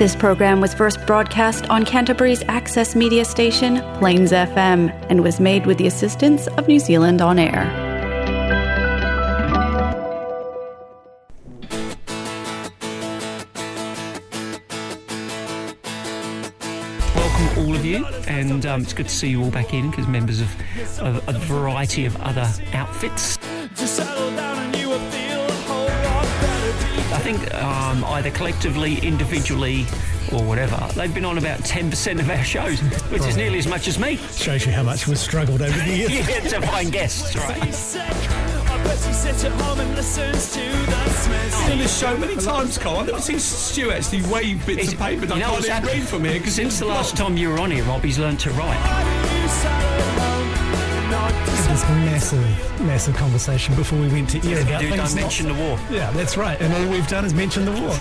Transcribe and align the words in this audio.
This 0.00 0.16
program 0.16 0.62
was 0.62 0.72
first 0.72 1.06
broadcast 1.06 1.68
on 1.68 1.84
Canterbury's 1.84 2.42
access 2.44 2.96
media 2.96 3.22
station, 3.22 3.82
Plains 3.98 4.32
FM, 4.32 4.88
and 5.10 5.22
was 5.22 5.38
made 5.38 5.66
with 5.66 5.76
the 5.76 5.86
assistance 5.86 6.46
of 6.46 6.66
New 6.68 6.78
Zealand 6.78 7.20
On 7.20 7.38
Air. 7.38 7.66
welcome 17.14 17.58
all 17.58 17.74
of 17.74 17.84
you, 17.84 18.06
and 18.26 18.64
um, 18.64 18.80
it's 18.80 18.94
good 18.94 19.06
to 19.06 19.14
see 19.14 19.28
you 19.28 19.42
all 19.42 19.50
back 19.50 19.74
in 19.74 19.90
because 19.90 20.08
members 20.08 20.40
of, 20.40 20.48
of 21.00 21.28
a 21.28 21.38
variety 21.40 22.06
of 22.06 22.16
other 22.22 22.48
outfits. 22.72 23.36
Think 27.38 27.54
um, 27.54 28.04
either 28.04 28.30
collectively, 28.30 28.98
individually, 28.98 29.86
or 30.32 30.42
whatever, 30.44 30.76
they've 30.94 31.14
been 31.14 31.24
on 31.24 31.38
about 31.38 31.60
10% 31.60 32.18
of 32.20 32.28
our 32.30 32.42
shows, 32.44 32.80
which 33.10 33.22
is 33.22 33.36
nearly 33.36 33.58
as 33.58 33.66
much 33.66 33.88
as 33.88 33.98
me. 33.98 34.16
Shows 34.16 34.66
you 34.66 34.72
how 34.72 34.82
much 34.82 35.06
we've 35.06 35.18
struggled 35.18 35.62
over 35.62 35.78
the 35.78 35.96
years. 35.96 36.10
Yeah, 36.30 36.40
to 36.40 36.60
find 36.66 36.92
guests, 36.92 37.34
right? 37.36 37.62
He's. 37.64 37.96
I 37.96 38.82
bet 38.84 38.98
he 38.98 39.12
sits 39.12 39.44
at 39.44 39.52
home 39.52 39.80
and 39.80 39.94
listens 39.94 40.52
to 40.54 40.60
the 40.60 41.08
Smiths. 41.10 41.54
Seen 41.56 41.78
this 41.78 41.98
show 41.98 42.16
many 42.16 42.36
times, 42.36 42.78
Cole. 42.78 42.98
I've 42.98 43.06
never 43.06 43.20
seen 43.20 43.38
Stu 43.38 43.90
actually 43.92 44.22
wave 44.22 44.64
bits 44.66 44.84
Is- 44.88 44.92
of 44.94 44.98
paper. 44.98 45.26
you 45.26 45.34
I 45.34 45.38
know 45.38 45.44
can't 45.46 45.52
what's 45.52 45.66
even 45.66 45.82
happened? 45.82 46.00
read 46.00 46.08
from 46.08 46.24
here 46.24 46.46
Since 46.46 46.78
the 46.78 46.86
last 46.86 47.16
time 47.16 47.36
you 47.36 47.50
were 47.50 47.58
on 47.58 47.70
here, 47.70 47.84
Rob, 47.84 48.02
he's 48.02 48.18
learned 48.18 48.40
to 48.40 48.50
write. 48.52 49.99
This 51.80 51.88
massive, 51.88 52.80
massive 52.82 53.16
conversation 53.16 53.74
before 53.74 53.98
we 53.98 54.08
went 54.08 54.28
to 54.30 54.38
air 54.50 54.60
about 54.60 54.82
Dude, 54.82 54.90
things 54.90 54.96
don't 54.96 55.14
not- 55.14 55.14
mention 55.14 55.48
the 55.48 55.54
war. 55.54 55.78
Yeah, 55.90 56.10
that's 56.10 56.36
right. 56.36 56.60
And 56.60 56.70
all 56.74 56.92
we've 56.92 57.08
done 57.08 57.24
is 57.24 57.32
mention 57.32 57.64
the 57.64 57.72
war. 57.72 57.96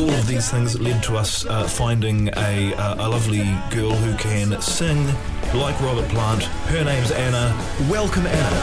all 0.00 0.10
of 0.10 0.26
these 0.28 0.48
things 0.48 0.78
led 0.78 1.02
to 1.02 1.16
us 1.16 1.46
uh, 1.46 1.66
finding 1.66 2.28
a, 2.36 2.74
uh, 2.74 3.08
a 3.08 3.08
lovely 3.08 3.42
girl 3.72 3.90
who 3.90 4.16
can 4.18 4.60
sing 4.62 5.04
like 5.52 5.80
Robert 5.80 6.08
Plant. 6.10 6.44
Her 6.44 6.84
name's 6.84 7.10
Anna. 7.10 7.52
Welcome, 7.90 8.28
Anna. 8.28 8.60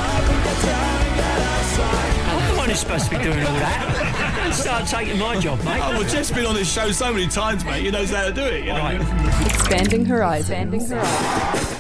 I'm 2.32 2.56
one 2.58 2.70
who's 2.70 2.80
supposed 2.80 3.10
to 3.12 3.18
be 3.18 3.24
doing 3.26 3.40
all 3.40 3.54
that. 3.56 4.42
Don't 4.42 4.54
start 4.54 4.88
taking 4.88 5.20
my 5.20 5.38
job, 5.38 5.62
mate. 5.66 5.82
Oh, 5.84 6.00
well, 6.00 6.08
Jeff's 6.08 6.32
been 6.32 6.46
on 6.46 6.56
this 6.56 6.72
show 6.72 6.92
so 6.92 7.12
many 7.12 7.28
times, 7.28 7.66
mate. 7.66 7.84
He 7.84 7.92
knows 7.92 8.12
how 8.12 8.24
to 8.26 8.32
do 8.32 8.46
it. 8.46 8.62
You 8.64 8.72
know? 8.72 8.80
Right. 8.80 9.46
Expanding 9.48 10.06
horizons. 10.06 10.50
Expanding 10.50 10.88
horizons. 10.88 11.75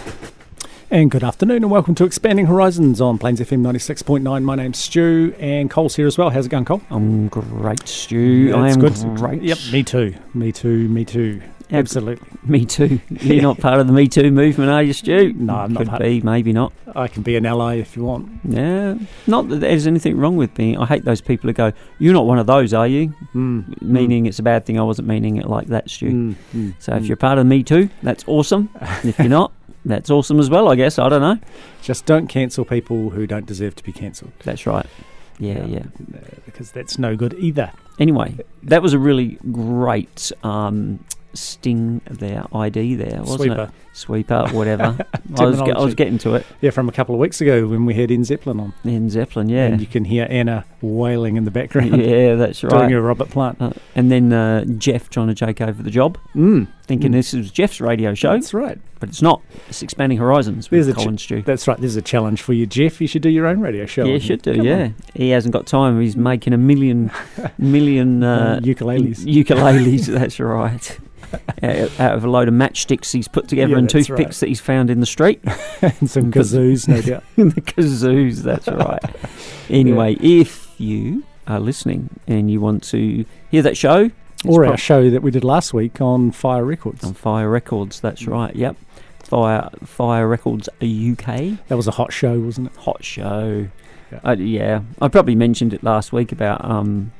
And 0.91 1.09
good 1.09 1.23
afternoon, 1.23 1.63
and 1.63 1.71
welcome 1.71 1.95
to 1.95 2.05
Expanding 2.05 2.45
Horizons 2.45 3.01
on 3.01 3.17
Plains 3.17 3.39
FM 3.39 3.61
96.9. 3.61 4.43
My 4.43 4.55
name's 4.55 4.77
Stu, 4.77 5.35
and 5.39 5.69
Cole's 5.69 5.95
here 5.95 6.05
as 6.05 6.17
well. 6.17 6.29
How's 6.29 6.45
it 6.45 6.49
going, 6.49 6.63
Cole? 6.65 6.81
I'm 6.91 7.27
great, 7.27 7.87
Stu. 7.87 8.53
I 8.55 8.69
am 8.69 8.79
good. 8.79 8.93
great. 9.15 9.41
Yep, 9.41 9.57
me 9.71 9.83
too. 9.83 10.15
Me 10.35 10.51
too, 10.51 10.87
me 10.87 11.03
too. 11.03 11.41
Absolutely. 11.71 12.27
Me 12.43 12.63
too. 12.65 12.99
You're 13.09 13.41
not 13.41 13.57
part 13.59 13.79
of 13.79 13.87
the 13.87 13.93
Me 13.93 14.07
Too 14.07 14.29
movement, 14.29 14.69
are 14.69 14.83
you, 14.83 14.93
Stu? 14.93 15.33
No, 15.33 15.55
I'm 15.55 15.73
not 15.73 15.89
Could 15.89 15.99
be, 15.99 16.21
maybe 16.21 16.53
not. 16.53 16.71
I 16.95 17.07
can 17.07 17.23
be 17.23 17.35
an 17.35 17.47
ally 17.47 17.77
if 17.77 17.97
you 17.97 18.05
want. 18.05 18.29
Yeah. 18.43 18.95
Not 19.25 19.49
that 19.49 19.61
there's 19.61 19.87
anything 19.87 20.15
wrong 20.17 20.37
with 20.37 20.53
being. 20.53 20.77
I 20.77 20.85
hate 20.85 21.03
those 21.05 21.21
people 21.21 21.49
who 21.49 21.53
go, 21.53 21.73
"You're 21.97 22.13
not 22.13 22.27
one 22.27 22.37
of 22.37 22.45
those, 22.45 22.71
are 22.75 22.87
you?" 22.87 23.11
Mm. 23.33 23.81
Meaning 23.81 24.27
it's 24.27 24.37
a 24.37 24.43
bad 24.43 24.67
thing. 24.67 24.79
I 24.79 24.83
wasn't 24.83 25.07
meaning 25.07 25.37
it 25.37 25.47
like 25.49 25.65
that, 25.69 25.89
Stu. 25.89 26.11
Mm, 26.11 26.35
mm, 26.55 26.73
So 26.77 26.91
mm. 26.93 26.97
if 26.99 27.07
you're 27.07 27.17
part 27.17 27.39
of 27.39 27.47
Me 27.47 27.63
Too, 27.63 27.89
that's 28.03 28.23
awesome. 28.27 28.69
And 28.79 29.09
if 29.09 29.17
you're 29.17 29.27
not, 29.27 29.51
that's 29.85 30.09
awesome 30.09 30.39
as 30.39 30.49
well. 30.49 30.67
I 30.69 30.75
guess. 30.75 30.99
I 30.99 31.07
don't 31.09 31.21
know. 31.21 31.39
Just 31.81 32.05
don't 32.05 32.27
cancel 32.27 32.65
people 32.65 33.11
who 33.11 33.25
don't 33.27 33.45
deserve 33.45 33.75
to 33.75 33.83
be 33.83 33.91
cancelled. 33.91 34.31
That's 34.43 34.65
right. 34.65 34.85
Yeah, 35.39 35.65
yeah. 35.65 35.79
Uh, 36.13 36.19
Because 36.45 36.71
that's 36.71 36.97
no 36.97 37.15
good 37.15 37.33
either. 37.35 37.71
Anyway, 37.99 38.37
that 38.63 38.81
was 38.81 38.93
a 38.93 38.99
really 38.99 39.37
great 39.51 40.31
um, 40.43 41.03
sting 41.33 42.01
there, 42.09 42.45
ID 42.53 42.95
there, 42.95 43.19
wasn't 43.19 43.39
Sweeper. 43.41 43.63
it? 43.63 43.69
Sweeper, 43.95 44.47
whatever. 44.51 44.97
I, 45.39 45.45
was 45.45 45.57
ge- 45.61 45.69
I 45.69 45.81
was 45.81 45.95
getting 45.95 46.17
to 46.19 46.35
it. 46.35 46.45
Yeah, 46.61 46.71
from 46.71 46.89
a 46.89 46.91
couple 46.91 47.15
of 47.15 47.21
weeks 47.21 47.39
ago 47.39 47.65
when 47.67 47.85
we 47.85 47.93
had 47.93 48.11
In 48.11 48.23
Zeppelin 48.25 48.59
on. 48.59 48.73
In 48.83 49.09
Zeppelin, 49.09 49.47
yeah. 49.49 49.67
And 49.67 49.79
you 49.79 49.87
can 49.87 50.03
hear 50.05 50.27
Anna 50.29 50.65
wailing 50.81 51.37
in 51.37 51.45
the 51.45 51.51
background. 51.51 51.95
yeah, 52.05 52.35
that's 52.35 52.61
right. 52.63 52.71
Doing 52.89 52.93
a 52.93 53.01
Robert 53.01 53.29
Plant. 53.29 53.61
Uh, 53.61 53.71
and 53.95 54.11
then 54.11 54.33
uh, 54.33 54.65
Jeff 54.77 55.09
trying 55.09 55.27
to 55.27 55.35
take 55.35 55.61
over 55.61 55.81
the 55.81 55.89
job, 55.91 56.17
Mm. 56.35 56.67
thinking 56.83 57.11
Mm. 57.11 57.13
this 57.13 57.33
is 57.33 57.51
Jeff's 57.51 57.79
radio 57.79 58.13
show, 58.13 58.33
That's 58.33 58.53
right. 58.53 58.77
but 58.99 59.07
it's 59.09 59.21
not. 59.21 59.41
It's 59.69 59.81
Expanding 59.81 60.17
Horizons 60.17 60.67
There's 60.67 60.87
with 60.87 60.97
a 60.97 60.99
ch- 60.99 61.03
Colin 61.03 61.17
Stu. 61.17 61.41
That's 61.41 61.65
right. 61.67 61.77
There's 61.77 61.95
a 61.95 62.01
challenge 62.01 62.41
for 62.41 62.51
you, 62.53 62.65
Jeff. 62.65 62.99
You 62.99 63.07
should 63.07 63.21
do 63.21 63.29
your 63.29 63.47
own 63.47 63.61
radio 63.61 63.85
show. 63.85 64.03
Yeah, 64.05 64.15
on 64.15 64.19
should 64.19 64.41
do. 64.41 64.55
Come 64.57 64.65
yeah, 64.65 64.83
on. 64.83 64.95
he 65.13 65.29
hasn't 65.29 65.53
got 65.53 65.65
time. 65.67 66.01
He's 66.01 66.17
making 66.17 66.51
a 66.53 66.57
million, 66.57 67.11
million 67.57 68.23
uh, 68.23 68.59
Uh, 68.61 68.65
ukuleles. 68.65 69.25
Ukuleles, 69.25 70.05
that's 70.07 70.39
right. 70.39 70.99
out, 71.63 72.13
of 72.15 72.23
a 72.23 72.29
load 72.29 72.47
of 72.47 72.53
matchsticks 72.53 73.11
he's 73.11 73.27
put 73.27 73.47
together 73.47 73.71
Yeah, 73.73 73.79
and 73.79 73.84
that's 73.87 74.07
toothpicks 74.07 74.39
that 74.39 74.47
he's 74.49 74.59
found 74.59 74.89
in 74.89 74.99
the 74.99 75.05
street. 75.05 75.41
and 75.81 76.09
some 76.09 76.31
kazoos, 76.31 76.87
no 76.87 77.01
doubt. 77.01 77.23
the 77.35 77.61
kazoos, 77.61 78.37
that's 78.43 78.67
right. 78.67 79.01
Anyway, 79.69 80.15
if 80.21 80.69
you 80.79 81.23
are 81.47 81.59
listening 81.59 82.09
and 82.27 82.49
you 82.51 82.59
want 82.61 82.83
to 82.83 83.25
hear 83.51 83.61
that 83.61 83.77
show, 83.77 84.09
Or 84.47 84.65
our 84.65 84.77
show 84.77 85.09
that 85.09 85.21
we 85.21 85.31
did 85.31 85.43
last 85.43 85.73
week 85.73 86.01
on 86.01 86.31
Fire 86.31 86.65
Records. 86.65 87.03
on 87.03 87.13
Fire 87.13 87.49
Records, 87.49 87.99
that's 87.99 88.27
right. 88.27 88.55
Yep, 88.55 88.75
Fire 89.23 89.69
Fire 89.83 90.27
Records 90.27 90.67
UK, 90.81 91.57
That 91.67 91.75
was 91.77 91.87
a 91.87 91.91
hot 91.91 92.11
show, 92.13 92.39
wasn't 92.39 92.67
it? 92.67 92.75
hot 92.77 93.03
show. 93.03 93.67
Yeah. 94.11 94.19
Uh, 94.23 94.35
yeah, 94.37 94.81
I 95.01 95.07
probably 95.07 95.35
mentioned 95.35 95.73
it 95.73 95.83
last 95.83 96.13
week 96.13 96.31
about 96.31 96.63
um, 96.63 97.11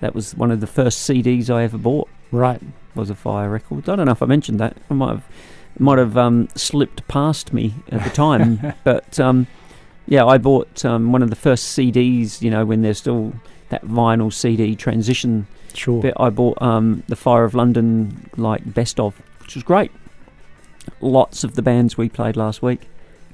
that 0.00 0.14
was 0.14 0.34
one 0.34 0.50
of 0.50 0.60
the 0.60 0.66
first 0.66 1.08
CDs 1.08 1.50
I 1.50 1.64
ever 1.64 1.76
bought. 1.78 2.08
Right. 2.32 2.60
was 2.94 3.10
a 3.10 3.14
Fire 3.14 3.50
Records. 3.50 3.88
I 3.88 3.96
don't 3.96 4.06
know 4.06 4.12
if 4.12 4.22
I 4.22 4.26
mentioned 4.26 4.58
that. 4.60 4.76
I 4.90 4.94
might 4.94 5.10
have 5.10 5.24
might 5.78 5.98
have 5.98 6.16
um, 6.16 6.48
slipped 6.54 7.06
past 7.08 7.52
me 7.52 7.74
at 7.90 8.04
the 8.04 8.10
time, 8.10 8.74
but 8.84 9.18
um, 9.20 9.46
yeah, 10.06 10.24
I 10.24 10.38
bought 10.38 10.84
um, 10.84 11.12
one 11.12 11.22
of 11.22 11.30
the 11.30 11.36
first 11.36 11.76
CDs. 11.76 12.42
You 12.42 12.50
know, 12.50 12.64
when 12.64 12.82
there's 12.82 12.98
still 12.98 13.32
that 13.70 13.84
vinyl 13.84 14.32
CD 14.32 14.76
transition 14.76 15.46
Sure. 15.74 16.00
bit. 16.00 16.14
I 16.18 16.30
bought 16.30 16.60
um, 16.62 17.02
the 17.08 17.16
Fire 17.16 17.44
of 17.44 17.54
London 17.54 18.30
like 18.36 18.72
best 18.72 19.00
of, 19.00 19.20
which 19.40 19.54
was 19.54 19.64
great. 19.64 19.90
Lots 21.00 21.44
of 21.44 21.54
the 21.54 21.62
bands 21.62 21.96
we 21.96 22.08
played 22.08 22.36
last 22.36 22.62
week 22.62 22.88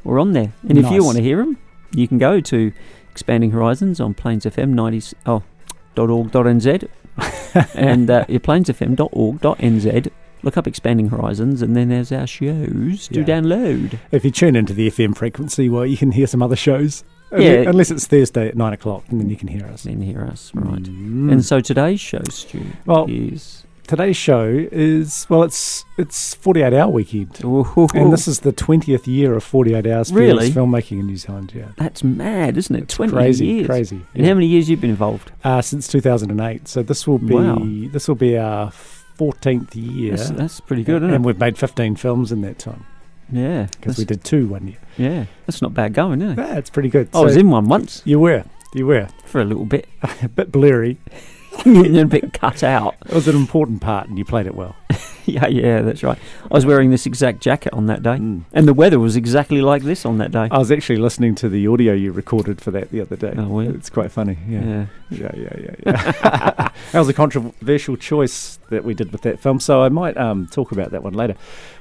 were 0.04 0.18
on 0.18 0.32
there, 0.32 0.52
and 0.68 0.78
if 0.78 0.90
you 0.90 1.04
want 1.04 1.16
to 1.18 1.22
hear 1.22 1.38
them, 1.38 1.58
you 1.92 2.08
can 2.08 2.18
go 2.18 2.40
to 2.40 2.72
Expanding 3.10 3.50
Horizons 3.50 4.00
on 4.00 4.14
Plains 4.14 4.44
FM 4.44 4.70
90 4.70 5.16
oh, 5.26 5.42
.org.nz 5.96 6.88
and 7.74 8.10
uh, 8.10 8.24
your 8.28 8.40
plainsfm.org.nz. 8.40 10.10
Look 10.42 10.56
up 10.56 10.66
Expanding 10.66 11.08
Horizons, 11.08 11.62
and 11.62 11.76
then 11.76 11.88
there's 11.88 12.12
our 12.12 12.26
shows 12.26 13.08
to 13.08 13.20
Yeah. 13.20 13.26
download. 13.26 13.98
If 14.10 14.24
you 14.24 14.30
tune 14.30 14.56
into 14.56 14.72
the 14.72 14.86
FM 14.88 15.14
frequency, 15.14 15.68
well, 15.68 15.84
you 15.86 15.96
can 15.96 16.12
hear 16.12 16.26
some 16.26 16.42
other 16.42 16.56
shows. 16.56 17.04
Yeah. 17.32 17.68
Unless 17.68 17.90
it's 17.92 18.06
Thursday 18.06 18.48
at 18.48 18.56
nine 18.56 18.72
o'clock, 18.72 19.04
and 19.10 19.20
then 19.20 19.30
you 19.30 19.36
can 19.36 19.48
hear 19.48 19.64
us. 19.66 19.84
Then 19.84 20.00
hear 20.00 20.22
us, 20.24 20.50
right? 20.54 20.82
Mm. 20.82 21.30
And 21.30 21.44
so 21.44 21.60
today's 21.60 22.00
show, 22.00 22.22
Stu, 22.28 22.60
Well- 22.86 23.06
is 23.08 23.64
Today's 23.86 24.16
show 24.16 24.44
is 24.70 25.26
well, 25.28 25.42
it's 25.42 25.84
it's 25.98 26.34
forty 26.36 26.62
eight 26.62 26.72
hour 26.72 26.88
weekend, 26.88 27.40
Ooh, 27.44 27.88
and 27.92 28.12
this 28.12 28.28
is 28.28 28.38
the 28.40 28.52
twentieth 28.52 29.08
year 29.08 29.34
of 29.34 29.42
forty 29.42 29.74
eight 29.74 29.84
hours 29.84 30.12
Really? 30.12 30.48
filmmaking 30.52 31.00
in 31.00 31.06
New 31.08 31.16
Zealand. 31.16 31.52
Yeah, 31.56 31.70
that's 31.76 32.04
mad, 32.04 32.56
isn't 32.56 32.76
it? 32.76 32.82
It's 32.84 32.94
Twenty 32.94 33.12
crazy, 33.12 33.46
years. 33.46 33.66
crazy. 33.66 34.00
And 34.14 34.24
how 34.28 34.34
many 34.34 34.46
years 34.46 34.70
you've 34.70 34.80
been 34.80 34.90
involved? 34.90 35.32
Uh, 35.42 35.60
since 35.60 35.88
two 35.88 36.00
thousand 36.00 36.30
and 36.30 36.40
eight. 36.40 36.68
So 36.68 36.84
this 36.84 37.04
will 37.08 37.18
be 37.18 37.34
Wow. 37.34 37.58
this 37.92 38.06
will 38.06 38.14
be 38.14 38.38
our 38.38 38.70
fourteenth 39.20 39.76
year. 39.76 40.16
That's, 40.16 40.30
that's 40.30 40.60
pretty 40.60 40.82
good, 40.82 41.02
isn't 41.02 41.14
and 41.14 41.24
it? 41.24 41.26
we've 41.26 41.38
made 41.38 41.58
15 41.58 41.96
films 41.96 42.32
in 42.32 42.40
that 42.40 42.58
time 42.58 42.86
Yeah, 43.30 43.66
because 43.72 43.98
we 43.98 44.06
did 44.06 44.24
two 44.24 44.46
one 44.48 44.66
year. 44.68 44.78
Yeah, 44.96 45.26
that's 45.44 45.60
not 45.60 45.74
bad 45.74 45.92
going, 45.92 46.22
is 46.22 46.32
it? 46.32 46.38
Yeah, 46.38 46.56
it's 46.56 46.70
pretty 46.70 46.88
good. 46.88 47.10
I 47.12 47.20
was 47.20 47.36
in 47.36 47.50
one 47.50 47.68
once 47.68 48.00
You 48.06 48.18
were, 48.18 48.44
you 48.74 48.86
were 48.86 49.08
for 49.26 49.42
a 49.42 49.44
little 49.44 49.66
bit, 49.66 49.86
a 50.22 50.28
bit 50.28 50.50
blurry. 50.50 50.96
a 51.66 52.04
bit 52.06 52.32
cut 52.32 52.62
out. 52.62 52.94
It 53.06 53.14
was 53.14 53.28
an 53.28 53.36
important 53.36 53.80
part, 53.80 54.08
and 54.08 54.18
you 54.18 54.24
played 54.24 54.46
it 54.46 54.54
well. 54.54 54.76
Yeah, 55.26 55.46
yeah, 55.46 55.82
that's 55.82 56.02
right. 56.02 56.18
I 56.50 56.54
was 56.54 56.66
wearing 56.66 56.90
this 56.90 57.06
exact 57.06 57.40
jacket 57.40 57.72
on 57.72 57.86
that 57.86 58.02
day, 58.02 58.16
Mm. 58.16 58.42
and 58.52 58.66
the 58.66 58.74
weather 58.74 58.98
was 58.98 59.14
exactly 59.14 59.60
like 59.60 59.82
this 59.84 60.04
on 60.04 60.18
that 60.18 60.32
day. 60.32 60.48
I 60.50 60.58
was 60.58 60.72
actually 60.72 60.96
listening 60.96 61.36
to 61.36 61.48
the 61.48 61.68
audio 61.68 61.92
you 61.92 62.10
recorded 62.10 62.60
for 62.60 62.72
that 62.72 62.90
the 62.90 63.00
other 63.02 63.14
day. 63.14 63.34
Oh, 63.36 63.60
you? 63.60 63.70
It's 63.70 63.90
quite 63.90 64.10
funny. 64.10 64.38
Yeah. 64.48 64.64
yeah. 64.64 64.86
Yeah, 65.10 65.30
yeah, 65.36 65.56
yeah, 65.60 65.74
yeah. 65.86 66.02
that 66.92 66.98
was 66.98 67.08
a 67.08 67.12
controversial 67.12 67.96
choice 67.96 68.58
that 68.70 68.82
we 68.82 68.92
did 68.94 69.12
with 69.12 69.20
that 69.22 69.38
film, 69.38 69.60
so 69.60 69.82
I 69.82 69.88
might 69.90 70.16
um, 70.16 70.48
talk 70.48 70.72
about 70.72 70.90
that 70.92 71.04
one 71.04 71.12
later. 71.12 71.34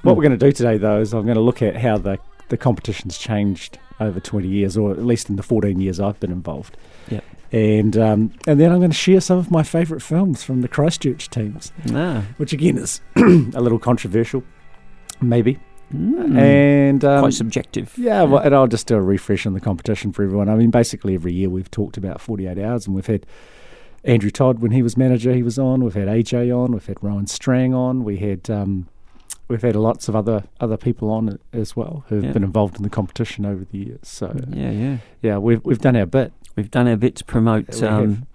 What 0.03 0.13
Mm. 0.13 0.17
we're 0.17 0.23
going 0.23 0.37
to 0.37 0.45
do 0.45 0.51
today, 0.51 0.77
though, 0.77 0.99
is 0.99 1.13
I'm 1.13 1.23
going 1.23 1.35
to 1.35 1.41
look 1.41 1.61
at 1.63 1.77
how 1.77 1.97
the 1.97 2.19
the 2.49 2.57
competition's 2.57 3.17
changed 3.17 3.79
over 3.99 4.19
20 4.19 4.47
years, 4.47 4.77
or 4.77 4.91
at 4.91 5.03
least 5.03 5.29
in 5.29 5.37
the 5.37 5.43
14 5.43 5.79
years 5.79 5.99
I've 5.99 6.19
been 6.19 6.31
involved. 6.31 6.77
Yep. 7.09 7.23
And 7.51 7.97
um, 7.97 8.31
and 8.45 8.59
then 8.59 8.71
I'm 8.71 8.77
going 8.79 8.91
to 8.91 8.95
share 8.97 9.19
some 9.21 9.37
of 9.39 9.49
my 9.49 9.63
favourite 9.63 10.03
films 10.03 10.43
from 10.43 10.61
the 10.61 10.67
Christchurch 10.67 11.29
teams, 11.29 11.71
No. 11.85 12.21
which 12.37 12.53
again 12.53 12.77
is 12.77 13.01
a 13.15 13.21
little 13.61 13.79
controversial, 13.79 14.43
maybe. 15.21 15.57
Mm. 15.93 16.37
And 16.37 17.03
um, 17.03 17.21
Quite 17.21 17.33
subjective. 17.33 17.91
yeah, 17.97 18.21
well, 18.21 18.43
and 18.43 18.53
I'll 18.53 18.67
just 18.67 18.85
do 18.85 18.95
a 18.95 19.01
refresh 19.01 19.47
on 19.47 19.53
the 19.53 19.59
competition 19.59 20.11
for 20.11 20.23
everyone. 20.23 20.47
I 20.47 20.53
mean, 20.55 20.69
basically 20.69 21.15
every 21.15 21.33
year 21.33 21.49
we've 21.49 21.71
talked 21.71 21.97
about 21.97 22.21
48 22.21 22.59
hours, 22.59 22.85
and 22.85 22.95
we've 22.95 23.07
had 23.07 23.25
Andrew 24.03 24.29
Todd 24.29 24.59
when 24.59 24.69
he 24.69 24.83
was 24.83 24.95
manager, 24.95 25.33
he 25.33 25.41
was 25.41 25.57
on. 25.57 25.83
We've 25.83 25.95
had 25.95 26.07
AJ 26.07 26.55
on. 26.55 26.71
We've 26.73 26.85
had 26.85 27.01
Rowan 27.03 27.25
Strang 27.25 27.73
on. 27.73 28.03
We 28.03 28.17
had 28.17 28.47
um, 28.51 28.87
we've 29.47 29.63
had 29.63 29.75
lots 29.75 30.07
of 30.07 30.15
other 30.15 30.43
other 30.59 30.77
people 30.77 31.09
on 31.09 31.39
as 31.53 31.75
well 31.75 32.05
who've 32.09 32.23
Yeah. 32.23 32.31
been 32.33 32.43
involved 32.43 32.77
in 32.77 32.83
the 32.83 32.89
competition 32.89 33.47
over 33.47 33.65
the 33.65 33.77
years. 33.79 33.99
So 34.03 34.39
Yeah, 34.51 34.69
yeah. 34.69 34.97
yeah, 35.23 35.37
we've 35.39 35.65
we've 35.65 35.79
done 35.79 35.95
our 35.95 36.05
bit. 36.05 36.31
We've 36.59 36.71
done 36.71 36.87
our 36.89 36.97
bit 36.97 37.15
to 37.15 37.23
promote 37.25 37.81
um, 37.81 38.27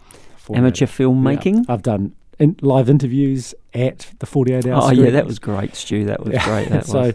amateur 0.53 0.87
filmmaking. 0.87 1.67
Yeah. 1.67 1.75
I've 1.75 1.83
done 1.83 2.15
in, 2.39 2.57
live 2.63 2.89
interviews 2.89 3.55
at 3.75 4.11
the 4.19 4.27
48 4.27 4.67
hours. 4.67 4.85
Oh 4.87 4.91
yeah, 4.93 5.11
that 5.11 5.27
was 5.27 5.39
great, 5.39 5.75
Stu. 5.77 6.05
That 6.07 6.25
was 6.25 6.33
Yeah. 6.33 6.45
great. 6.47 6.69
That 6.71 6.87
so, 6.95 7.01
was. 7.01 7.15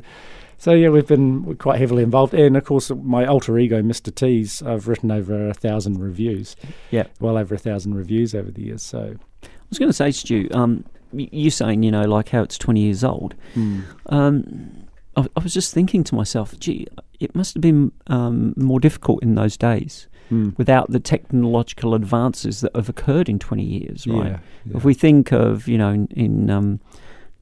so 0.60 0.74
yeah, 0.74 0.90
we've 0.90 1.08
been 1.08 1.56
quite 1.56 1.80
heavily 1.80 2.04
involved, 2.04 2.34
and 2.34 2.56
of 2.56 2.64
course, 2.64 2.92
my 2.92 3.26
alter 3.26 3.58
ego, 3.58 3.82
Mr. 3.82 4.14
T's, 4.14 4.62
I've 4.62 4.88
written 4.88 5.10
over 5.12 5.50
a 5.50 5.54
thousand 5.54 6.00
reviews. 6.00 6.56
Yeah. 6.92 7.08
well 7.20 7.38
over 7.38 7.56
a 7.56 7.60
thousand 7.60 7.96
reviews 7.96 8.36
over 8.36 8.52
the 8.52 8.62
years. 8.62 8.84
So, 8.84 9.16
I 9.44 9.48
was 9.70 9.80
going 9.80 9.90
to 9.90 9.94
say, 9.94 10.12
Stu. 10.12 10.48
Um, 10.52 10.86
you're 11.12 11.50
saying 11.50 11.82
you 11.82 11.90
know 11.90 12.04
like 12.04 12.30
how 12.30 12.44
it's 12.44 12.58
20 12.60 12.82
years 12.82 13.04
old. 13.04 13.34
hmm. 13.56 13.80
Um, 14.08 14.86
I, 15.18 15.26
I 15.36 15.40
was 15.42 15.56
just 15.56 15.74
thinking 15.74 16.04
to 16.04 16.14
myself, 16.16 16.58
gee, 16.60 16.86
it 17.20 17.36
must 17.36 17.56
have 17.56 17.62
been 17.62 17.92
um, 18.08 18.54
more 18.56 18.80
difficult 18.80 19.24
in 19.24 19.34
those 19.36 19.58
days 19.58 20.08
Hmm. 20.30 20.50
without 20.58 20.92
the 20.92 21.00
technological 21.00 21.96
advances 21.96 22.62
that 22.62 22.76
have 22.76 22.88
occurred 22.90 23.28
in 23.30 23.40
20 23.40 23.64
years, 23.64 24.06
right? 24.06 24.28
yeah, 24.32 24.40
yeah. 24.66 24.78
If 24.78 24.84
we 24.86 24.94
think 24.94 25.32
of, 25.32 25.68
you 25.68 25.78
know, 25.78 25.90
in, 25.90 26.08
in 26.16 26.50
um, 26.52 26.80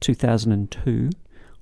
2002, 0.00 1.10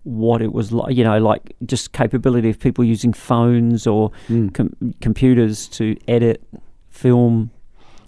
what 0.04 0.40
it 0.40 0.52
was 0.52 0.70
like, 0.72 0.94
you 0.96 1.02
know, 1.02 1.18
like 1.18 1.54
just 1.64 1.92
capability 1.92 2.48
of 2.50 2.60
people 2.60 2.84
using 2.84 3.12
phones 3.12 3.86
or 3.86 4.12
Hmm. 4.28 4.48
com- 4.50 4.94
computers 5.00 5.66
to 5.68 5.96
edit, 6.06 6.42
film, 6.90 7.50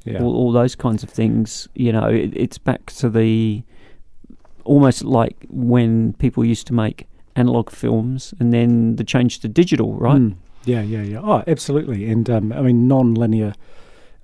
yeah. 0.05 0.23
all, 0.23 0.35
all 0.37 0.53
those 0.53 0.77
kinds 0.77 1.03
of 1.03 1.11
things. 1.11 1.69
You 1.75 1.93
know, 1.93 2.07
it, 2.07 2.33
it's 2.37 2.57
back 2.59 2.87
to 3.01 3.11
the 3.11 3.63
almost 4.65 5.03
like 5.05 5.47
when 5.49 6.13
people 6.15 6.45
used 6.45 6.67
to 6.69 6.73
make 6.75 7.07
analog 7.37 7.71
films 7.71 8.33
and 8.39 8.53
then 8.53 8.97
the 8.97 9.05
change 9.05 9.41
to 9.41 9.49
digital, 9.49 9.95
right? 9.95 10.21
Mm. 10.21 10.37
Yeah, 10.69 10.83
yeah, 10.83 11.03
yeah. 11.03 11.21
Oh, 11.23 11.43
absolutely. 11.47 12.09
And 12.11 12.29
um, 12.29 12.53
I 12.53 12.61
mean, 12.61 12.87
non-linear 12.89 13.55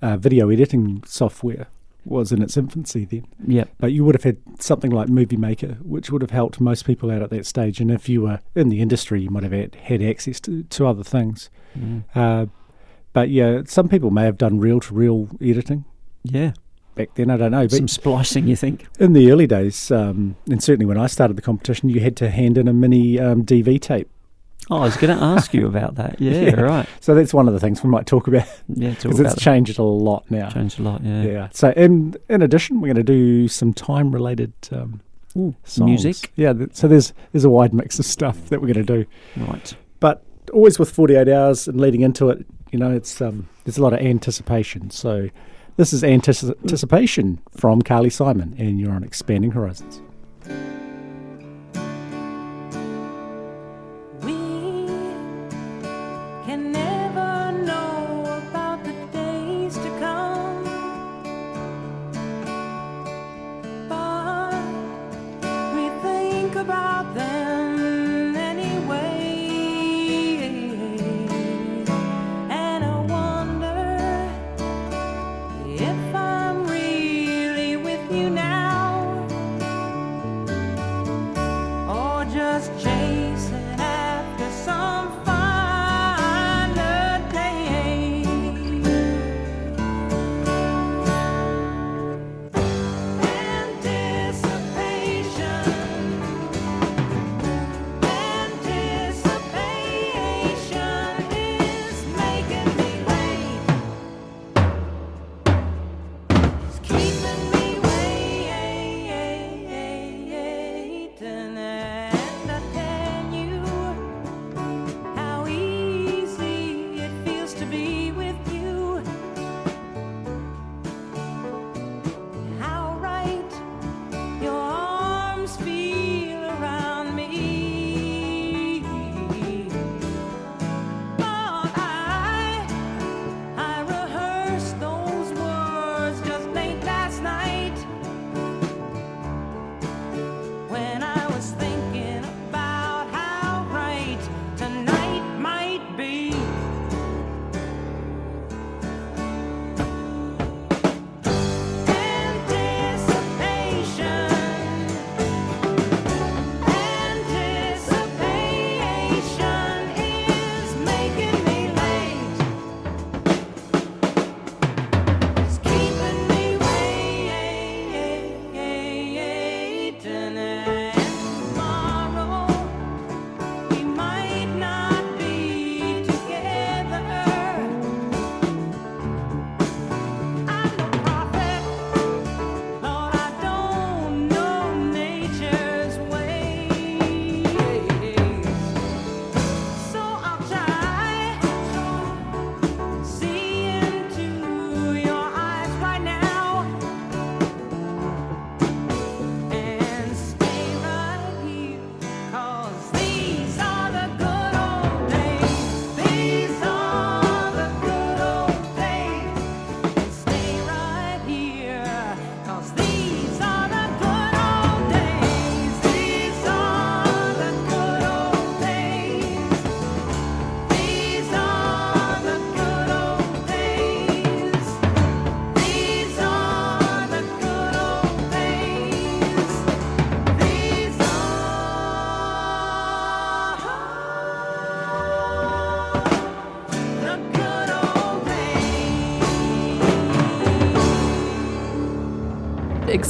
uh, 0.01 0.17
video 0.17 0.49
editing 0.49 1.03
software 1.05 1.67
was 2.05 2.31
in 2.31 2.41
its 2.43 2.55
infancy 2.55 3.03
then. 3.05 3.25
Yeah. 3.47 3.63
But 3.79 3.91
you 3.91 4.05
would 4.05 4.13
have 4.13 4.23
had 4.23 4.37
something 4.59 4.91
like 4.91 5.09
Movie 5.09 5.37
Maker, 5.37 5.77
which 5.81 6.11
would 6.11 6.21
have 6.21 6.29
helped 6.31 6.61
most 6.61 6.85
people 6.85 7.09
out 7.09 7.23
at 7.23 7.31
that 7.31 7.47
stage. 7.47 7.79
And 7.79 7.89
if 7.89 8.07
you 8.07 8.21
were 8.21 8.41
in 8.53 8.69
the 8.69 8.79
industry, 8.81 9.21
you 9.21 9.29
might 9.31 9.41
have 9.43 9.51
had, 9.51 9.73
had 9.75 10.03
access 10.03 10.39
to, 10.41 10.61
to 10.63 10.85
other 10.85 11.03
things. 11.03 11.49
Mm. 11.77 12.03
Uh, 12.13 12.45
but 13.13 13.29
yeah, 13.29 13.61
some 13.65 13.89
people 13.89 14.11
may 14.11 14.23
have 14.25 14.37
done 14.37 14.59
reel-to-reel 14.59 15.29
editing 15.41 15.85
Yeah. 16.23 16.51
back 16.93 17.15
then. 17.15 17.31
I 17.31 17.37
don't 17.37 17.51
know. 17.51 17.63
But 17.63 17.71
Some 17.71 17.87
splicing, 17.87 18.45
you 18.47 18.55
think? 18.55 18.85
in 18.99 19.13
the 19.13 19.31
early 19.31 19.47
days, 19.47 19.89
um, 19.89 20.35
and 20.51 20.61
certainly 20.61 20.85
when 20.85 20.97
I 20.99 21.07
started 21.07 21.37
the 21.37 21.41
competition, 21.41 21.89
you 21.89 22.01
had 22.01 22.15
to 22.17 22.29
hand 22.29 22.57
in 22.57 22.67
a 22.67 22.73
mini 22.73 23.19
um, 23.19 23.43
DV 23.43 23.81
tape. 23.81 24.09
Oh, 24.71 24.77
I 24.77 24.85
was 24.85 24.97
going 24.97 25.15
to 25.15 25.23
ask 25.23 25.53
you 25.53 25.67
about 25.67 25.95
that. 25.95 26.19
Yeah, 26.21 26.39
Yeah. 26.41 26.59
right. 26.61 26.87
So 26.99 27.13
that's 27.13 27.33
one 27.33 27.47
of 27.47 27.53
the 27.53 27.59
things 27.59 27.83
we 27.83 27.89
might 27.89 28.05
talk 28.07 28.27
about 28.27 28.47
Yeah, 28.67 28.91
because 28.91 29.19
it's 29.19 29.39
changed 29.41 29.77
a 29.77 29.83
lot 29.83 30.29
now. 30.31 30.49
Changed 30.49 30.79
a 30.79 30.83
lot, 30.83 31.03
yeah. 31.03 31.23
Yeah. 31.23 31.47
So 31.51 31.69
in 31.71 32.15
in 32.29 32.41
addition, 32.41 32.81
we're 32.81 32.93
going 32.93 33.05
to 33.05 33.13
do 33.13 33.47
some 33.47 33.73
time 33.73 34.11
related 34.11 34.53
um, 34.71 35.01
Ooh, 35.37 35.53
music. 35.79 36.31
Yeah. 36.35 36.53
th- 36.53 36.71
So 36.73 36.87
there's 36.87 37.13
there's 37.31 37.45
a 37.45 37.49
wide 37.49 37.73
mix 37.73 37.99
of 37.99 38.05
stuff 38.05 38.49
that 38.49 38.61
we're 38.61 38.73
going 38.73 38.85
to 38.85 39.03
do, 39.03 39.05
Right. 39.37 39.75
but 39.99 40.23
always 40.53 40.79
with 40.79 40.89
48 40.89 41.27
hours 41.27 41.67
and 41.67 41.79
leading 41.79 42.01
into 42.01 42.29
it, 42.29 42.45
you 42.71 42.79
know, 42.79 42.91
it's 42.91 43.21
um, 43.21 43.47
there's 43.65 43.77
a 43.77 43.81
lot 43.83 43.93
of 43.93 43.99
anticipation. 43.99 44.89
So 44.89 45.29
this 45.77 45.91
is 45.93 46.03
antici- 46.03 46.49
anticipation 46.61 47.39
from 47.51 47.81
Carly 47.81 48.09
Simon, 48.09 48.55
and 48.57 48.79
you're 48.79 48.93
on 48.93 49.03
Expanding 49.03 49.51
Horizons. 49.51 50.01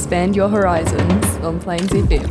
Expand 0.06 0.36
your 0.36 0.48
horizons 0.48 1.26
on 1.38 1.58
Plains 1.58 1.90
FM. 1.90 2.22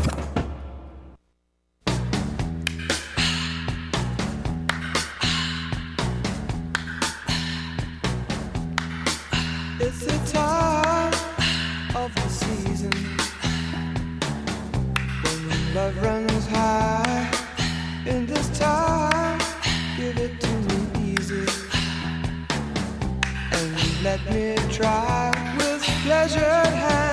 It's 9.82 10.06
the 10.06 10.18
time 10.32 11.14
of 11.98 12.16
the 12.16 12.30
season 12.30 12.94
love 15.76 16.02
runs 16.02 16.48
high. 16.48 17.30
In 18.06 18.26
this 18.26 18.58
time, 18.58 19.40
give 19.98 20.18
it 20.18 20.40
to 20.40 20.48
me 20.48 21.12
easy 21.12 21.46
and 23.52 24.02
let 24.02 24.26
me 24.32 24.56
try 24.72 25.34
with 25.58 25.84
take 26.06 27.05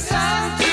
you 0.00 0.67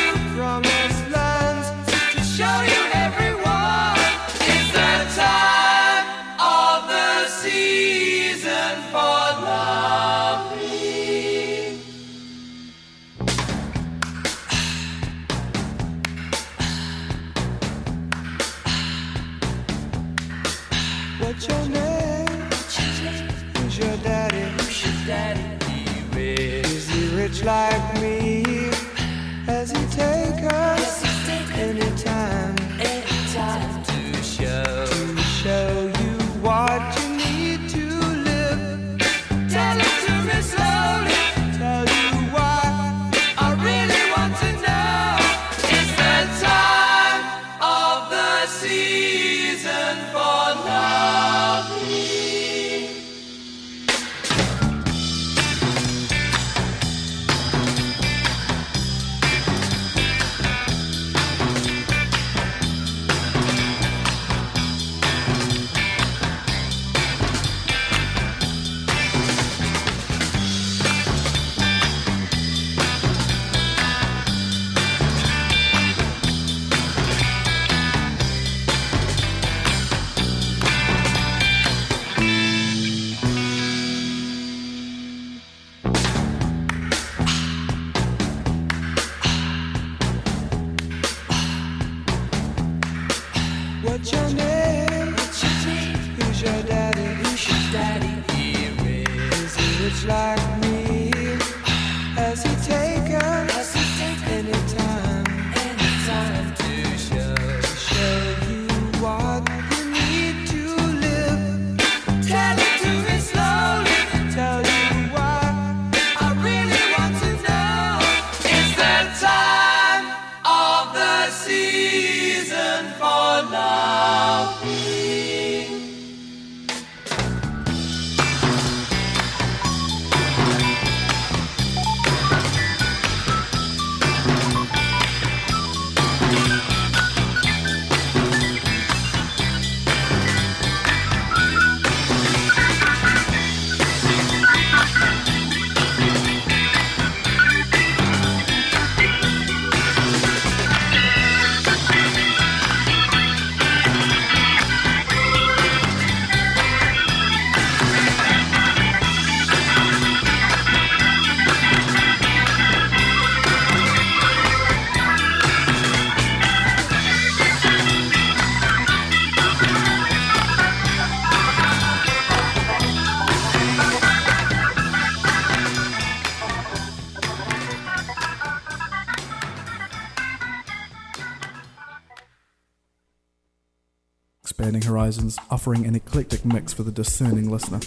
Expanding 184.57 184.83
Horizons, 184.83 185.37
offering 185.51 185.85
an 185.85 185.95
eclectic 185.95 186.45
mix 186.45 186.71
for 186.71 186.83
the 186.83 186.91
discerning 186.91 187.49
listener. 187.49 187.81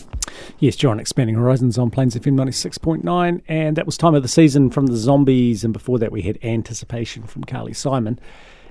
Yes, 0.59 0.77
John, 0.77 1.01
Expanding 1.01 1.35
Horizons 1.35 1.79
on 1.79 1.91
Plains 1.91 2.15
FM 2.15 2.35
96.9. 2.35 3.41
And 3.49 3.75
that 3.75 3.87
was 3.87 3.97
Time 3.97 4.15
of 4.15 4.21
the 4.21 4.29
Season 4.29 4.69
from 4.69 4.89
the 4.89 4.99
Zombies. 4.99 5.65
And 5.65 5.73
before 5.73 5.99
that, 5.99 6.13
we 6.13 6.21
had 6.21 6.39
Anticipation 6.43 7.23
from 7.23 7.45
Carly 7.45 7.73
Simon. 7.73 8.21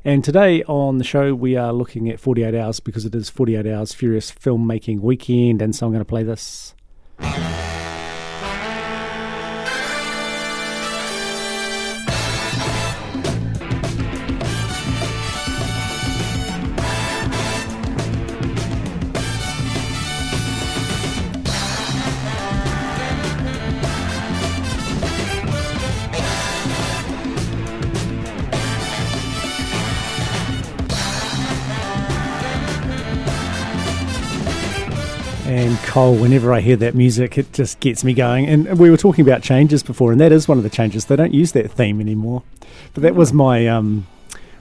And 0.06 0.24
today 0.24 0.62
on 0.66 1.00
the 1.00 1.04
show, 1.04 1.34
we 1.34 1.56
are 1.56 1.74
looking 1.74 2.08
at 2.08 2.20
48 2.20 2.54
Hours 2.54 2.80
because 2.80 3.04
it 3.04 3.16
is 3.16 3.32
48 3.32 3.66
Hours 3.66 3.96
Furious 3.96 4.32
Filmmaking 4.32 5.00
Weekend. 5.00 5.64
And 5.64 5.76
so 5.76 5.88
I'm 5.88 5.92
going 5.92 6.00
to 6.00 6.06
play 6.06 6.22
this. 6.22 6.76
Cole, 35.98 36.16
whenever 36.16 36.54
I 36.54 36.60
hear 36.60 36.76
that 36.76 36.94
music, 36.94 37.40
it 37.40 37.52
just 37.54 37.80
gets 37.80 38.04
me 38.04 38.14
going. 38.14 38.46
And 38.46 38.78
we 38.78 38.92
were 38.92 38.98
talking 38.98 39.28
about 39.28 39.42
changes 39.42 39.82
before, 39.82 40.12
and 40.12 40.22
that 40.22 40.32
is 40.32 40.48
one 40.48 40.60
of 40.60 40.64
the 40.64 40.70
changes. 40.70 41.06
They 41.06 41.16
don't 41.16 41.34
use 41.34 41.54
that 41.54 41.72
theme 41.72 42.00
anymore. 42.00 42.44
But 42.94 43.02
that 43.02 43.16
was 43.16 43.34
my 43.34 43.66
um, 43.66 44.06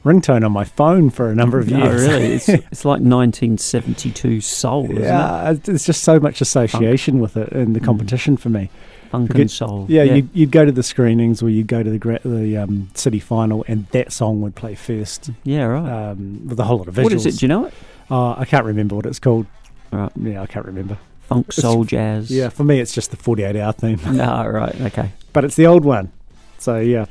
ringtone 0.02 0.46
on 0.46 0.52
my 0.52 0.64
phone 0.64 1.10
for 1.10 1.30
a 1.30 1.34
number 1.34 1.58
of 1.58 1.68
years. 1.68 2.04
Oh, 2.04 2.08
really, 2.08 2.26
it's, 2.36 2.48
it's 2.48 2.84
like 2.86 3.02
1972 3.02 4.40
soul, 4.40 4.84
isn't 4.84 4.96
it? 4.96 5.02
yeah, 5.02 5.52
there's 5.62 5.84
just 5.84 6.04
so 6.04 6.18
much 6.18 6.40
association 6.40 7.18
with 7.18 7.36
it 7.36 7.52
and 7.52 7.76
the 7.76 7.80
competition 7.80 8.38
for 8.38 8.48
me. 8.48 8.70
Funk 9.10 9.26
Forget- 9.26 9.40
and 9.42 9.50
soul. 9.50 9.84
Yeah, 9.90 10.04
You'd, 10.04 10.30
you'd 10.32 10.50
go 10.50 10.64
to 10.64 10.72
the 10.72 10.82
screenings 10.82 11.42
or 11.42 11.50
you'd 11.50 11.66
go 11.66 11.82
to 11.82 11.90
the 11.90 12.20
the 12.24 12.56
um, 12.56 12.88
city 12.94 13.20
final, 13.20 13.62
and 13.68 13.86
that 13.88 14.10
song 14.10 14.40
would 14.40 14.54
play 14.54 14.74
first. 14.74 15.28
Yeah, 15.44 15.64
right. 15.64 16.12
Um, 16.12 16.48
with 16.48 16.58
a 16.58 16.64
whole 16.64 16.78
lot 16.78 16.88
of 16.88 16.94
visuals. 16.94 17.02
What 17.04 17.12
is 17.12 17.26
it? 17.26 17.36
Do 17.36 17.44
you 17.44 17.48
know 17.48 17.66
it? 17.66 17.74
Uh, 18.10 18.36
I 18.38 18.46
can't 18.46 18.64
remember 18.64 18.96
what 18.96 19.04
it's 19.04 19.18
called. 19.18 19.44
Right. 19.92 20.10
Yeah, 20.16 20.40
I 20.40 20.46
can't 20.46 20.64
remember. 20.64 20.96
Funk, 21.26 21.52
soul, 21.52 21.84
jazz. 21.84 22.30
Yeah, 22.30 22.48
for 22.50 22.64
me, 22.64 22.78
it's 22.80 22.94
just 22.94 23.10
the 23.10 23.16
48 23.16 23.56
hour 23.56 23.72
theme. 23.72 23.98
No, 24.12 24.24
ah, 24.28 24.42
right. 24.44 24.80
Okay. 24.82 25.10
but 25.32 25.44
it's 25.44 25.56
the 25.56 25.66
old 25.66 25.84
one. 25.84 26.12
So 26.58 26.78
yeah, 26.78 27.06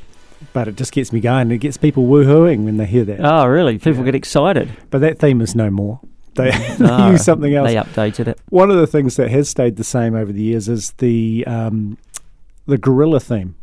but 0.52 0.68
it 0.68 0.76
just 0.76 0.92
gets 0.92 1.12
me 1.12 1.20
going. 1.20 1.50
It 1.50 1.58
gets 1.58 1.76
people 1.76 2.06
woohooing 2.06 2.64
when 2.64 2.78
they 2.78 2.86
hear 2.86 3.04
that. 3.04 3.20
Oh, 3.22 3.46
really? 3.46 3.78
People 3.78 4.04
get 4.04 4.14
excited. 4.14 4.74
But 4.90 5.00
that 5.02 5.18
theme 5.18 5.40
is 5.40 5.54
no 5.54 5.70
more. 5.70 6.00
They, 6.34 6.50
mm. 6.50 6.76
they 6.78 6.86
No, 6.86 7.10
use 7.10 7.24
something 7.24 7.54
else. 7.54 7.68
They 7.68 7.76
updated 7.76 8.28
it. 8.28 8.38
One 8.48 8.70
of 8.70 8.76
the 8.78 8.86
things 8.86 9.16
that 9.16 9.30
has 9.30 9.48
stayed 9.48 9.76
the 9.76 9.84
same 9.84 10.14
over 10.14 10.32
the 10.32 10.42
years 10.42 10.68
is 10.68 10.92
the 10.98 11.44
um, 11.46 11.98
the 12.66 12.78
gorilla 12.78 13.20
theme. 13.20 13.54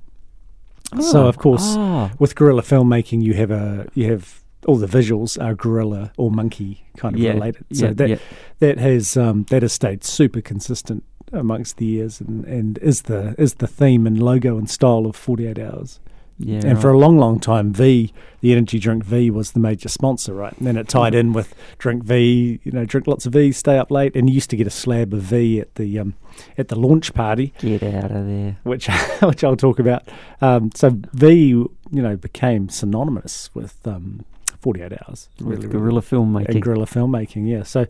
so 1.02 1.24
Oh, 1.24 1.28
of 1.28 1.38
course, 1.38 1.64
ah. 1.78 2.12
with 2.20 2.36
gorilla 2.36 2.62
filmmaking, 2.62 3.24
you 3.24 3.34
have 3.34 3.52
a 3.52 3.88
you 3.96 4.12
have 4.12 4.43
all 4.66 4.76
the 4.78 4.88
visuals 4.88 5.42
are 5.44 5.54
gorilla 5.56 6.12
or 6.18 6.32
monkey 6.32 6.86
kind 6.98 7.16
of 7.16 7.22
Yeah, 7.22 7.34
related. 7.34 7.66
So 7.74 7.88
yeah, 7.88 7.94
that 7.94 8.10
yeah. 8.10 8.18
that 8.60 8.78
has 8.80 9.18
um, 9.18 9.44
that 9.50 9.62
has 9.62 9.74
stayed 9.74 10.04
super 10.04 10.42
consistent 10.42 11.04
amongst 11.32 11.78
the 11.78 11.86
years 11.86 12.22
and, 12.22 12.46
and 12.46 12.78
is 12.80 13.04
the 13.04 13.34
is 13.38 13.56
the 13.56 13.68
theme 13.68 14.06
and 14.08 14.22
logo 14.22 14.58
and 14.58 14.70
style 14.70 15.06
of 15.06 15.16
Forty 15.16 15.48
Eight 15.48 15.60
Hours. 15.60 16.00
Yeah, 16.40 16.62
and 16.66 16.82
for 16.82 16.90
a 16.90 16.98
long, 16.98 17.20
long 17.20 17.40
time, 17.40 17.72
V, 17.72 18.12
the 18.42 18.52
energy 18.54 18.80
drink 18.80 19.04
V, 19.04 19.30
was 19.30 19.52
the 19.52 19.60
major 19.60 19.88
sponsor, 19.88 20.34
right? 20.34 20.52
And 20.58 20.66
then 20.66 20.78
it 20.78 20.88
tied 20.90 21.14
in 21.14 21.32
with 21.32 21.54
drink 21.78 22.04
V, 22.04 22.60
you 22.64 22.72
know, 22.72 22.86
drink 22.86 23.06
lots 23.06 23.28
of 23.28 23.34
V, 23.34 23.52
stay 23.52 23.78
up 23.78 23.92
late, 23.92 24.16
and 24.16 24.28
you 24.28 24.34
used 24.34 24.50
to 24.50 24.58
get 24.58 24.66
a 24.66 24.72
slab 24.72 25.14
of 25.14 25.22
V 25.22 25.60
at 25.62 25.76
the 25.76 26.00
um, 26.00 26.16
at 26.58 26.70
the 26.70 26.76
launch 26.76 27.14
party, 27.14 27.54
Get 27.60 27.84
out 27.84 28.12
of 28.12 28.26
there. 28.26 28.58
which 28.64 28.88
which 29.22 29.44
I'll 29.44 29.56
talk 29.56 29.78
about. 29.78 30.10
Um, 30.42 30.72
so 30.74 30.90
V, 31.14 31.50
you 31.50 31.70
know, 31.92 32.18
became 32.18 32.68
synonymous 32.68 33.52
with 33.54 33.78
um, 33.88 34.26
forty 34.60 34.82
eight 34.82 34.94
hours, 35.08 35.30
With 35.40 35.70
guerrilla 35.72 36.02
filmmaking. 36.02 36.50
and 36.50 36.62
guerrilla 36.62 36.86
filmmaking. 36.86 37.48
Yeah, 37.48 37.64
so 37.64 37.86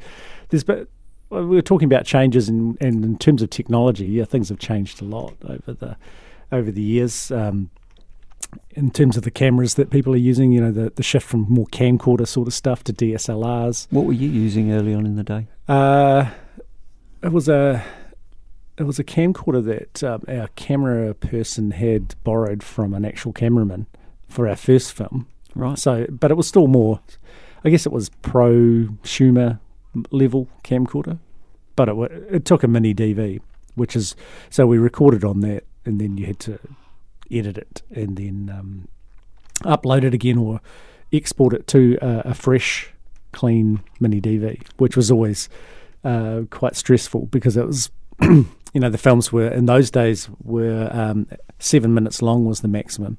there's 0.49 0.63
but 0.63 0.87
we 1.29 1.45
were 1.45 1.61
talking 1.61 1.85
about 1.87 2.05
changes 2.05 2.49
in, 2.49 2.77
in 2.79 3.03
in 3.03 3.17
terms 3.17 3.41
of 3.41 3.49
technology. 3.49 4.05
Yeah, 4.05 4.25
things 4.25 4.49
have 4.49 4.59
changed 4.59 5.01
a 5.01 5.05
lot 5.05 5.35
over 5.47 5.73
the 5.73 5.97
over 6.51 6.71
the 6.71 6.81
years. 6.81 7.31
Um, 7.31 7.69
in 8.71 8.91
terms 8.91 9.17
of 9.17 9.23
the 9.23 9.31
cameras 9.31 9.75
that 9.75 9.89
people 9.89 10.13
are 10.13 10.17
using, 10.17 10.51
you 10.51 10.61
know, 10.61 10.71
the, 10.71 10.91
the 10.95 11.01
shift 11.01 11.25
from 11.25 11.47
more 11.49 11.65
camcorder 11.67 12.27
sort 12.27 12.47
of 12.47 12.53
stuff 12.53 12.83
to 12.83 12.93
DSLRs. 12.93 13.87
What 13.89 14.05
were 14.05 14.13
you 14.13 14.29
using 14.29 14.71
early 14.71 14.93
on 14.93 15.07
in 15.07 15.15
the 15.15 15.23
day? 15.23 15.47
Uh, 15.67 16.29
it 17.23 17.31
was 17.31 17.49
a 17.49 17.83
it 18.77 18.83
was 18.83 18.99
a 18.99 19.03
camcorder 19.03 19.63
that 19.65 20.03
um, 20.03 20.23
our 20.27 20.47
camera 20.55 21.13
person 21.15 21.71
had 21.71 22.15
borrowed 22.23 22.61
from 22.63 22.93
an 22.93 23.05
actual 23.05 23.33
cameraman 23.33 23.87
for 24.27 24.47
our 24.47 24.55
first 24.55 24.93
film. 24.93 25.27
Right. 25.55 25.77
So, 25.77 26.05
but 26.09 26.31
it 26.31 26.35
was 26.35 26.47
still 26.47 26.67
more. 26.67 26.99
I 27.63 27.69
guess 27.69 27.85
it 27.85 27.91
was 27.91 28.09
pro 28.21 28.49
Schumer 29.03 29.59
level 30.11 30.47
camcorder, 30.63 31.19
but 31.75 31.89
it 31.89 31.95
it 32.29 32.45
took 32.45 32.63
a 32.63 32.67
mini 32.67 32.93
DV, 32.93 33.39
which 33.75 33.95
is 33.95 34.15
so 34.49 34.65
we 34.67 34.77
recorded 34.77 35.23
on 35.23 35.41
that, 35.41 35.63
and 35.85 35.99
then 36.01 36.17
you 36.17 36.25
had 36.25 36.39
to 36.39 36.59
edit 37.31 37.57
it 37.57 37.81
and 37.91 38.17
then 38.17 38.53
um, 38.55 38.87
upload 39.63 40.03
it 40.03 40.13
again 40.13 40.37
or 40.37 40.61
export 41.11 41.53
it 41.53 41.67
to 41.67 41.97
a, 42.01 42.29
a 42.29 42.33
fresh, 42.33 42.89
clean 43.31 43.81
mini 43.99 44.19
DV, 44.19 44.61
which 44.77 44.97
was 44.97 45.11
always 45.11 45.49
uh, 46.03 46.41
quite 46.49 46.75
stressful 46.75 47.27
because 47.27 47.55
it 47.57 47.65
was, 47.65 47.91
you 48.21 48.45
know, 48.75 48.89
the 48.89 48.97
films 48.97 49.31
were 49.31 49.47
in 49.47 49.65
those 49.65 49.89
days 49.89 50.29
were 50.43 50.89
um, 50.91 51.27
seven 51.59 51.93
minutes 51.93 52.21
long 52.21 52.45
was 52.45 52.61
the 52.61 52.67
maximum, 52.67 53.17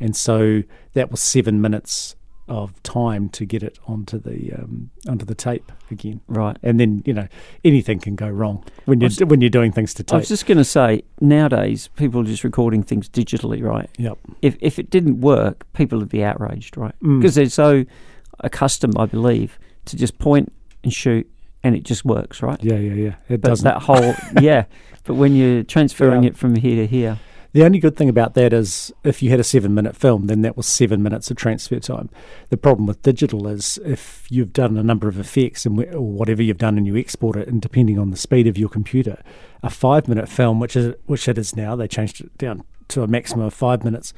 and 0.00 0.14
so 0.16 0.62
that 0.94 1.10
was 1.10 1.20
seven 1.22 1.60
minutes 1.60 2.16
of 2.46 2.82
time 2.82 3.30
to 3.30 3.46
get 3.46 3.62
it 3.62 3.78
onto 3.86 4.18
the 4.18 4.52
um, 4.52 4.90
onto 5.08 5.24
the 5.24 5.34
tape 5.34 5.72
again. 5.90 6.20
Right. 6.28 6.58
And 6.62 6.78
then 6.78 7.02
you 7.06 7.14
know 7.14 7.26
anything 7.64 8.00
can 8.00 8.16
go 8.16 8.28
wrong 8.28 8.62
when 8.84 9.00
you're 9.00 9.08
was- 9.08 9.20
when 9.24 9.40
you're 9.40 9.48
doing 9.48 9.72
things 9.72 9.94
to 9.94 10.02
tape. 10.02 10.14
I 10.14 10.18
was 10.18 10.28
just 10.28 10.44
going 10.44 10.58
to 10.58 10.64
say, 10.64 11.02
nowadays 11.22 11.88
people 11.96 12.20
are 12.20 12.24
just 12.24 12.44
recording 12.44 12.82
things 12.82 13.08
digitally, 13.08 13.62
right? 13.62 13.88
Yep. 13.96 14.18
If 14.42 14.56
if 14.60 14.78
it 14.78 14.90
didn't 14.90 15.22
work, 15.22 15.64
people 15.72 15.98
would 16.00 16.10
be 16.10 16.22
outraged, 16.22 16.76
right? 16.76 16.94
Mm. 17.02 17.20
Because 17.20 17.34
they're 17.34 17.48
so 17.48 17.84
accustomed, 18.40 18.94
I 18.98 19.06
believe, 19.06 19.58
to 19.86 19.96
just 19.96 20.18
point 20.18 20.52
and 20.82 20.92
shoot, 20.92 21.26
and 21.62 21.74
it 21.74 21.82
just 21.84 22.04
works, 22.04 22.42
right? 22.42 22.62
Yeah, 22.62 22.74
yeah, 22.76 22.92
yeah. 22.94 23.14
It 23.30 23.40
doesn't. 23.40 23.64
that 23.64 23.80
whole 23.82 24.14
yeah. 24.42 24.64
But 25.04 25.14
when 25.14 25.34
you're 25.34 25.62
transferring 25.62 26.24
Yeah. 26.24 26.30
it 26.30 26.36
from 26.36 26.56
here 26.56 26.76
to 26.76 26.86
here, 26.86 27.18
The 27.54 27.64
only 27.64 27.78
good 27.78 27.94
thing 27.94 28.08
about 28.08 28.34
that 28.34 28.52
is 28.52 28.92
if 29.04 29.22
you 29.22 29.30
had 29.30 29.38
a 29.38 29.44
seven 29.44 29.74
minute 29.74 29.94
film, 29.94 30.26
then 30.26 30.42
that 30.42 30.56
was 30.56 30.66
seven 30.66 31.04
minutes 31.04 31.30
of 31.30 31.36
transfer 31.36 31.78
time. 31.78 32.10
The 32.50 32.56
problem 32.56 32.88
with 32.88 33.00
digital 33.02 33.46
is 33.46 33.78
if 33.84 34.26
you've 34.28 34.52
done 34.52 34.76
a 34.76 34.82
number 34.82 35.06
of 35.06 35.20
effects 35.20 35.64
and 35.64 35.78
or 35.94 36.00
whatever 36.00 36.42
you've 36.42 36.58
done 36.58 36.76
and 36.76 36.84
you 36.84 36.96
export 36.96 37.36
it, 37.36 37.46
and 37.46 37.62
depending 37.62 37.96
on 37.96 38.10
the 38.10 38.16
speed 38.16 38.48
of 38.48 38.58
your 38.58 38.68
computer, 38.68 39.22
a 39.62 39.70
five 39.70 40.08
minute 40.08 40.28
film, 40.28 40.58
which 40.58 40.74
is 40.74 40.96
which 41.06 41.28
it 41.28 41.38
is 41.38 41.54
now, 41.54 41.76
they 41.76 41.86
changed 41.86 42.20
it 42.20 42.36
down 42.38 42.64
to 42.88 43.04
a 43.04 43.06
maximum 43.06 43.46
of 43.46 43.54
five 43.54 43.84
minutes. 43.84 44.12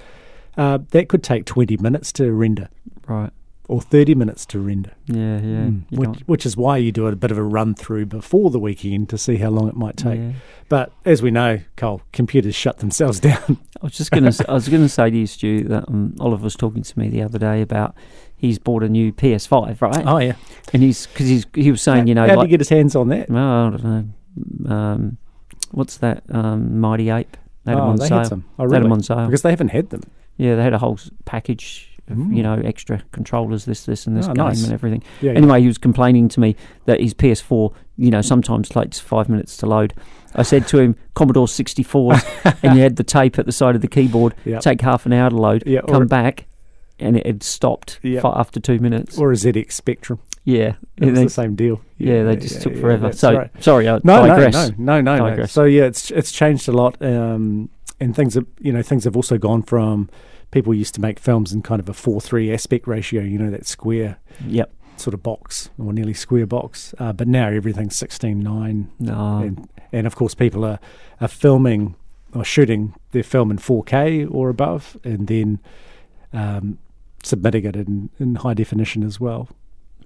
Uh, 0.56 0.78
that 0.92 1.10
could 1.10 1.22
take 1.22 1.44
twenty 1.44 1.76
minutes 1.76 2.12
to 2.12 2.32
render, 2.32 2.70
right? 3.06 3.32
Or 3.68 3.80
thirty 3.80 4.14
minutes 4.14 4.46
to 4.46 4.60
render. 4.60 4.92
Yeah, 5.06 5.36
yeah. 5.38 5.66
Mm, 5.66 5.82
which, 5.90 6.20
which 6.26 6.46
is 6.46 6.56
why 6.56 6.76
you 6.76 6.92
do 6.92 7.06
a 7.06 7.16
bit 7.16 7.30
of 7.30 7.38
a 7.38 7.42
run 7.42 7.74
through 7.74 8.06
before 8.06 8.50
the 8.50 8.58
weekend 8.58 9.08
to 9.10 9.18
see 9.18 9.36
how 9.36 9.50
long 9.50 9.68
it 9.68 9.76
might 9.76 9.96
take. 9.96 10.18
Yeah. 10.18 10.32
But 10.68 10.92
as 11.04 11.22
we 11.22 11.30
know, 11.30 11.60
Cole, 11.76 12.02
computers 12.12 12.54
shut 12.54 12.78
themselves 12.78 13.20
down. 13.30 13.58
I 13.80 13.84
was 13.84 13.92
just 13.92 14.10
gonna. 14.10 14.32
I 14.48 14.52
was 14.52 14.68
gonna 14.68 14.88
say 14.88 15.10
to 15.10 15.16
you, 15.16 15.26
Stu, 15.26 15.64
that 15.64 15.88
um, 15.88 16.14
Oliver 16.20 16.44
was 16.44 16.54
talking 16.56 16.82
to 16.82 16.98
me 16.98 17.08
the 17.08 17.22
other 17.22 17.38
day 17.38 17.60
about 17.62 17.94
he's 18.36 18.58
bought 18.58 18.82
a 18.82 18.88
new 18.88 19.12
PS5, 19.12 19.80
right? 19.80 20.06
Oh 20.06 20.18
yeah, 20.18 20.34
and 20.72 20.82
he's 20.82 21.06
because 21.06 21.26
he's 21.28 21.46
he 21.54 21.70
was 21.70 21.82
saying, 21.82 22.06
you 22.06 22.14
know, 22.14 22.26
how 22.26 22.36
did 22.36 22.42
he 22.42 22.48
get 22.48 22.60
his 22.60 22.68
hands 22.68 22.94
on 22.94 23.08
that? 23.08 23.28
well, 23.30 23.66
I 23.66 23.70
don't 23.70 23.84
know, 23.84 24.74
um, 24.74 25.18
what's 25.72 25.96
that? 25.98 26.22
Um, 26.30 26.80
Mighty 26.80 27.10
Ape. 27.10 27.36
They 27.64 27.72
had 27.72 27.78
them 27.78 27.86
oh, 27.86 27.90
on 27.90 27.96
they 27.96 28.06
sale. 28.08 28.18
had 28.18 28.26
some. 28.28 28.44
Oh, 28.58 28.68
They 28.68 28.76
had 28.76 28.84
them 28.84 28.92
on 28.92 29.02
sale. 29.02 29.26
because 29.26 29.42
they 29.42 29.50
haven't 29.50 29.68
had 29.68 29.90
them. 29.90 30.02
Yeah, 30.36 30.54
they 30.54 30.62
had 30.62 30.72
a 30.72 30.78
whole 30.78 30.94
s- 30.94 31.10
package 31.24 31.95
of, 32.08 32.16
Mm. 32.16 32.36
you 32.36 32.42
know, 32.42 32.54
extra 32.64 33.02
controllers, 33.12 33.64
this, 33.64 33.84
this, 33.84 34.06
and 34.06 34.16
this 34.16 34.26
Oh, 34.26 34.32
game 34.34 34.44
nice. 34.46 34.62
and 34.64 34.72
everything. 34.72 35.02
Yeah, 35.20 35.32
yeah. 35.32 35.38
Anyway, 35.38 35.60
he 35.60 35.66
was 35.66 35.78
complaining 35.78 36.28
to 36.28 36.40
me 36.40 36.54
that 36.84 37.00
his 37.00 37.14
PS4, 37.14 37.72
you 37.96 38.10
know, 38.10 38.20
sometimes 38.22 38.68
takes 38.68 38.98
five 39.00 39.28
minutes 39.28 39.56
to 39.58 39.66
load. 39.66 39.92
I 40.34 40.42
said 40.42 40.68
to 40.68 40.78
him, 40.78 40.96
Commodore 41.14 41.46
64s, 41.46 42.22
and 42.62 42.76
you 42.76 42.82
had 42.82 42.96
the 42.96 43.04
tape 43.04 43.38
at 43.38 43.46
the 43.46 43.52
side 43.52 43.74
of 43.74 43.80
the 43.80 43.88
keyboard, 43.88 44.34
Yep. 44.44 44.60
take 44.60 44.80
half 44.82 45.06
an 45.06 45.12
hour 45.12 45.30
to 45.30 45.36
load, 45.36 45.62
Yeah, 45.66 45.80
come 45.88 46.06
back, 46.06 46.46
and 47.00 47.16
it 47.16 47.26
had 47.26 47.42
stopped 47.42 47.98
Yep. 48.02 48.24
after 48.24 48.60
two 48.60 48.78
minutes. 48.78 49.18
or 49.18 49.32
a 49.32 49.34
ZX 49.36 49.72
Spectrum. 49.72 50.18
yeah. 50.44 50.74
It 50.98 51.06
was 51.06 51.14
they- 51.18 51.24
the 51.24 51.30
same 51.30 51.54
deal. 51.56 51.80
yeah, 51.98 52.22
they 52.22 52.36
just 52.36 52.62
took 52.62 52.76
forever. 52.76 53.08
that's 53.08 53.18
So, 53.18 53.34
right. 53.36 53.50
sorry, 53.60 53.88
I 53.88 53.94
no, 54.04 54.26
digress. 54.26 54.54
no, 54.78 55.00
no, 55.00 55.00
no, 55.00 55.28
no, 55.28 55.34
no. 55.34 55.44
So 55.46 55.64
yeah, 55.64 55.84
it's 55.84 56.10
it's 56.12 56.30
changed 56.32 56.68
a 56.68 56.72
lot, 56.72 56.96
um, 57.02 57.68
and 58.00 58.14
things 58.14 58.34
have 58.34 58.46
you 58.60 58.72
know 58.72 58.82
things 58.82 59.04
have 59.04 59.16
also 59.16 59.38
gone 59.38 59.62
from 59.62 60.08
people 60.50 60.72
used 60.74 60.94
to 60.94 61.00
make 61.00 61.18
films 61.18 61.52
in 61.52 61.62
kind 61.62 61.80
of 61.80 61.88
a 61.88 61.92
four 61.94 62.20
three 62.20 62.52
aspect 62.52 62.86
ratio. 62.86 63.22
You 63.22 63.38
know 63.38 63.50
that 63.50 63.66
square 63.66 64.18
Yep. 64.46 64.72
sort 64.96 65.14
of 65.14 65.22
box 65.22 65.70
or 65.78 65.92
nearly 65.92 66.14
square 66.14 66.46
box, 66.46 66.94
uh, 66.98 67.12
but 67.12 67.28
now 67.28 67.48
everything's 67.48 67.96
sixteen 67.96 68.40
nine, 68.40 68.90
No. 68.98 69.38
and 69.38 69.68
and 69.92 70.06
of 70.06 70.16
course 70.16 70.34
people 70.34 70.64
are 70.64 70.78
are 71.20 71.28
filming 71.28 71.94
or 72.34 72.44
shooting 72.44 72.94
their 73.12 73.22
film 73.22 73.50
in 73.50 73.58
four 73.58 73.82
K 73.84 74.24
or 74.26 74.48
above, 74.50 74.96
and 75.04 75.26
then 75.26 75.58
um, 76.32 76.78
submitting 77.22 77.64
it 77.64 77.76
in, 77.76 78.10
in 78.18 78.34
high 78.36 78.54
definition 78.54 79.02
as 79.02 79.18
well. 79.20 79.48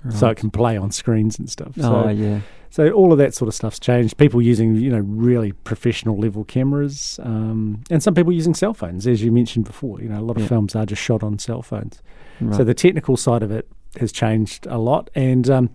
So 0.08 0.28
it 0.28 0.38
can 0.38 0.50
play 0.50 0.78
on 0.78 0.90
screens 0.90 1.38
and 1.38 1.50
stuff. 1.50 1.74
So, 1.76 2.04
oh, 2.06 2.08
yeah. 2.08 2.40
so 2.70 2.90
all 2.92 3.12
of 3.12 3.18
that 3.18 3.34
sort 3.34 3.48
of 3.48 3.54
stuff's 3.54 3.78
changed. 3.78 4.16
People 4.16 4.40
using 4.40 4.76
you 4.76 4.90
know 4.90 5.00
really 5.00 5.52
professional 5.52 6.16
level 6.18 6.44
cameras, 6.44 7.20
um, 7.22 7.82
and 7.90 8.02
some 8.02 8.14
people 8.14 8.32
using 8.32 8.54
cell 8.54 8.72
phones, 8.72 9.06
as 9.06 9.22
you 9.22 9.30
mentioned 9.30 9.66
before. 9.66 10.00
You 10.00 10.08
know, 10.08 10.18
a 10.18 10.22
lot 10.24 10.36
of 10.36 10.42
Yeah. 10.44 10.48
films 10.48 10.74
are 10.74 10.86
just 10.86 11.02
shot 11.02 11.22
on 11.22 11.38
cell 11.38 11.60
phones. 11.62 12.00
Right. 12.40 12.56
So 12.56 12.64
the 12.64 12.72
technical 12.72 13.18
side 13.18 13.42
of 13.42 13.50
it 13.50 13.68
has 13.98 14.10
changed 14.10 14.66
a 14.66 14.78
lot, 14.78 15.10
and 15.14 15.50
um, 15.50 15.70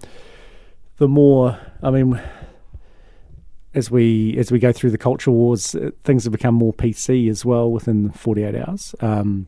the 0.98 1.08
more, 1.08 1.60
I 1.84 1.92
mean, 1.92 2.20
as 3.76 3.92
we 3.92 4.36
as 4.38 4.52
we 4.52 4.58
go 4.58 4.72
through 4.72 4.90
the 4.92 4.98
culture 4.98 5.32
wars, 5.32 5.76
uh, 5.76 5.92
things 6.04 6.24
have 6.24 6.32
become 6.32 6.56
more 6.56 6.74
PC 6.74 7.30
as 7.30 7.46
well 7.46 7.70
within 7.72 8.10
48 8.12 8.56
hours. 8.56 8.96
Um, 9.02 9.48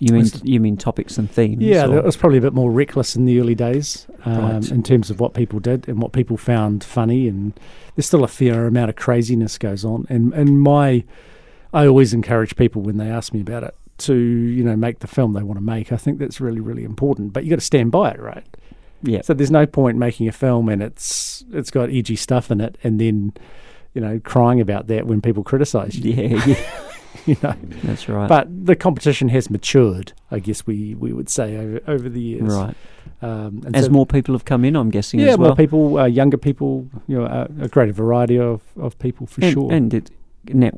you 0.00 0.12
mean 0.12 0.26
you 0.44 0.60
mean 0.60 0.76
topics 0.76 1.18
and 1.18 1.30
themes? 1.30 1.62
yeah, 1.62 1.86
or- 1.86 1.98
it 1.98 2.04
was 2.04 2.16
probably 2.16 2.38
a 2.38 2.40
bit 2.42 2.52
more 2.54 2.70
reckless 2.70 3.16
in 3.16 3.24
the 3.24 3.40
early 3.40 3.54
days 3.54 4.06
um, 4.24 4.38
Right. 4.60 4.70
in 4.70 4.82
terms 4.82 5.10
of 5.10 5.18
what 5.20 5.34
people 5.34 5.58
did 5.60 5.88
and 5.88 6.00
what 6.00 6.12
people 6.12 6.36
found 6.36 6.84
funny, 6.84 7.26
and 7.28 7.52
there's 7.96 8.06
still 8.06 8.24
a 8.24 8.28
fair 8.28 8.66
amount 8.66 8.90
of 8.90 8.96
craziness 8.96 9.58
goes 9.58 9.84
on. 9.84 10.06
And 10.08 10.32
and 10.34 10.60
my, 10.60 11.04
I 11.72 11.86
always 11.86 12.12
encourage 12.14 12.54
people 12.56 12.82
when 12.82 12.96
they 12.98 13.08
ask 13.10 13.32
me 13.32 13.40
about 13.40 13.64
it 13.64 13.74
to 13.98 14.14
you 14.14 14.62
know 14.62 14.76
make 14.76 15.00
the 15.00 15.08
film 15.08 15.32
they 15.32 15.42
want 15.42 15.58
to 15.58 15.64
make. 15.64 15.92
I 15.92 15.96
think 15.96 16.18
that's 16.20 16.40
really 16.40 16.60
really 16.60 16.84
important, 16.84 17.32
but 17.32 17.44
you 17.44 17.50
got 17.50 17.56
to 17.56 17.60
stand 17.64 17.90
by 17.90 18.10
it, 18.12 18.20
right? 18.20 18.44
yeah. 19.02 19.22
So 19.22 19.32
there's 19.34 19.50
no 19.50 19.64
point 19.66 19.96
making 19.98 20.28
a 20.28 20.32
film 20.32 20.68
and 20.68 20.82
it's 20.82 21.44
it's 21.52 21.70
got 21.70 21.90
edgy 21.90 22.14
stuff 22.16 22.50
in 22.52 22.60
it, 22.60 22.76
and 22.84 23.00
then 23.00 23.32
you 23.94 24.00
know 24.00 24.20
crying 24.22 24.60
about 24.60 24.86
that 24.88 25.06
when 25.06 25.20
people 25.20 25.42
criticise 25.42 25.98
you. 25.98 26.12
yeah, 26.12 26.44
yeah, 26.46 26.70
you 27.26 27.36
know. 27.42 27.54
that's 27.84 28.08
right. 28.08 28.28
But 28.28 28.48
the 28.66 28.76
competition 28.76 29.28
has 29.30 29.50
matured, 29.50 30.12
I 30.30 30.38
guess 30.38 30.66
we, 30.66 30.94
we 30.94 31.12
would 31.12 31.28
say 31.28 31.56
over 31.56 31.80
over 31.86 32.08
the 32.08 32.20
years. 32.20 32.54
right. 32.54 32.74
Um, 33.20 33.62
and 33.66 33.74
As 33.76 33.86
so- 33.86 33.90
more 33.90 34.06
people 34.06 34.34
have 34.34 34.44
come 34.44 34.64
in, 34.64 34.76
I'm 34.76 34.90
guessing 34.90 35.20
yeah, 35.20 35.28
as 35.32 35.38
well. 35.38 35.48
more 35.48 35.56
people, 35.56 35.98
uh, 35.98 36.04
younger 36.06 36.36
people, 36.36 36.88
you 37.08 37.18
know, 37.18 37.24
a, 37.26 37.64
a 37.64 37.68
greater 37.68 37.92
variety 37.92 38.38
of, 38.38 38.62
of 38.78 38.96
people 38.98 39.26
for 39.26 39.42
and, 39.42 39.52
sure. 39.52 39.72
and 39.72 39.92
it 39.94 40.10
now, 40.50 40.70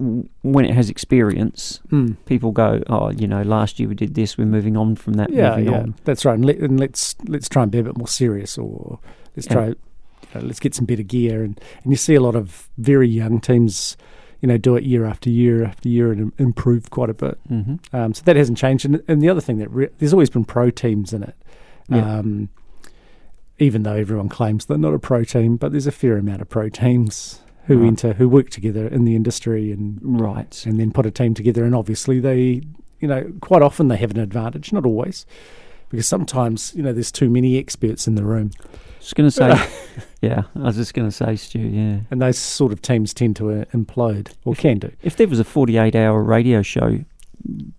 when 0.43 0.65
it 0.65 0.75
has 0.75 0.89
experience, 0.91 1.81
Mm. 1.93 2.17
people 2.27 2.51
go, 2.51 2.83
"Oh, 2.89 3.11
you 3.11 3.29
know, 3.29 3.43
last 3.43 3.79
year 3.79 3.89
we 3.89 3.95
did 3.95 4.15
this. 4.15 4.37
We're 4.39 4.47
moving 4.47 4.77
on 4.77 4.97
from 4.97 5.13
that. 5.15 5.31
Yeah, 5.33 5.51
moving 5.51 5.73
yeah, 5.73 5.81
on." 5.81 5.95
that's 6.05 6.25
right. 6.25 6.35
And, 6.35 6.45
let, 6.45 6.57
and 6.59 6.81
let's 6.81 7.15
let's 7.29 7.49
try 7.49 7.63
and 7.63 7.71
be 7.71 7.79
a 7.79 7.83
bit 7.85 7.97
more 7.97 8.09
serious, 8.09 8.57
or 8.59 8.99
let's 9.37 9.47
Yeah. 9.47 9.53
try, 9.53 9.67
you 9.67 9.75
know, 10.35 10.41
let's 10.41 10.59
get 10.61 10.75
some 10.75 10.87
better 10.87 11.03
gear. 11.05 11.45
And, 11.45 11.61
and 11.85 11.93
you 11.93 11.97
see 11.97 12.15
a 12.17 12.21
lot 12.21 12.35
of 12.35 12.69
very 12.79 13.09
young 13.09 13.39
teams, 13.41 13.97
you 14.41 14.47
know, 14.49 14.57
do 14.57 14.77
it 14.77 14.85
year 14.85 15.05
after 15.05 15.29
year 15.31 15.65
after 15.65 15.89
year 15.89 16.13
and 16.13 16.33
improve 16.39 16.91
quite 16.91 17.11
a 17.11 17.15
bit. 17.15 17.39
hmm 17.49 17.75
Um, 17.93 18.15
so 18.15 18.23
that 18.25 18.37
hasn't 18.37 18.59
changed. 18.59 18.85
And, 18.87 19.03
and 19.09 19.21
the 19.23 19.29
other 19.29 19.41
thing 19.41 19.59
that 19.59 19.71
re- 19.71 19.89
there's 19.99 20.13
always 20.13 20.31
been 20.31 20.45
pro 20.45 20.71
teams 20.71 21.13
in 21.13 21.23
it. 21.23 21.35
Yeah. 21.89 22.19
Um, 22.19 22.49
even 23.59 23.83
though 23.83 23.95
everyone 23.95 24.29
claims 24.29 24.65
they're 24.67 24.79
not 24.79 24.95
a 24.95 24.99
pro 24.99 25.25
team, 25.25 25.57
but 25.57 25.73
there's 25.73 25.87
a 25.87 25.93
fair 25.93 26.17
amount 26.17 26.41
of 26.41 26.49
pro 26.49 26.69
teams 26.71 27.41
who 27.67 27.79
Right. 27.81 27.89
enter 27.89 28.13
who 28.15 28.29
work 28.29 28.49
together 28.51 28.87
in 28.89 29.05
the 29.05 29.15
industry 29.15 29.71
and 29.71 29.99
Right. 30.03 30.65
and 30.67 30.81
then 30.81 30.93
put 30.93 31.05
a 31.07 31.11
team 31.11 31.35
together. 31.35 31.65
And 31.65 31.75
obviously, 31.75 32.19
they, 32.21 32.63
you 33.01 33.09
know, 33.09 33.31
quite 33.41 33.61
often 33.63 33.89
they 33.89 33.99
have 33.99 34.11
an 34.13 34.19
advantage, 34.19 34.73
not 34.73 34.87
always, 34.87 35.27
because 35.91 36.09
sometimes, 36.09 36.73
you 36.75 36.83
know, 36.83 36.93
there's 36.95 37.13
too 37.13 37.29
many 37.29 37.59
experts 37.59 38.09
in 38.09 38.15
the 38.15 38.25
room. 38.25 38.51
Just 39.01 39.15
going 39.15 39.29
to 39.29 39.31
say, 39.31 39.69
yeah, 40.21 40.43
I 40.55 40.61
was 40.61 40.77
just 40.77 40.95
going 40.95 41.09
to 41.09 41.13
say, 41.13 41.37
Stu, 41.37 41.59
yeah. 41.59 42.01
And 42.11 42.21
those 42.21 42.39
sort 42.39 42.73
of 42.73 42.83
teams 42.83 43.15
tend 43.15 43.37
to 43.37 43.51
uh, 43.51 43.65
implode, 43.67 44.33
or 44.45 44.55
can 44.55 44.79
do. 44.79 44.93
If 45.03 45.17
there 45.17 45.27
was 45.27 45.41
a 45.41 45.45
48 45.45 45.95
hour 45.97 46.23
radio 46.23 46.63
show 46.63 47.01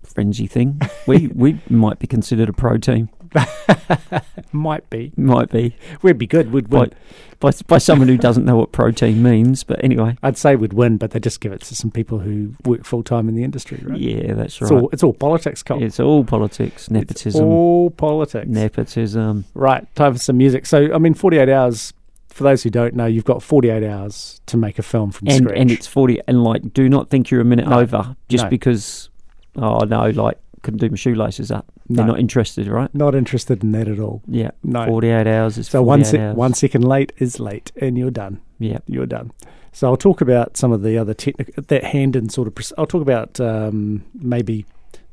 frenzy 0.03 0.47
thing, 0.47 0.81
we, 1.07 1.27
we 1.27 1.60
might 1.69 1.99
be 1.99 2.07
considered 2.07 2.49
a 2.49 2.53
pro 2.53 2.77
team. 2.77 3.10
Might 4.52 4.89
be. 4.89 5.13
Might 5.15 5.50
be. 5.50 5.76
We'd 6.02 6.17
be 6.17 6.28
good. 6.28 6.52
We'd 6.52 6.70
By, 6.70 6.80
win. 6.82 6.94
by, 7.39 7.52
by 7.67 7.78
someone 7.78 8.08
who 8.08 8.17
doesn't 8.17 8.44
know 8.46 8.58
what 8.58 8.72
protein 8.72 9.24
means. 9.24 9.63
But 9.63 9.84
anyway, 9.84 10.17
I'd 10.22 10.38
say 10.38 10.56
we'd 10.56 10.74
win, 10.74 10.98
but 10.98 11.12
they 11.12 11.20
just 11.20 11.39
give 11.39 11.54
it 11.54 11.62
to 11.62 11.76
some 11.76 11.91
people 11.91 12.20
who 12.20 12.54
work 12.65 12.84
full 12.84 13.04
time 13.04 13.30
in 13.30 13.36
the 13.36 13.44
industry, 13.44 13.82
right? 13.86 13.98
yeah, 14.00 14.34
that's 14.34 14.62
It's 14.62 14.70
right. 14.72 14.82
all 14.82 14.89
it's 14.91 15.04
all 15.04 15.13
politics, 15.13 15.63
Cole. 15.63 15.82
It's 15.82 16.00
all 16.00 16.24
politics, 16.26 16.84
It's 16.84 16.91
nepotism. 16.91 17.46
all 17.46 17.89
politics. 17.91 18.48
nepotism. 18.50 19.46
Right, 19.54 19.94
time 19.96 20.13
for 20.13 20.20
some 20.20 20.38
music. 20.38 20.65
So, 20.65 20.94
I 20.94 20.98
mean, 20.98 21.13
48 21.13 21.48
hours, 21.50 21.94
for 22.30 22.44
those 22.44 22.63
who 22.63 22.70
don't 22.70 22.94
know, 22.96 23.06
you've 23.06 23.26
got 23.26 23.41
48 23.41 23.84
hours 23.84 24.41
to 24.48 24.58
make 24.58 24.78
a 24.80 24.84
film 24.84 25.12
from 25.12 25.28
And, 25.30 25.38
scratch. 25.46 25.58
and 25.58 25.72
it's 25.72 25.88
40. 25.88 26.20
And 26.28 26.44
like, 26.44 26.74
do 26.74 26.89
not 26.89 27.10
think 27.10 27.32
you're 27.32 27.41
a 27.41 27.46
minute 27.46 27.67
No, 27.67 27.80
over 27.80 28.15
just 28.30 28.46
no. 28.46 28.50
because, 28.50 29.10
oh 29.56 29.80
no, 29.80 30.10
like, 30.10 30.38
couldn't 30.62 30.80
do 30.80 30.89
my 30.89 30.95
shoelaces 30.95 31.52
up. 31.52 31.65
They're 31.89 32.06
not 32.06 32.19
interested, 32.19 32.67
right? 32.67 32.93
not 32.95 33.15
interested 33.15 33.63
in 33.63 33.71
that 33.74 33.88
at 33.88 34.00
all. 34.00 34.21
Yeah. 34.28 34.52
No. 34.63 34.86
48 34.86 35.28
hours 35.28 35.58
is 35.58 35.67
So 35.67 35.80
48 35.84 35.88
one, 35.88 36.06
se- 36.06 36.17
hours. 36.19 36.36
one 36.38 36.54
second 36.54 36.84
late 36.84 37.12
is 37.17 37.39
late, 37.39 37.71
and 37.82 37.97
you're 37.97 38.12
done. 38.12 38.39
Yeah. 38.60 38.80
You're 38.88 39.06
done. 39.08 39.32
So 39.74 39.88
I'll 39.88 39.97
talk 39.97 40.21
about 40.21 40.58
some 40.58 40.71
of 40.71 40.84
the 40.84 40.97
other 40.97 41.13
technical, 41.13 41.63
that 41.67 41.84
hand 41.84 42.15
in 42.15 42.30
sort 42.30 42.47
of, 42.47 42.56
proc- 42.56 42.78
I'll 42.78 42.86
talk 42.86 43.02
about 43.02 43.39
um, 43.39 44.04
maybe 44.13 44.65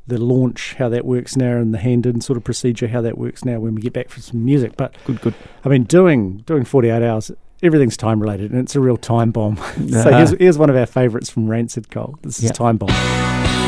the 0.07 0.19
launch, 0.19 0.75
how 0.75 0.89
that 0.89 1.05
works 1.05 1.37
now, 1.37 1.57
and 1.59 1.73
the 1.75 1.79
hand 1.79 2.07
in 2.07 2.21
sort 2.21 2.37
of 2.37 2.45
procedure, 2.45 2.89
how 2.89 3.01
that 3.03 3.19
works 3.19 3.45
now 3.45 3.59
when 3.61 3.75
we 3.75 3.83
get 3.83 3.93
back 3.93 4.09
for 4.09 4.21
some 4.21 4.45
music. 4.45 4.77
But 4.77 4.95
Good, 5.05 5.21
good. 5.21 5.35
I 5.65 5.69
mean, 5.69 5.85
doing 5.85 6.39
doing 6.47 6.65
48 6.65 7.03
hours, 7.03 7.31
everything's 7.63 7.97
time 7.97 8.21
related, 8.21 8.51
and 8.53 8.61
it's 8.61 8.75
a 8.75 8.81
real 8.81 8.97
time 8.97 9.31
bomb. 9.33 9.57
so 9.91 10.01
Uh-huh. 10.01 10.17
here's, 10.17 10.31
here's 10.39 10.59
one 10.59 10.71
of 10.71 10.77
our 10.77 10.87
favourites 10.87 11.29
from 11.31 11.47
Rancid 11.49 11.91
Cole. 11.91 12.19
This 12.23 12.39
is 12.39 12.45
Yeah. 12.45 12.53
Time 12.53 12.79
Bomb. 12.79 13.68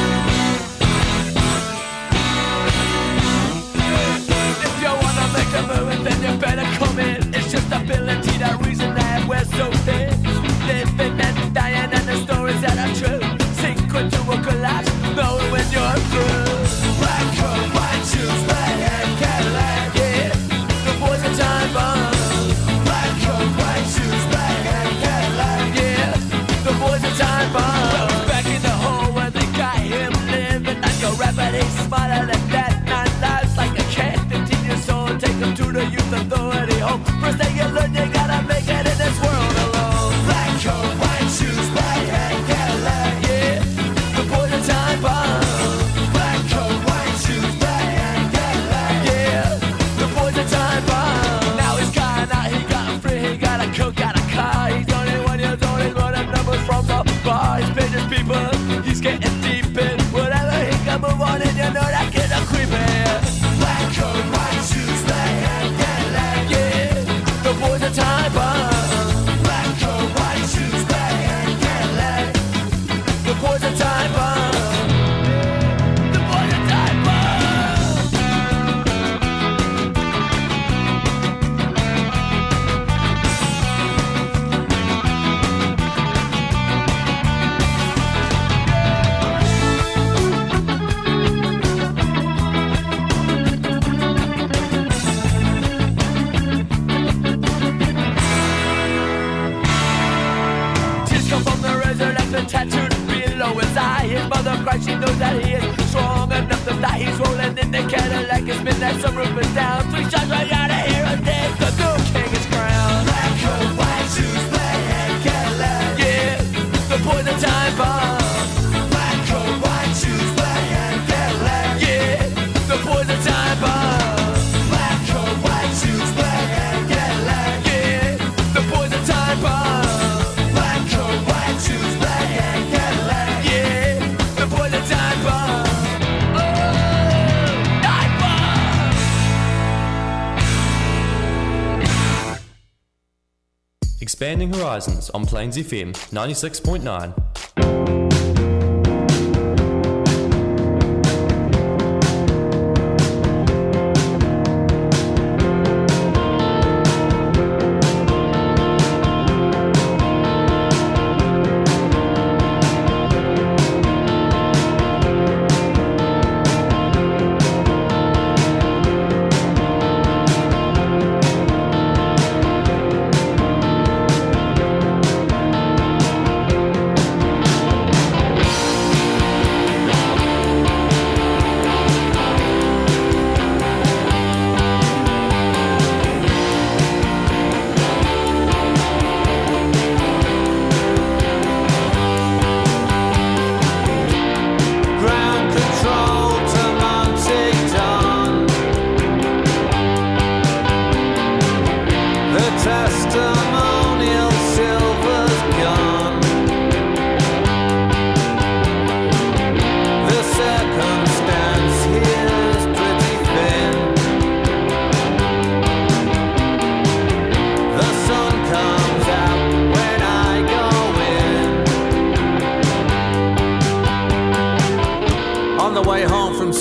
Expanding 144.20 144.52
horizons 144.52 145.08
on 145.14 145.24
Plains 145.24 145.56
FM 145.56 145.94
96.9. 146.12 147.49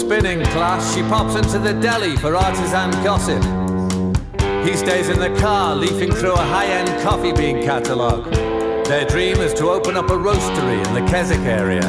boss, 0.09 0.95
she 0.95 1.01
pops 1.03 1.35
into 1.35 1.59
the 1.59 1.73
deli 1.73 2.15
for 2.17 2.35
artisan 2.35 2.91
gossip. 3.03 3.43
He 4.65 4.75
stays 4.75 5.09
in 5.09 5.19
the 5.19 5.35
car, 5.39 5.75
leafing 5.75 6.11
through 6.11 6.33
a 6.33 6.45
high-end 6.55 6.89
coffee 7.01 7.31
bean 7.31 7.63
catalogue. 7.63 8.25
Their 8.85 9.05
dream 9.05 9.37
is 9.37 9.53
to 9.55 9.69
open 9.69 9.95
up 9.95 10.09
a 10.09 10.17
roastery 10.17 10.85
in 10.87 10.93
the 10.93 11.11
Keswick 11.11 11.41
area. 11.41 11.87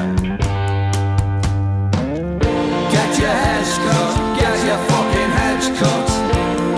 Get 2.92 3.10
your 3.18 3.36
hedge 3.44 3.74
cut, 3.86 4.12
get 4.38 4.56
your 4.68 4.80
fucking 4.90 5.30
hedge 5.40 5.68
cut. 5.80 6.08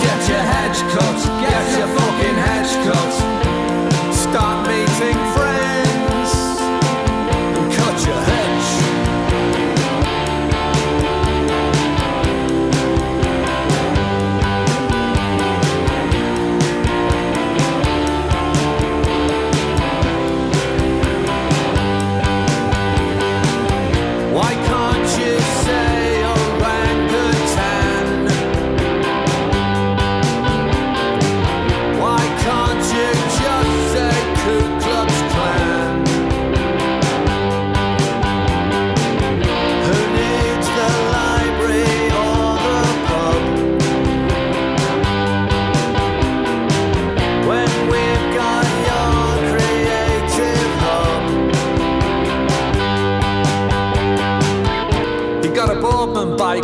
Get 0.00 0.28
your 0.28 0.44
hedge 0.52 0.80
cut, 0.94 1.18
get 1.50 1.66
your 1.78 1.88
fucking 1.98 2.38
hedge 2.46 2.74
cut. 2.86 3.12
Start 4.14 4.68
meeting 4.68 5.18
friends 5.34 5.51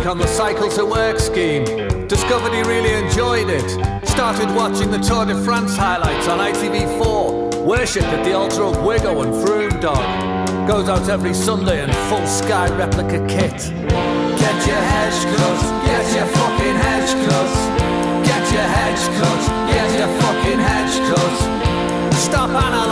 on 0.09 0.17
the 0.17 0.27
cycle 0.27 0.71
to 0.71 0.87
work 0.87 1.19
scheme. 1.19 1.65
Discovered 2.09 2.55
he 2.55 2.63
really 2.63 2.95
enjoyed 2.95 3.51
it. 3.51 3.69
Started 4.09 4.49
watching 4.57 4.91
the 4.91 4.99
Tour 4.99 5.27
de 5.27 5.37
France 5.45 5.77
highlights 5.77 6.27
on 6.29 6.39
ITV4. 6.39 7.63
Worship 7.67 8.05
at 8.05 8.25
the 8.25 8.33
altar 8.33 8.63
of 8.63 8.77
Wiggo 8.77 9.23
and 9.23 9.35
Froome 9.35 9.79
Dog. 9.83 9.99
Goes 10.67 10.89
out 10.89 11.07
every 11.11 11.35
Sunday 11.35 11.85
in 11.85 11.93
full 12.09 12.27
sky 12.27 12.75
replica 12.75 13.19
kit. 13.29 13.59
Get 14.41 14.59
your 14.67 14.83
hedge 14.93 15.21
cut, 15.37 15.61
get 15.85 16.07
your 16.17 16.27
fucking 16.37 16.77
hedge 16.85 17.13
cut. 17.29 17.53
Get 18.25 18.45
your 18.57 18.69
hedge 18.77 19.05
cut, 19.21 19.43
get 19.69 19.89
your 19.99 20.11
fucking 20.21 20.59
hedge 20.59 20.97
cut. 21.11 22.15
Stop 22.15 22.49
analysing 22.51 22.88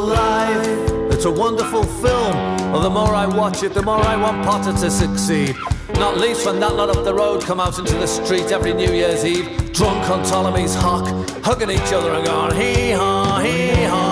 life. 0.00 1.12
It's 1.12 1.24
a 1.24 1.30
wonderful 1.30 1.84
film. 1.84 2.34
Well, 2.72 2.80
the 2.80 2.90
more 2.90 3.14
I 3.14 3.26
watch 3.26 3.62
it, 3.62 3.74
the 3.74 3.82
more 3.82 4.00
I 4.00 4.16
want 4.16 4.44
Potter 4.44 4.72
to 4.72 4.90
succeed. 4.90 5.56
Not 5.94 6.16
least 6.16 6.46
when 6.46 6.60
that 6.60 6.74
lot 6.74 6.88
up 6.88 7.04
the 7.04 7.14
road 7.14 7.42
come 7.42 7.60
out 7.60 7.78
into 7.78 7.94
the 7.94 8.06
street 8.06 8.52
every 8.52 8.72
New 8.72 8.92
Year's 8.92 9.24
Eve, 9.24 9.72
drunk 9.72 10.08
on 10.08 10.24
Ptolemy's 10.24 10.74
hock, 10.74 11.06
hugging 11.44 11.70
each 11.70 11.92
other 11.92 12.14
and 12.14 12.24
going 12.24 12.56
hee 12.56 12.92
haw, 12.92 13.38
hee 13.40 13.84
haw. 13.84 14.09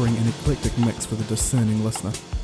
Offering 0.00 0.16
an 0.16 0.28
eclectic 0.28 0.78
mix 0.78 1.04
for 1.04 1.14
the 1.16 1.24
discerning 1.24 1.84
listener. 1.84 2.39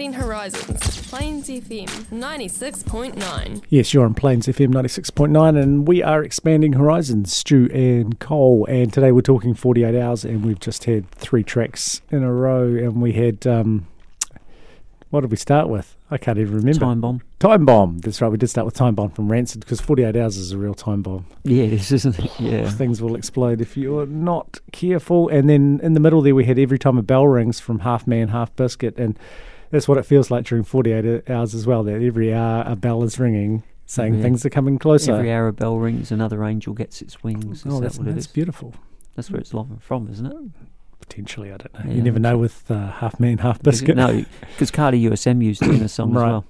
Expanding 0.00 0.26
Horizons, 0.26 1.08
Plains 1.10 1.48
FM 1.50 1.86
96.9. 2.06 3.62
Yes, 3.68 3.92
you're 3.92 4.06
on 4.06 4.14
Plains 4.14 4.46
FM 4.46 4.72
96.9, 4.72 5.62
and 5.62 5.86
we 5.86 6.02
are 6.02 6.24
expanding 6.24 6.72
horizons, 6.72 7.36
Stu 7.36 7.68
and 7.74 8.18
Cole. 8.18 8.64
And 8.64 8.90
today 8.90 9.12
we're 9.12 9.20
talking 9.20 9.52
48 9.52 9.94
hours, 9.94 10.24
and 10.24 10.42
we've 10.42 10.58
just 10.58 10.84
had 10.84 11.10
three 11.10 11.44
tracks 11.44 12.00
in 12.10 12.22
a 12.22 12.32
row. 12.32 12.62
And 12.62 13.02
we 13.02 13.12
had, 13.12 13.46
um, 13.46 13.88
what 15.10 15.20
did 15.20 15.30
we 15.30 15.36
start 15.36 15.68
with? 15.68 15.94
I 16.10 16.16
can't 16.16 16.38
even 16.38 16.54
remember. 16.54 16.80
Time 16.80 17.02
Bomb. 17.02 17.20
Time 17.38 17.66
Bomb. 17.66 17.98
That's 17.98 18.22
right. 18.22 18.30
We 18.30 18.38
did 18.38 18.48
start 18.48 18.64
with 18.64 18.72
Time 18.72 18.94
Bomb 18.94 19.10
from 19.10 19.30
Rancid 19.30 19.60
because 19.60 19.82
48 19.82 20.16
hours 20.16 20.38
is 20.38 20.52
a 20.52 20.56
real 20.56 20.72
time 20.72 21.02
bomb. 21.02 21.26
Yeah, 21.44 21.64
it 21.64 21.74
is, 21.74 21.92
isn't 21.92 22.18
it? 22.18 22.40
Yeah. 22.40 22.70
Things 22.70 23.02
will 23.02 23.16
explode 23.16 23.60
if 23.60 23.76
you're 23.76 24.06
not 24.06 24.60
careful. 24.72 25.28
And 25.28 25.50
then 25.50 25.78
in 25.82 25.92
the 25.92 26.00
middle 26.00 26.22
there, 26.22 26.34
we 26.34 26.46
had 26.46 26.58
Every 26.58 26.78
Time 26.78 26.96
a 26.96 27.02
Bell 27.02 27.28
Rings 27.28 27.60
from 27.60 27.80
Half 27.80 28.06
Man, 28.06 28.28
Half 28.28 28.56
Biscuit. 28.56 28.96
And 28.96 29.18
that's 29.70 29.88
what 29.88 29.98
it 29.98 30.04
feels 30.04 30.30
like 30.30 30.44
during 30.44 30.64
48 30.64 31.28
hours 31.30 31.54
as 31.54 31.66
well, 31.66 31.82
that 31.84 32.02
every 32.02 32.32
hour 32.34 32.62
a 32.66 32.76
bell 32.76 33.02
is 33.02 33.18
ringing, 33.18 33.62
saying 33.86 34.14
Yeah. 34.14 34.22
things 34.22 34.44
are 34.46 34.50
coming 34.50 34.78
closer. 34.78 35.14
Every 35.14 35.32
hour 35.32 35.48
a 35.48 35.52
bell 35.52 35.78
rings, 35.78 36.10
another 36.12 36.44
angel 36.44 36.74
gets 36.74 37.00
its 37.02 37.22
wings. 37.22 37.60
Is 37.60 37.66
Oh, 37.66 37.76
that 37.76 37.82
that's, 37.82 37.98
what 37.98 38.06
that's 38.06 38.18
is? 38.18 38.26
beautiful. 38.26 38.74
That's 39.16 39.30
where 39.30 39.40
it's 39.40 39.52
from, 39.80 40.08
isn't 40.10 40.26
it? 40.26 40.36
Potentially, 41.00 41.52
I 41.52 41.56
don't 41.56 41.74
know. 41.74 41.80
Yeah, 41.90 41.94
you 41.96 42.02
never 42.02 42.18
know 42.18 42.38
with 42.38 42.70
uh, 42.70 42.90
Half 42.92 43.18
Man, 43.18 43.38
Half 43.38 43.56
Is 43.56 43.62
Biscuit. 43.62 43.96
No, 43.96 44.24
because 44.52 44.70
Cardi 44.70 45.02
USM 45.08 45.42
used 45.42 45.62
it 45.62 45.70
in 45.70 45.82
a 45.82 45.88
song 45.88 46.12
Right. 46.12 46.26
as 46.26 46.30
well. 46.32 46.44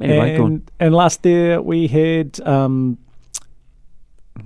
Anyway, 0.00 0.34
and, 0.36 0.70
and 0.80 0.94
last 0.94 1.24
year 1.26 1.60
we 1.60 1.86
had 1.88 2.40
um, 2.46 2.96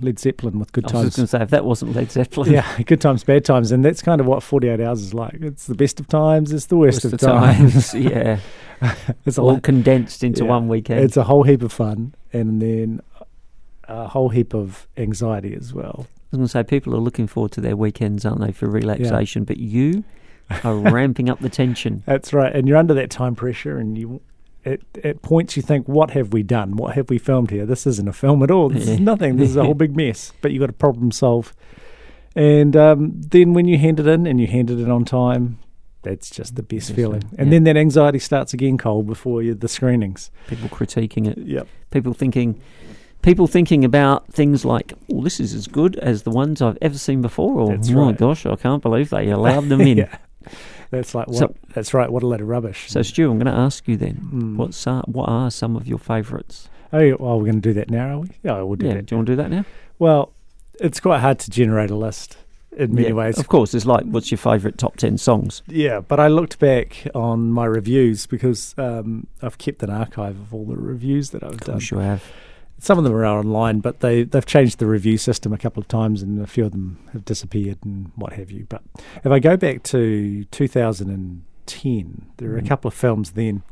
Led 0.01 0.19
Zeppelin 0.19 0.59
with 0.59 0.71
Good 0.71 0.87
Times. 0.87 0.95
I 0.95 1.05
was 1.05 1.15
going 1.15 1.25
to 1.25 1.31
say, 1.31 1.41
if 1.41 1.49
that 1.49 1.65
wasn't 1.65 1.95
Led 1.95 2.11
Zeppelin, 2.11 2.51
yeah, 2.51 2.81
good 2.85 3.01
times, 3.01 3.23
bad 3.23 3.45
times, 3.45 3.71
and 3.71 3.83
that's 3.83 4.01
kind 4.01 4.19
of 4.21 4.27
what 4.27 4.43
48 4.43 4.79
hours 4.79 5.01
is 5.01 5.13
like. 5.13 5.35
It's 5.35 5.65
the 5.67 5.75
best 5.75 5.99
of 5.99 6.07
times, 6.07 6.51
it's 6.51 6.65
the 6.67 6.77
worst, 6.77 7.03
Worst 7.03 7.13
of 7.13 7.19
times. 7.19 7.91
times, 7.91 7.93
yeah. 7.93 8.39
it's 9.25 9.37
all 9.37 9.53
lot- 9.53 9.63
condensed 9.63 10.23
into 10.23 10.43
yeah. 10.43 10.49
one 10.49 10.67
weekend. 10.67 10.99
It's 11.01 11.17
a 11.17 11.23
whole 11.23 11.43
heap 11.43 11.61
of 11.61 11.71
fun, 11.71 12.13
and 12.33 12.61
then 12.61 13.01
a 13.87 14.07
whole 14.07 14.29
heap 14.29 14.53
of 14.53 14.87
anxiety 14.97 15.55
as 15.55 15.73
well. 15.73 16.07
I 16.07 16.35
was 16.35 16.37
going 16.37 16.43
to 16.43 16.49
say, 16.49 16.63
people 16.63 16.93
are 16.93 16.99
looking 16.99 17.25
forward 17.25 17.53
to 17.53 17.61
their 17.61 17.77
weekends, 17.77 18.25
aren't 18.25 18.41
they, 18.41 18.51
for 18.51 18.67
relaxation? 18.69 19.45
But 19.45 19.57
you 19.57 20.03
are 20.63 20.75
ramping 20.91 21.29
up 21.29 21.39
the 21.39 21.49
tension. 21.49 22.03
That's 22.05 22.33
right, 22.33 22.53
and 22.53 22.67
you're 22.67 22.77
under 22.77 22.93
that 22.95 23.09
time 23.09 23.35
pressure, 23.35 23.77
and 23.77 23.97
you. 23.97 24.21
At, 24.73 24.79
at 25.03 25.21
points 25.21 25.55
you 25.55 25.63
think, 25.63 25.87
what 25.87 26.11
have 26.11 26.33
we 26.33 26.43
done? 26.43 26.75
What 26.75 26.95
have 26.95 27.09
we 27.09 27.17
filmed 27.17 27.51
here? 27.51 27.65
This 27.65 27.87
isn't 27.87 28.07
a 28.07 28.13
film 28.13 28.43
at 28.43 28.51
all. 28.51 28.69
This 28.69 28.87
is 28.87 28.99
nothing. 28.99 29.37
This 29.37 29.49
is 29.49 29.55
a 29.55 29.63
whole 29.63 29.73
big 29.85 29.95
mess. 29.95 30.33
But 30.41 30.51
you've 30.51 30.59
got 30.59 30.67
to 30.67 30.73
problem 30.73 31.11
solve. 31.11 31.53
And 32.35 32.75
um, 32.75 33.13
then 33.21 33.53
when 33.53 33.65
you 33.67 33.77
hand 33.77 33.99
it 33.99 34.07
in 34.07 34.27
and 34.27 34.39
you 34.41 34.47
hand 34.47 34.69
it 34.69 34.79
in 34.79 34.91
on 34.91 35.05
time, 35.05 35.59
that's 36.03 36.29
just 36.29 36.55
the 36.55 36.63
best 36.63 36.91
feeling. 36.93 37.23
And 37.37 37.47
Yeah. 37.47 37.51
then 37.51 37.63
that 37.63 37.77
anxiety 37.77 38.19
starts 38.19 38.53
again, 38.53 38.77
Cole, 38.77 39.03
before 39.03 39.41
you, 39.41 39.53
the 39.55 39.67
screenings. 39.67 40.31
People 40.47 40.69
critiquing 40.69 41.27
it. 41.27 41.37
Yep. 41.37 41.67
People 41.91 42.13
thinking, 42.13 42.59
people 43.21 43.47
thinking 43.47 43.83
about 43.85 44.31
things 44.31 44.63
like, 44.65 44.93
"Oh, 45.11 45.21
this 45.23 45.39
is 45.39 45.53
as 45.53 45.67
good 45.67 45.95
as 45.97 46.23
the 46.23 46.29
ones 46.31 46.61
I've 46.61 46.77
ever 46.81 46.97
seen 46.97 47.21
before." 47.21 47.59
Or, 47.59 47.69
That's 47.75 47.89
"Oh 47.89 48.05
my 48.05 48.11
gosh, 48.11 48.45
I 48.45 48.55
can't 48.55 48.81
believe 48.83 49.09
they 49.09 49.29
allowed 49.29 49.69
them 49.69 49.81
in." 49.91 49.97
yeah. 49.97 50.17
That's 50.91 51.13
like 51.15 51.27
what? 51.27 51.37
So- 51.37 51.55
that's 51.73 51.93
right. 51.93 52.11
What 52.11 52.23
a 52.23 52.27
load 52.27 52.41
of 52.41 52.47
rubbish. 52.47 52.89
So, 52.89 53.01
Stu, 53.01 53.29
I'm 53.29 53.37
going 53.37 53.53
to 53.53 53.59
ask 53.59 53.87
you 53.87 53.97
then, 53.97 54.15
Mm. 54.33 54.55
what's 54.55 54.85
uh, 54.87 55.01
what 55.05 55.27
are 55.29 55.51
some 55.51 55.75
of 55.75 55.87
your 55.87 55.99
favourites? 55.99 56.69
oh, 56.93 56.99
yeah, 56.99 57.13
well, 57.19 57.37
we're 57.37 57.45
going 57.45 57.61
to 57.61 57.69
do 57.69 57.73
that 57.73 57.89
now, 57.89 58.15
are 58.15 58.19
we? 58.19 58.29
Yeah, 58.43 58.61
we'll 58.61 58.75
do 58.77 58.87
Yeah, 58.87 58.93
that. 58.95 59.05
do 59.07 59.15
you 59.15 59.17
want 59.17 59.25
to 59.27 59.31
do 59.33 59.35
that 59.37 59.51
now? 59.51 59.65
Well, 59.99 60.31
it's 60.79 60.99
quite 61.01 61.19
hard 61.19 61.37
to 61.39 61.51
generate 61.51 61.89
a 61.89 61.95
list 61.95 62.37
in 62.77 62.95
many 62.95 63.07
Yeah, 63.09 63.13
ways. 63.13 63.37
Of 63.37 63.49
course, 63.49 63.73
it's 63.73 63.85
like, 63.85 64.05
what's 64.05 64.31
your 64.31 64.37
favourite 64.37 64.77
top 64.77 64.95
ten 64.95 65.17
songs? 65.17 65.61
Yeah, 65.67 65.99
but 65.99 66.19
I 66.21 66.27
looked 66.29 66.59
back 66.59 67.05
on 67.13 67.51
my 67.51 67.65
reviews 67.65 68.25
because 68.25 68.73
um, 68.77 69.27
I've 69.41 69.57
kept 69.57 69.83
an 69.83 69.89
archive 69.89 70.39
of 70.39 70.53
all 70.53 70.63
the 70.65 70.77
reviews 70.77 71.31
that 71.31 71.43
I've 71.43 71.53
Of 71.55 71.59
done. 71.61 71.73
course, 71.75 71.91
you 71.91 71.97
have. 71.97 72.23
Some 72.79 72.97
of 72.97 73.03
them 73.03 73.13
are 73.13 73.25
online, 73.25 73.79
but 73.79 74.01
they 74.01 74.23
they've 74.23 74.45
changed 74.45 74.77
the 74.79 74.85
review 74.85 75.17
system 75.17 75.51
a 75.51 75.57
couple 75.57 75.81
of 75.81 75.87
times, 75.87 76.21
and 76.21 76.39
a 76.41 76.47
few 76.47 76.65
of 76.65 76.71
them 76.71 76.99
have 77.13 77.25
disappeared 77.25 77.79
and 77.83 78.11
what 78.15 78.33
have 78.33 78.51
you. 78.51 78.65
But 78.69 78.83
if 79.23 79.31
I 79.31 79.39
go 79.39 79.57
back 79.57 79.81
to 79.83 80.43
2010, 80.51 82.25
there 82.37 82.51
are 82.51 82.57
a 82.57 82.61
Mhm. 82.61 82.67
couple 82.67 82.87
of 82.87 82.93
films 82.93 83.31
then 83.31 83.63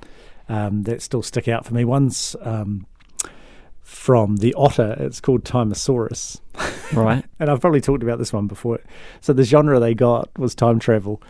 um, 0.49 0.84
that 0.84 1.01
still 1.01 1.22
stick 1.24 1.47
out 1.47 1.66
for 1.66 1.74
me. 1.74 1.84
One's 1.86 2.36
um, 2.41 2.86
from 3.82 4.38
the 4.38 4.53
Otter. 4.56 4.95
It's 4.99 5.20
called 5.22 5.43
Timosaurus. 5.43 6.39
Right. 6.93 7.24
and 7.39 7.49
I've 7.49 7.62
probably 7.62 7.82
talked 7.82 8.03
about 8.03 8.18
this 8.20 8.34
one 8.34 8.47
before. 8.47 8.80
So 9.22 9.34
the 9.34 9.43
genre 9.43 9.80
they 9.80 9.93
got 9.95 10.30
was 10.38 10.53
time 10.56 10.80
travel. 10.80 11.22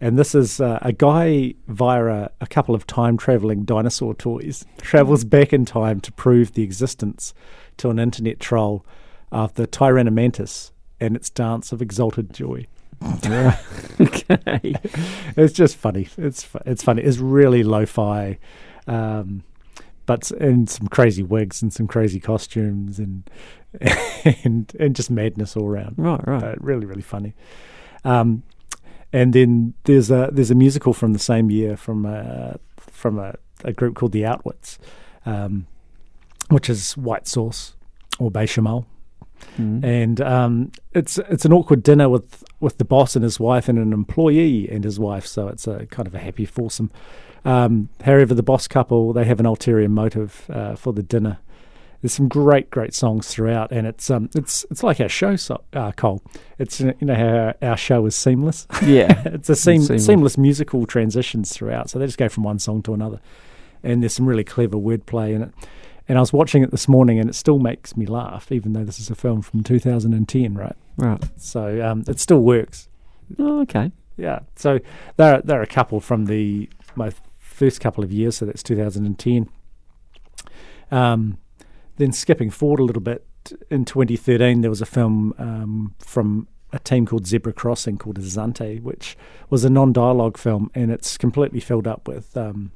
And 0.00 0.18
this 0.18 0.34
is 0.34 0.60
uh, 0.60 0.78
a 0.80 0.92
guy 0.92 1.54
via 1.68 2.06
a, 2.06 2.30
a 2.40 2.46
couple 2.46 2.74
of 2.74 2.86
time 2.86 3.18
traveling 3.18 3.64
dinosaur 3.64 4.14
toys 4.14 4.64
travels 4.80 5.24
back 5.24 5.52
in 5.52 5.64
time 5.64 6.00
to 6.00 6.12
prove 6.12 6.54
the 6.54 6.62
existence 6.62 7.34
to 7.76 7.90
an 7.90 7.98
internet 7.98 8.40
troll 8.40 8.84
of 9.30 9.54
the 9.54 9.66
Tyrannomantis 9.66 10.70
and 11.00 11.16
its 11.16 11.28
dance 11.30 11.72
of 11.72 11.82
exalted 11.82 12.32
joy. 12.32 12.66
okay. 14.00 14.74
It's 15.36 15.52
just 15.54 15.76
funny. 15.76 16.08
It's 16.18 16.46
it's 16.66 16.82
funny. 16.82 17.02
It's 17.02 17.16
really 17.16 17.62
lo-fi, 17.62 18.38
um, 18.86 19.42
but 20.04 20.30
and 20.32 20.68
some 20.68 20.86
crazy 20.88 21.22
wigs 21.22 21.62
and 21.62 21.72
some 21.72 21.86
crazy 21.86 22.20
costumes 22.20 22.98
and 22.98 23.30
and 24.44 24.70
and 24.78 24.94
just 24.94 25.10
madness 25.10 25.56
all 25.56 25.66
around. 25.66 25.94
Right, 25.96 26.26
right. 26.26 26.42
Uh, 26.42 26.54
really, 26.58 26.84
really 26.84 27.00
funny. 27.00 27.34
Um, 28.04 28.42
and 29.12 29.32
then 29.32 29.74
there's 29.84 30.10
a 30.10 30.30
there's 30.32 30.50
a 30.50 30.54
musical 30.54 30.92
from 30.92 31.12
the 31.12 31.18
same 31.18 31.50
year 31.50 31.76
from 31.76 32.06
a, 32.06 32.58
from 32.76 33.18
a, 33.18 33.34
a 33.64 33.72
group 33.72 33.94
called 33.94 34.12
the 34.12 34.24
Outwits, 34.24 34.78
um, 35.26 35.66
which 36.48 36.68
is 36.70 36.96
white 36.96 37.26
sauce 37.26 37.76
or 38.18 38.30
bechamel 38.30 38.86
Mm. 39.58 39.82
and 39.84 40.20
um, 40.20 40.72
it's 40.92 41.18
it's 41.30 41.44
an 41.44 41.52
awkward 41.52 41.82
dinner 41.82 42.08
with 42.08 42.44
with 42.60 42.78
the 42.78 42.84
boss 42.84 43.16
and 43.16 43.22
his 43.22 43.40
wife 43.40 43.68
and 43.68 43.78
an 43.78 43.92
employee 43.92 44.68
and 44.70 44.84
his 44.84 45.00
wife. 45.00 45.26
So 45.26 45.48
it's 45.48 45.66
a 45.66 45.86
kind 45.86 46.06
of 46.06 46.14
a 46.14 46.18
happy 46.18 46.44
foursome. 46.44 46.90
Um, 47.44 47.88
however, 48.04 48.34
the 48.34 48.42
boss 48.42 48.68
couple 48.68 49.12
they 49.12 49.24
have 49.24 49.40
an 49.40 49.46
ulterior 49.46 49.88
motive 49.88 50.44
uh, 50.50 50.76
for 50.76 50.92
the 50.92 51.02
dinner. 51.02 51.38
There's 52.02 52.14
some 52.14 52.28
great 52.28 52.70
great 52.70 52.94
songs 52.94 53.28
throughout, 53.28 53.72
and 53.72 53.86
it's 53.86 54.10
um 54.10 54.30
it's 54.34 54.64
it's 54.70 54.82
like 54.82 55.00
our 55.00 55.08
show, 55.08 55.36
so, 55.36 55.62
uh, 55.74 55.92
Cole. 55.92 56.22
It's 56.58 56.80
you 56.80 56.94
know 57.02 57.14
how 57.14 57.54
our, 57.66 57.76
show 57.76 58.06
is 58.06 58.16
seamless. 58.16 58.66
Yeah. 58.82 59.22
it's 59.26 59.50
a 59.50 59.56
seam, 59.56 59.82
Seamless. 59.82 60.06
seamless 60.06 60.38
musical 60.38 60.86
transitions 60.86 61.52
throughout. 61.52 61.90
So 61.90 61.98
they 61.98 62.06
just 62.06 62.18
go 62.18 62.28
from 62.28 62.44
one 62.44 62.58
song 62.58 62.82
to 62.82 62.94
another, 62.94 63.20
and 63.82 64.02
there's 64.02 64.14
some 64.14 64.26
really 64.26 64.44
clever 64.44 64.76
wordplay 64.76 65.34
in 65.34 65.42
it. 65.42 65.52
And 66.08 66.18
I 66.18 66.22
was 66.22 66.32
watching 66.32 66.62
it 66.62 66.70
this 66.70 66.88
morning, 66.88 67.20
and 67.20 67.28
it 67.28 67.34
still 67.34 67.58
makes 67.58 67.96
me 67.96 68.06
laugh, 68.06 68.50
even 68.50 68.72
though 68.72 68.82
this 68.82 68.98
is 68.98 69.10
a 69.10 69.14
film 69.14 69.42
from 69.42 69.62
2010, 69.62 70.54
right? 70.54 70.74
Right. 70.96 71.22
So 71.36 71.86
um, 71.86 72.04
it 72.08 72.18
still 72.18 72.40
works. 72.40 72.88
Oh, 73.38 73.60
okay. 73.60 73.92
Yeah. 74.16 74.40
So 74.56 74.80
there 75.16 75.36
are, 75.36 75.42
they're 75.42 75.62
a 75.62 75.66
couple 75.66 76.00
from 76.00 76.24
the 76.24 76.68
my 76.96 77.12
first 77.38 77.80
couple 77.80 78.02
of 78.02 78.10
years. 78.10 78.38
So 78.38 78.46
that's 78.46 78.62
2010. 78.62 79.48
Um, 80.90 81.38
then 82.00 82.12
skipping 82.12 82.50
forward 82.50 82.80
a 82.80 82.84
little 82.84 83.02
bit 83.02 83.26
in 83.70 83.84
2013, 83.84 84.60
there 84.60 84.70
was 84.70 84.82
a 84.82 84.86
film 84.86 85.34
um, 85.38 85.94
from 85.98 86.48
a 86.72 86.78
team 86.78 87.06
called 87.06 87.26
Zebra 87.26 87.52
Crossing 87.52 87.98
called 87.98 88.18
Azante, 88.18 88.80
which 88.82 89.16
was 89.48 89.64
a 89.64 89.70
non-dialogue 89.70 90.36
film, 90.38 90.70
and 90.74 90.90
it's 90.90 91.16
completely 91.18 91.60
filled 91.60 91.86
up 91.86 92.06
with 92.06 92.36
um, 92.36 92.72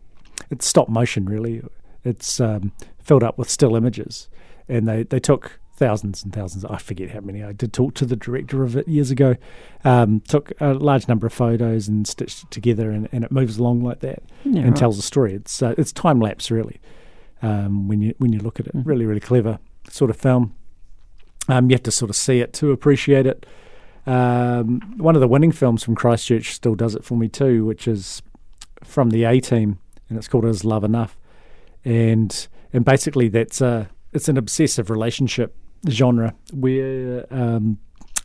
it's 0.51 0.67
stop 0.67 0.89
motion. 0.89 1.27
Really, 1.27 1.63
it's 2.03 2.41
um, 2.41 2.73
filled 3.03 3.23
up 3.23 3.39
with 3.39 3.49
still 3.49 3.77
images, 3.77 4.29
and 4.69 4.89
they 4.89 5.05
they 5.05 5.21
took 5.21 5.61
thousands 5.77 6.23
and 6.25 6.33
thousands. 6.33 6.65
I 6.65 6.79
forget 6.79 7.11
how 7.11 7.21
many. 7.21 7.45
I 7.45 7.53
did 7.53 7.73
talk 7.73 7.95
to 7.95 8.07
the 8.07 8.17
director 8.17 8.63
of 8.65 8.77
it 8.77 8.89
years 8.89 9.11
ago. 9.11 9.37
Um, 9.85 10.21
took 10.21 10.53
a 10.61 10.75
large 10.75 11.07
number 11.09 11.27
of 11.27 11.33
photos 11.33 11.87
and 11.89 12.07
stitched 12.07 12.45
it 12.45 12.51
together, 12.51 12.91
and, 12.91 13.09
and 13.13 13.23
it 13.25 13.31
moves 13.31 13.59
along 13.59 13.83
like 13.85 14.01
that 14.01 14.23
Yeah, 14.45 14.63
and 14.63 14.71
right. 14.71 14.77
tells 14.77 14.99
a 14.99 15.03
story. 15.03 15.35
It's 15.35 15.63
uh, 15.63 15.75
it's 15.79 15.93
time 15.93 16.21
lapse 16.21 16.51
really. 16.51 16.81
Um, 17.45 17.89
when 17.89 18.01
you 18.01 18.15
when 18.19 18.33
you 18.33 18.39
look 18.41 18.59
at 18.61 18.67
it, 18.67 18.75
Mhm. 18.75 18.87
really 18.87 19.07
really 19.07 19.21
clever 19.21 19.59
sort 19.91 20.11
of 20.11 20.17
film. 20.17 20.55
Um, 21.49 21.69
you 21.71 21.75
have 21.75 21.83
to 21.83 21.91
sort 21.91 22.09
of 22.11 22.17
see 22.17 22.41
it 22.41 22.53
to 22.55 22.71
appreciate 22.73 23.27
it. 23.27 23.45
Um, 24.07 24.81
one 24.97 25.15
of 25.15 25.21
the 25.21 25.29
winning 25.29 25.53
films 25.53 25.83
from 25.83 25.95
Christchurch 25.95 26.55
still 26.55 26.75
does 26.75 26.95
it 26.95 27.05
for 27.05 27.17
me 27.17 27.29
too, 27.29 27.65
which 27.67 27.87
is 27.89 28.23
from 28.83 29.11
the 29.11 29.25
A 29.25 29.41
Team, 29.41 29.79
and 30.09 30.17
it's 30.19 30.29
called 30.29 30.45
"Is 30.47 30.65
Love 30.65 30.85
Enough?" 30.85 31.19
and 31.85 32.49
and 32.73 32.85
basically 32.85 33.29
that's 33.29 33.61
a 33.61 33.89
it's 34.13 34.29
an 34.29 34.37
obsessive 34.39 34.89
relationship 34.91 35.55
genre 35.89 36.35
where 36.53 37.27
um, 37.31 37.79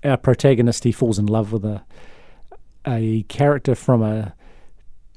our 0.03 0.15
protagonist 0.17 0.83
he 0.85 0.91
falls 0.93 1.19
in 1.19 1.25
love 1.25 1.51
with 1.51 1.65
a 1.65 1.81
a 2.87 3.23
character 3.23 3.75
from 3.75 4.01
a 4.01 4.33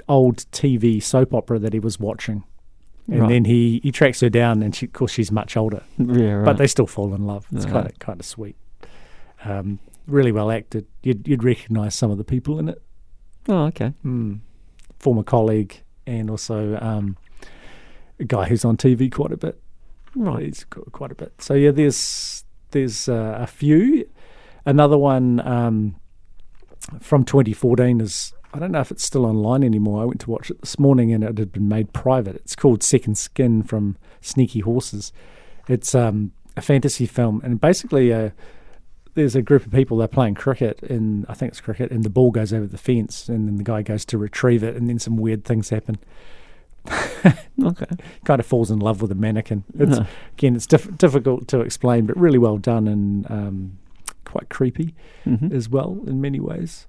old 0.08 0.38
TV 0.50 1.00
soap 1.00 1.32
opera 1.32 1.58
that 1.60 1.72
he 1.72 1.78
was 1.78 2.00
watching. 2.00 2.42
And 3.08 3.20
Right. 3.22 3.28
then 3.30 3.44
he, 3.46 3.80
he 3.82 3.90
tracks 3.90 4.20
her 4.20 4.30
down, 4.30 4.62
and 4.62 4.74
she, 4.74 4.86
of 4.86 4.92
course 4.92 5.12
she's 5.12 5.32
much 5.32 5.56
older. 5.56 5.82
Yeah, 5.98 6.34
right. 6.34 6.44
But 6.44 6.56
they 6.58 6.66
still 6.68 6.86
fall 6.86 7.14
in 7.14 7.26
love. 7.26 7.46
It's 7.52 7.64
kind 7.66 7.86
of 7.86 7.98
kind 7.98 8.20
of 8.20 8.24
sweet. 8.26 8.56
Um, 9.44 9.80
really 10.06 10.30
well 10.32 10.50
acted. 10.50 10.86
You'd 11.02 11.26
you'd 11.26 11.42
recognise 11.44 11.94
some 11.96 12.10
of 12.12 12.18
the 12.18 12.24
people 12.24 12.58
in 12.60 12.68
it. 12.68 12.80
Oh, 13.48 13.64
okay. 13.66 13.92
Mm. 14.04 14.38
former 15.00 15.24
colleague 15.24 15.82
and 16.06 16.30
also 16.30 16.78
um, 16.80 17.16
a 18.20 18.24
guy 18.24 18.44
who's 18.48 18.64
on 18.64 18.76
TV 18.76 19.10
quite 19.10 19.32
a 19.32 19.36
bit. 19.36 19.60
Right. 20.14 20.44
He's 20.44 20.64
quite 20.92 21.10
a 21.10 21.16
bit. 21.16 21.32
So 21.38 21.54
yeah, 21.54 21.72
there's 21.72 22.44
there's 22.70 23.08
uh, 23.08 23.36
a 23.40 23.46
few. 23.48 24.08
Another 24.64 24.96
one 24.96 25.40
um, 25.40 25.96
from 27.00 27.24
2014 27.24 28.00
is 28.00 28.32
I 28.54 28.58
don't 28.58 28.70
know 28.72 28.80
if 28.80 28.90
it's 28.90 29.04
still 29.04 29.24
online 29.24 29.64
anymore. 29.64 30.02
I 30.02 30.04
went 30.04 30.20
to 30.22 30.30
watch 30.30 30.50
it 30.50 30.60
this 30.60 30.78
morning 30.78 31.12
and 31.12 31.24
it 31.24 31.38
had 31.38 31.52
been 31.52 31.68
made 31.68 31.92
private. 31.92 32.36
It's 32.36 32.54
called 32.54 32.82
Second 32.82 33.16
Skin 33.16 33.62
from 33.62 33.96
Sneaky 34.20 34.60
Horses. 34.60 35.12
It's 35.68 35.94
um, 35.94 36.32
a 36.56 36.60
fantasy 36.62 37.06
film 37.06 37.40
and 37.44 37.60
basically 37.60 38.12
uh, 38.12 38.30
there's 39.14 39.34
a 39.34 39.42
group 39.42 39.64
of 39.64 39.72
people 39.72 39.96
they're 39.96 40.08
playing 40.08 40.34
cricket 40.34 40.82
and 40.82 41.24
I 41.28 41.34
think 41.34 41.52
it's 41.52 41.60
cricket 41.60 41.90
and 41.90 42.02
the 42.04 42.10
ball 42.10 42.30
goes 42.30 42.52
over 42.52 42.66
the 42.66 42.76
fence 42.78 43.28
and 43.28 43.48
then 43.48 43.56
the 43.56 43.62
guy 43.64 43.80
goes 43.82 44.04
to 44.06 44.18
retrieve 44.18 44.62
it 44.62 44.76
and 44.76 44.88
then 44.88 44.98
some 44.98 45.16
weird 45.16 45.44
things 45.44 45.70
happen. 45.70 45.98
okay. 47.64 47.86
Kind 48.24 48.40
of 48.40 48.46
falls 48.46 48.70
in 48.70 48.78
love 48.80 49.00
with 49.02 49.10
a 49.12 49.14
mannequin. 49.14 49.64
It's, 49.78 49.98
Huh. 49.98 50.04
Again, 50.36 50.56
it's 50.56 50.66
diff- 50.66 50.96
difficult 50.98 51.48
to 51.48 51.60
explain, 51.60 52.06
but 52.06 52.16
really 52.16 52.38
well 52.38 52.58
done 52.58 52.88
and 52.88 53.30
um, 53.30 53.78
quite 54.24 54.48
creepy 54.48 54.94
Mhm. 55.24 55.52
as 55.52 55.68
well 55.68 56.00
in 56.06 56.20
many 56.20 56.40
ways. 56.40 56.86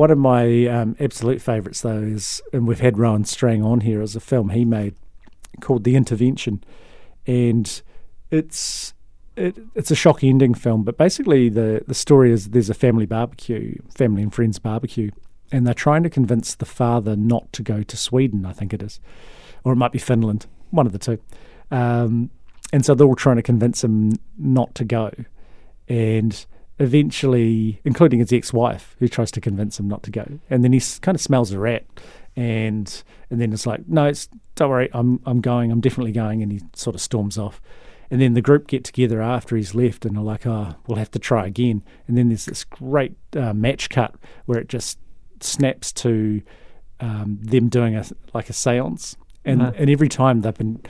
One 0.00 0.10
of 0.10 0.16
my 0.16 0.66
um, 0.66 0.96
absolute 0.98 1.42
favourites, 1.42 1.82
though, 1.82 2.00
is, 2.00 2.40
and 2.54 2.66
we've 2.66 2.80
had 2.80 2.96
Rowan 2.96 3.26
Strang 3.26 3.62
on 3.62 3.82
here, 3.82 4.00
is 4.00 4.16
a 4.16 4.20
film 4.20 4.48
he 4.48 4.64
made 4.64 4.94
called 5.60 5.84
The 5.84 5.94
Intervention. 5.94 6.64
And 7.26 7.82
it's 8.30 8.94
it, 9.36 9.58
it's 9.74 9.90
a 9.90 9.94
shock 9.94 10.24
ending 10.24 10.54
film, 10.54 10.84
but 10.84 10.96
basically 10.96 11.50
the, 11.50 11.84
the 11.86 11.92
story 11.92 12.32
is 12.32 12.48
there's 12.48 12.70
a 12.70 12.74
family 12.74 13.04
barbecue, 13.04 13.76
family 13.94 14.22
and 14.22 14.32
friends 14.32 14.58
barbecue, 14.58 15.10
and 15.52 15.66
they're 15.66 15.74
trying 15.74 16.02
to 16.04 16.08
convince 16.08 16.54
the 16.54 16.64
father 16.64 17.14
not 17.14 17.52
to 17.52 17.62
go 17.62 17.82
to 17.82 17.94
Sweden, 17.94 18.46
I 18.46 18.54
think 18.54 18.72
it 18.72 18.82
is, 18.82 19.00
or 19.64 19.74
it 19.74 19.76
might 19.76 19.92
be 19.92 19.98
Finland, 19.98 20.46
one 20.70 20.86
of 20.86 20.92
the 20.92 20.98
two. 20.98 21.18
Um, 21.70 22.30
and 22.72 22.86
so 22.86 22.94
they're 22.94 23.06
all 23.06 23.16
trying 23.16 23.36
to 23.36 23.42
convince 23.42 23.84
him 23.84 24.14
not 24.38 24.74
to 24.76 24.86
go, 24.86 25.10
and 25.90 26.46
eventually, 26.80 27.80
including 27.84 28.18
his 28.18 28.32
ex-wife, 28.32 28.96
who 28.98 29.06
tries 29.06 29.30
to 29.32 29.40
convince 29.40 29.78
him 29.78 29.86
not 29.88 30.02
to 30.04 30.10
go, 30.10 30.26
and 30.48 30.64
then 30.64 30.72
he 30.72 30.80
kind 31.00 31.14
of 31.14 31.20
smells 31.20 31.52
a 31.52 31.58
rat, 31.58 31.84
and 32.34 33.02
and 33.30 33.40
then 33.40 33.52
it's 33.52 33.66
like, 33.66 33.86
no, 33.86 34.06
it's 34.06 34.28
don't 34.56 34.70
worry, 34.70 34.90
I'm 34.92 35.20
I'm 35.26 35.40
going, 35.40 35.70
I'm 35.70 35.80
definitely 35.80 36.12
going, 36.12 36.42
and 36.42 36.50
he 36.50 36.60
sort 36.74 36.96
of 36.96 37.00
storms 37.00 37.38
off. 37.38 37.60
And 38.12 38.20
then 38.20 38.34
the 38.34 38.42
group 38.42 38.66
get 38.66 38.82
together 38.82 39.22
after 39.22 39.54
he's 39.54 39.72
left 39.72 40.04
and 40.04 40.18
are 40.18 40.24
like, 40.24 40.44
oh, 40.44 40.74
we'll 40.88 40.98
have 40.98 41.12
to 41.12 41.20
try 41.20 41.46
again. 41.46 41.84
And 42.08 42.18
then 42.18 42.28
there's 42.28 42.46
this 42.46 42.64
great 42.64 43.14
uh, 43.36 43.54
match 43.54 43.88
cut 43.88 44.16
where 44.46 44.58
it 44.58 44.68
just 44.68 44.98
snaps 45.38 45.92
to 45.92 46.42
um, 46.98 47.38
them 47.40 47.68
doing 47.68 47.94
a 47.94 48.04
like 48.34 48.50
a 48.50 48.52
séance. 48.52 49.14
And, 49.44 49.62
Uh-huh. 49.62 49.72
and 49.76 49.88
every 49.88 50.08
time 50.08 50.40
they've 50.40 50.58
been 50.58 50.80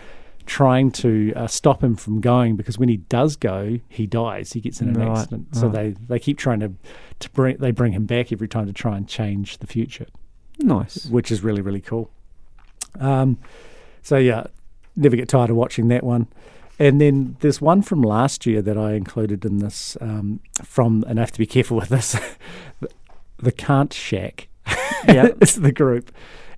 trying 0.51 0.91
to 0.91 1.33
uh, 1.37 1.47
stop 1.47 1.81
him 1.81 1.95
from 1.95 2.21
going 2.21 2.57
because 2.57 2.77
when 2.77 2.89
he 2.89 2.97
does 2.97 3.37
go, 3.37 3.79
he 3.89 4.05
dies. 4.05 4.53
He 4.53 4.61
gets 4.61 4.81
in 4.81 4.89
an 4.89 4.95
Right, 4.97 5.17
accident. 5.17 5.55
So 5.55 5.69
right. 5.69 5.97
they, 5.97 6.05
they 6.09 6.19
keep 6.19 6.39
trying 6.39 6.59
to, 6.59 6.73
to 7.21 7.31
bring, 7.31 7.57
they 7.59 7.71
bring 7.71 7.93
him 7.93 8.05
back 8.05 8.33
every 8.33 8.49
time 8.49 8.67
to 8.67 8.73
try 8.73 8.97
and 8.97 9.07
change 9.07 9.59
the 9.59 9.69
future 9.69 10.07
Nice. 10.59 11.07
which 11.07 11.31
is 11.31 11.45
really 11.45 11.63
really 11.63 11.81
cool. 11.81 12.11
Um, 12.99 13.39
so 14.03 14.17
yeah, 14.17 14.49
never 14.97 15.15
get 15.15 15.29
tired 15.29 15.51
of 15.51 15.57
watching 15.57 15.87
that 15.89 16.03
one. 16.03 16.27
And 16.81 17.01
then 17.01 17.37
there's 17.41 17.61
one 17.61 17.83
from 17.83 18.03
last 18.03 18.45
year 18.45 18.61
that 18.63 18.77
I 18.77 18.95
included 18.95 19.45
in 19.45 19.59
this. 19.59 19.97
Um, 20.01 20.41
from 20.65 21.05
and 21.07 21.21
I 21.21 21.23
have 21.23 21.31
to 21.33 21.39
be 21.39 21.47
careful 21.47 21.77
with 21.77 21.91
this. 21.91 22.19
the, 22.81 22.89
the 23.39 23.53
Can't 23.53 23.93
Shack. 23.93 24.49
Yeah. 25.07 25.29
it's 25.41 25.55
the 25.55 25.71
group, 25.73 26.11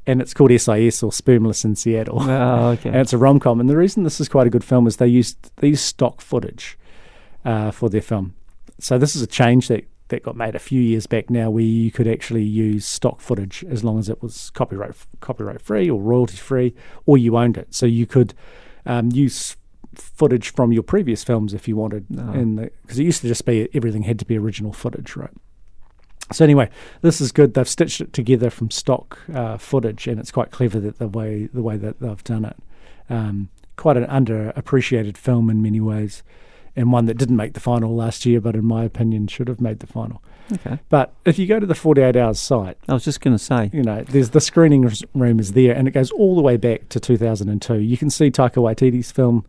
and 0.06 0.20
it's 0.20 0.34
called 0.34 0.50
SIS 0.50 1.02
or 1.02 1.10
Spermless 1.10 1.64
in 1.64 1.76
Seattle. 1.76 2.22
Oh, 2.22 2.70
okay. 2.70 2.88
and 2.88 2.98
it's 2.98 3.12
a 3.12 3.18
rom 3.18 3.38
com. 3.40 3.60
And 3.60 3.68
the 3.68 3.76
reason 3.76 4.02
this 4.02 4.20
is 4.20 4.28
quite 4.28 4.46
a 4.46 4.50
good 4.50 4.64
film 4.64 4.86
is 4.86 4.96
they 4.96 5.06
used 5.06 5.50
they 5.56 5.68
used 5.68 5.84
stock 5.84 6.20
footage 6.20 6.78
uh, 7.44 7.70
for 7.70 7.88
their 7.88 8.00
film. 8.00 8.34
So 8.78 8.98
this 8.98 9.14
is 9.14 9.22
a 9.22 9.26
change 9.26 9.68
that 9.68 9.84
that 10.08 10.22
got 10.22 10.36
made 10.36 10.54
a 10.54 10.58
few 10.58 10.80
years 10.80 11.06
back 11.06 11.30
now, 11.30 11.48
where 11.50 11.64
you 11.64 11.90
could 11.90 12.06
actually 12.06 12.42
use 12.42 12.84
stock 12.84 13.20
footage 13.20 13.64
as 13.70 13.82
long 13.82 13.98
as 13.98 14.08
it 14.08 14.22
was 14.22 14.50
copyright 14.50 14.94
copyright 15.20 15.60
free 15.60 15.88
or 15.88 16.00
royalty 16.00 16.36
free, 16.36 16.74
or 17.06 17.16
you 17.16 17.36
owned 17.36 17.56
it. 17.56 17.74
So 17.74 17.86
you 17.86 18.06
could 18.06 18.34
um, 18.84 19.10
use 19.12 19.56
footage 19.94 20.52
from 20.52 20.72
your 20.72 20.82
previous 20.82 21.22
films 21.22 21.54
if 21.54 21.68
you 21.68 21.76
wanted, 21.76 22.08
because 22.08 22.98
it 22.98 23.04
used 23.04 23.22
to 23.22 23.28
just 23.28 23.44
be 23.46 23.68
everything 23.74 24.02
had 24.02 24.18
to 24.18 24.24
be 24.24 24.36
original 24.36 24.72
footage, 24.72 25.16
right? 25.16 25.30
So 26.32 26.44
anyway, 26.44 26.70
this 27.02 27.20
is 27.20 27.32
good. 27.32 27.54
They've 27.54 27.68
stitched 27.68 28.00
it 28.00 28.12
together 28.12 28.50
from 28.50 28.70
stock 28.70 29.18
uh, 29.32 29.58
footage, 29.58 30.06
and 30.08 30.18
it's 30.18 30.30
quite 30.32 30.50
clever 30.50 30.80
that 30.80 30.98
the 30.98 31.08
way 31.08 31.46
the 31.52 31.62
way 31.62 31.76
that 31.76 32.00
they've 32.00 32.24
done 32.24 32.44
it. 32.44 32.56
Um, 33.10 33.48
quite 33.76 33.96
an 33.96 34.04
underappreciated 34.06 35.16
film 35.16 35.50
in 35.50 35.62
many 35.62 35.80
ways, 35.80 36.22
and 36.76 36.92
one 36.92 37.06
that 37.06 37.18
didn't 37.18 37.36
make 37.36 37.54
the 37.54 37.60
final 37.60 37.94
last 37.94 38.24
year, 38.26 38.40
but 38.40 38.54
in 38.54 38.64
my 38.64 38.84
opinion 38.84 39.26
should 39.26 39.48
have 39.48 39.60
made 39.60 39.80
the 39.80 39.86
final. 39.86 40.22
Okay. 40.52 40.78
But 40.88 41.12
if 41.24 41.38
you 41.38 41.46
go 41.46 41.58
to 41.60 41.66
the 41.66 41.74
Forty 41.74 42.02
Eight 42.02 42.16
Hours 42.16 42.38
site, 42.38 42.76
I 42.88 42.94
was 42.94 43.04
just 43.04 43.20
going 43.20 43.36
to 43.36 43.42
say. 43.42 43.70
you 43.72 43.82
know, 43.82 44.02
there's 44.02 44.30
the 44.30 44.40
screening 44.40 44.90
room 45.14 45.38
is 45.40 45.52
there, 45.52 45.74
and 45.74 45.86
it 45.88 45.92
goes 45.92 46.10
all 46.10 46.34
the 46.34 46.42
way 46.42 46.56
back 46.56 46.88
to 46.90 47.00
2002. 47.00 47.76
You 47.78 47.96
can 47.96 48.10
see 48.10 48.30
Taika 48.30 48.56
Waititi's 48.56 49.10
film 49.12 49.44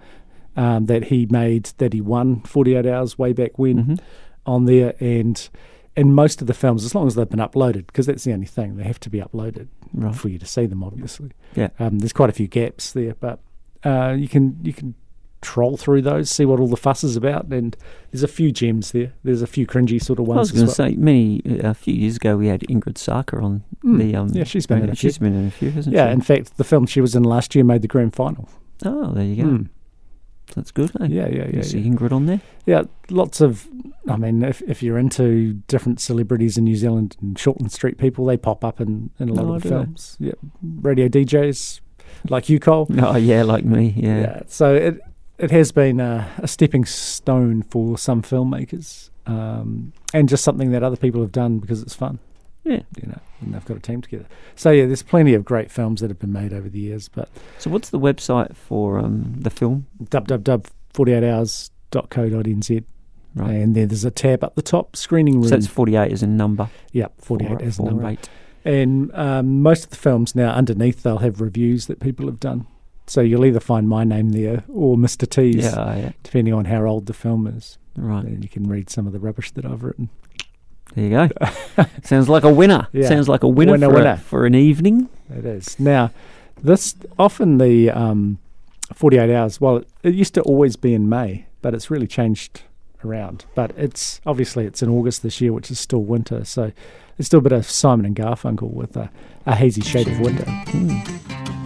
um, 0.55 0.86
that 0.86 1.05
he 1.05 1.25
made 1.25 1.65
that 1.79 1.93
he 1.93 1.99
won 2.01 2.41
48 2.41 2.86
Hours 2.86 3.17
way 3.17 3.34
back 3.34 3.57
when 3.57 3.84
Mhm. 3.86 3.99
on 4.45 4.65
there, 4.65 4.93
and 4.99 5.49
and 5.95 6.15
most 6.15 6.41
of 6.41 6.47
the 6.47 6.53
films, 6.53 6.83
as 6.85 6.95
long 6.95 7.07
as 7.07 7.15
they've 7.15 7.29
been 7.29 7.39
uploaded, 7.39 7.85
because 7.87 8.05
that's 8.07 8.23
the 8.23 8.33
only 8.33 8.45
thing 8.47 8.77
they 8.77 8.83
have 8.83 8.99
to 9.01 9.09
be 9.09 9.19
uploaded 9.19 9.67
Right. 9.93 10.15
for 10.15 10.27
you 10.29 10.39
to 10.39 10.45
see 10.45 10.65
them. 10.65 10.83
Obviously, 10.83 11.31
Yeah. 11.55 11.69
um, 11.79 11.99
there's 11.99 12.13
quite 12.13 12.29
a 12.29 12.33
few 12.33 12.47
gaps 12.47 12.91
there, 12.93 13.15
but 13.19 13.39
uh, 13.83 14.15
you 14.17 14.27
can 14.27 14.57
you 14.63 14.73
can 14.73 14.95
troll 15.41 15.75
through 15.75 16.01
those, 16.01 16.29
see 16.31 16.45
what 16.45 16.57
all 16.57 16.67
the 16.69 16.77
fuss 16.77 17.03
is 17.03 17.17
about, 17.17 17.47
and 17.47 17.75
there's 18.11 18.23
a 18.23 18.29
few 18.29 18.49
gems 18.49 18.93
there. 18.93 19.11
There's 19.25 19.41
a 19.41 19.47
few 19.47 19.67
cringy 19.67 20.01
sort 20.01 20.17
of 20.19 20.25
ones. 20.25 20.37
I 20.37 20.39
was 20.41 20.51
going 20.53 20.61
to 20.61 20.67
well. 20.67 20.73
say, 20.89 20.95
many 20.95 21.41
a 21.45 21.73
few 21.73 21.93
years 21.93 22.15
ago, 22.15 22.37
we 22.37 22.47
had 22.47 22.61
Ingrid 22.61 22.93
Sarker 22.95 23.43
on 23.43 23.61
Mm. 23.83 23.97
the. 23.99 24.15
Um, 24.15 24.29
Yeah, 24.29 24.45
she's 24.45 24.65
been 24.65 24.81
in 24.83 24.89
a 24.89 24.95
She's 24.95 25.17
been 25.17 25.35
in 25.35 25.47
a 25.47 25.51
few, 25.51 25.69
hasn't 25.71 25.93
Yeah, 25.93 26.05
she? 26.05 26.07
Yeah, 26.07 26.13
in 26.13 26.21
fact, 26.21 26.55
the 26.57 26.63
film 26.63 26.85
she 26.85 27.01
was 27.01 27.13
in 27.13 27.23
last 27.23 27.53
year 27.55 27.65
made 27.65 27.81
the 27.81 27.89
grand 27.89 28.15
final. 28.15 28.47
oh, 28.85 29.11
there 29.11 29.25
you 29.25 29.35
go. 29.43 29.49
Mm. 29.49 29.69
That's 30.55 30.71
good. 30.71 30.91
Eh? 31.01 31.07
Yeah, 31.09 31.27
yeah, 31.29 31.47
You 31.47 31.51
yeah, 31.55 31.61
see 31.63 31.79
yeah. 31.79 31.91
Ingrid 31.91 32.11
on 32.11 32.25
there. 32.27 32.41
Yeah, 32.65 32.83
lots 33.09 33.41
of. 33.41 33.67
I 34.07 34.17
mean, 34.17 34.43
if 34.43 34.61
if 34.63 34.83
you're 34.83 34.97
into 34.97 35.53
different 35.67 35.99
celebrities 35.99 36.57
in 36.57 36.63
New 36.65 36.75
Zealand 36.75 37.17
and 37.21 37.35
Shortland 37.35 37.71
Street 37.71 37.97
people, 37.97 38.25
they 38.25 38.37
pop 38.37 38.63
up 38.63 38.79
in, 38.81 39.09
in 39.19 39.29
a 39.29 39.33
lot 39.33 39.45
Oh, 39.45 39.53
of 39.55 39.63
the 39.63 39.69
do 39.69 39.75
they? 39.75 39.81
films. 39.83 40.17
Yeah, 40.19 40.33
radio 40.61 41.07
DJs 41.07 41.81
like 42.29 42.49
you, 42.49 42.59
Cole. 42.59 42.87
Oh 42.99 43.15
yeah, 43.15 43.43
like 43.43 43.65
me. 43.65 43.93
Yeah. 43.97 44.19
Yeah. 44.19 44.41
So 44.47 44.75
it 44.75 44.99
it 45.39 45.51
has 45.51 45.71
been 45.71 45.99
a, 45.99 46.29
a 46.37 46.47
stepping 46.47 46.85
stone 46.85 47.63
for 47.63 47.97
some 47.97 48.21
filmmakers, 48.21 49.09
um, 49.25 49.93
and 50.13 50.29
just 50.29 50.43
something 50.43 50.71
that 50.71 50.83
other 50.83 50.97
people 50.97 51.21
have 51.21 51.31
done 51.31 51.59
because 51.59 51.81
it's 51.81 51.95
fun. 51.95 52.19
Yeah. 52.64 52.82
You 53.01 53.09
know, 53.09 53.20
and 53.41 53.53
they've 53.53 53.66
got 53.66 53.76
a 53.78 53.82
team 53.82 54.01
together. 54.01 54.26
So 54.55 54.72
yeah, 54.72 54.86
there's 54.86 55.03
plenty 55.03 55.34
of 55.34 55.43
great 55.43 55.70
films 55.70 55.99
that 56.01 56.09
have 56.09 56.20
been 56.20 56.32
made 56.32 56.53
over 56.53 56.70
the 56.70 56.80
years, 56.80 57.09
but 57.09 57.30
So 57.59 57.70
what's 57.70 57.89
the 57.89 57.99
website 57.99 58.55
for 58.55 58.97
um, 58.99 59.34
the 59.38 59.49
film? 59.49 59.88
www.48hours.co.nz. 60.03 62.84
Right. 63.36 63.51
And 63.53 63.76
then 63.76 63.88
there's 63.88 64.05
a 64.05 64.11
tab 64.11 64.43
up 64.43 64.53
the 64.55 64.61
top, 64.61 64.95
screening 64.95 65.41
room. 65.41 65.47
So 65.49 65.55
it's 65.55 65.66
48 65.68 66.11
as 66.11 66.22
a 66.22 66.28
number. 66.28 66.70
Yep, 66.91 67.14
48 67.20 67.47
Four- 67.49 67.61
as 67.64 67.78
four, 67.78 67.86
number. 67.88 68.07
eight. 68.09 68.30
And 68.66 69.14
um, 69.16 69.61
most 69.61 69.86
of 69.86 69.89
the 69.89 69.95
films 69.97 70.36
now, 70.36 70.53
underneath, 70.53 71.03
they'll 71.03 71.18
have 71.18 71.41
reviews 71.41 71.88
that 71.88 71.99
people 71.99 72.28
have 72.28 72.39
done. 72.39 72.68
So 73.07 73.20
you'll 73.22 73.43
either 73.45 73.59
find 73.59 73.89
my 73.89 74.03
name 74.05 74.30
there 74.30 74.64
or 74.70 74.95
Mr. 74.95 75.28
T's, 75.30 75.66
Yeah, 75.66 75.95
yeah. 75.97 76.11
depending 76.22 76.53
on 76.53 76.66
how 76.66 76.86
old 76.86 77.07
the 77.07 77.14
film 77.14 77.47
is. 77.47 77.78
Right. 77.97 78.24
And 78.24 78.43
you 78.43 78.49
can 78.49 78.70
read 78.70 78.89
some 78.89 79.07
of 79.07 79.14
the 79.14 79.20
rubbish 79.20 79.51
that 79.51 79.66
I've 79.66 79.84
written. 79.84 80.09
There 80.95 81.03
you 81.05 81.09
go. 81.09 81.85
Sounds 82.03 82.29
like 82.29 82.43
a 82.43 82.53
winner. 82.53 82.87
Yeah. 82.91 83.07
Sounds 83.07 83.27
like 83.27 83.43
a 83.43 83.47
winner, 83.47 83.71
Winner, 83.73 83.87
for, 83.87 83.93
winner. 83.93 84.09
A, 84.11 84.17
for 84.17 84.45
an 84.45 84.55
evening. 84.55 85.09
It 85.35 85.45
is. 85.45 85.79
Now, 85.79 86.11
this 86.61 86.95
often 87.17 87.57
the 87.57 87.89
um, 87.89 88.37
48 88.93 89.33
hours, 89.33 89.59
well, 89.59 89.77
it, 89.77 89.87
it 90.03 90.13
used 90.13 90.33
to 90.35 90.41
always 90.41 90.75
be 90.75 90.93
in 90.93 91.09
May, 91.09 91.45
but 91.61 91.73
it's 91.73 91.89
really 91.89 92.07
changed 92.07 92.61
around. 93.03 93.45
But 93.55 93.71
it's 93.77 94.21
obviously 94.25 94.65
it's 94.65 94.81
in 94.81 94.89
August 94.89 95.23
this 95.23 95.41
year, 95.41 95.51
which 95.53 95.71
is 95.71 95.79
still 95.79 96.03
winter. 96.03 96.45
So 96.45 96.71
it's 97.17 97.27
still 97.27 97.39
a 97.39 97.43
bit 97.43 97.51
of 97.51 97.69
Simon 97.69 98.05
and 98.05 98.15
Garfunkel 98.15 98.71
with 98.71 98.95
a, 98.95 99.09
a 99.45 99.55
hazy 99.55 99.81
shade 99.81 100.07
of 100.07 100.19
winter. 100.19 100.45
Time, 100.45 101.62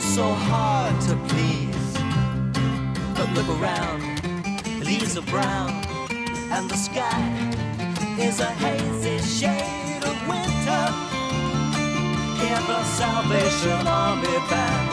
So 0.00 0.32
hard 0.32 1.00
to 1.08 1.16
please. 1.28 1.92
But 3.14 3.28
look 3.32 3.48
around, 3.60 4.02
leaves 4.84 5.16
are 5.16 5.22
brown, 5.22 5.70
and 6.52 6.70
the 6.70 6.76
sky 6.76 7.20
is 8.18 8.40
a 8.40 8.46
hazy 8.46 9.18
shade 9.18 10.04
of 10.04 10.16
winter. 10.28 10.84
Hear 12.40 12.60
the 12.70 12.82
Salvation 12.84 13.86
Army 13.86 14.38
band. 14.48 14.88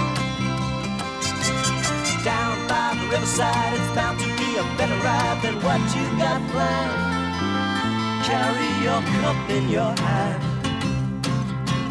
Down 2.24 2.68
by 2.68 2.96
the 3.00 3.06
riverside, 3.12 3.74
it's 3.74 3.96
bound 3.96 4.20
to 4.20 4.26
be 4.26 4.58
a 4.58 4.64
better 4.78 5.00
ride 5.04 5.40
than 5.42 5.56
what 5.64 5.82
you 5.96 6.06
got 6.18 6.42
planned. 6.52 8.26
Carry 8.26 8.70
your 8.84 9.02
cup 9.22 9.50
in 9.50 9.70
your 9.70 9.94
hand 10.00 10.44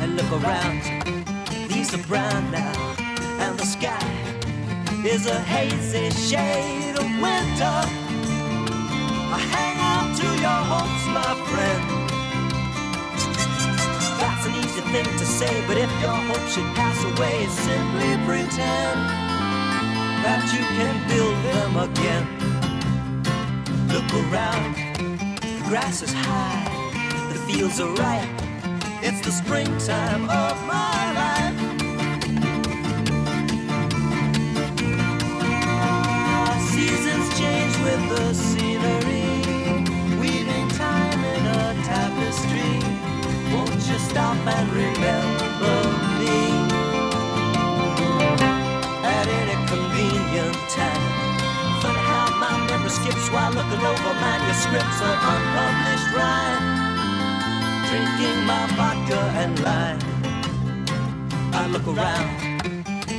and 0.02 0.16
look 0.16 0.32
around. 0.42 0.82
Leaves 1.70 1.94
are 1.94 2.06
brown 2.08 2.50
now, 2.50 2.91
and 3.42 3.58
the 3.58 3.66
sky 3.66 4.08
is 5.04 5.26
a 5.26 5.40
hazy 5.54 6.10
shade 6.10 6.94
of 7.02 7.06
winter. 7.26 7.78
I 9.36 9.40
hang 9.54 9.76
on 9.92 10.04
to 10.20 10.28
your 10.44 10.60
hopes, 10.72 11.04
my 11.18 11.32
friend. 11.50 11.82
That's 14.20 14.44
an 14.46 14.54
easy 14.62 14.82
thing 14.92 15.08
to 15.22 15.26
say, 15.38 15.54
but 15.66 15.76
if 15.76 15.90
your 16.04 16.18
hope 16.28 16.46
should 16.54 16.70
pass 16.78 16.98
away, 17.10 17.36
simply 17.66 18.10
pretend 18.28 18.98
that 20.24 20.42
you 20.54 20.62
can 20.78 20.94
build 21.10 21.36
them 21.48 21.72
again. 21.88 22.24
Look 23.94 24.08
around, 24.22 24.70
the 25.40 25.64
grass 25.68 26.02
is 26.02 26.12
high, 26.12 26.62
the 27.32 27.38
fields 27.46 27.80
are 27.80 27.92
ripe. 28.04 28.28
It's 29.02 29.20
the 29.26 29.32
springtime 29.32 30.24
of 30.30 30.54
my 30.66 31.12
life. 31.20 31.41
Stop 44.12 44.36
and 44.46 44.68
remember 44.72 45.76
me 46.20 46.38
at 49.16 49.26
any 49.40 49.56
convenient 49.72 50.56
time? 50.76 51.12
Funny 51.80 52.02
how 52.12 52.26
my 52.44 52.52
memory 52.68 52.90
skips 52.90 53.26
while 53.32 53.52
looking 53.56 53.82
over 53.90 54.14
manuscripts 54.24 55.00
of 55.08 55.16
unpublished 55.32 56.10
rhyme. 56.16 56.64
Drinking 57.88 58.40
my 58.50 58.64
vodka 58.76 59.20
and 59.42 59.54
lime. 59.66 60.02
I 61.60 61.62
look 61.74 61.86
around, 61.92 62.30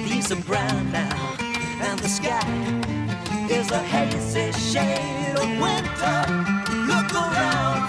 leaves 0.08 0.32
are 0.32 0.44
brown 0.50 0.92
now, 0.92 1.18
and 1.88 1.98
the 2.06 2.10
sky 2.20 2.46
is 3.50 3.72
a 3.72 3.82
hazy 3.94 4.52
shade 4.70 5.36
of 5.42 5.50
winter. 5.66 6.20
Look 6.92 7.10
around, 7.24 7.82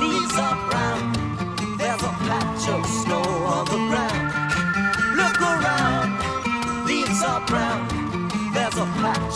leaves 0.00 0.36
are 0.38 0.70
brown. 0.70 0.85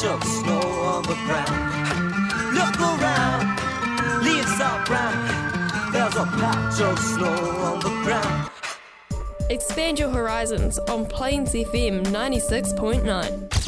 Patch 0.01 0.11
of 0.11 0.25
snow 0.25 0.61
on 0.61 1.03
the 1.03 1.15
ground. 1.27 2.55
Look 2.55 2.81
around, 2.81 4.25
leaves 4.25 4.61
are 4.61 4.85
brown. 4.87 5.93
There's 5.93 6.17
a 6.17 6.25
patch 6.25 6.81
of 6.81 6.99
snow 6.99 7.29
on 7.29 7.81
the 7.81 7.91
ground. 8.05 8.51
Expand 9.51 9.99
your 9.99 10.11
horizons 10.11 10.79
on 10.79 11.05
Plains 11.07 11.53
FM 11.53 12.05
96.9. 12.07 13.60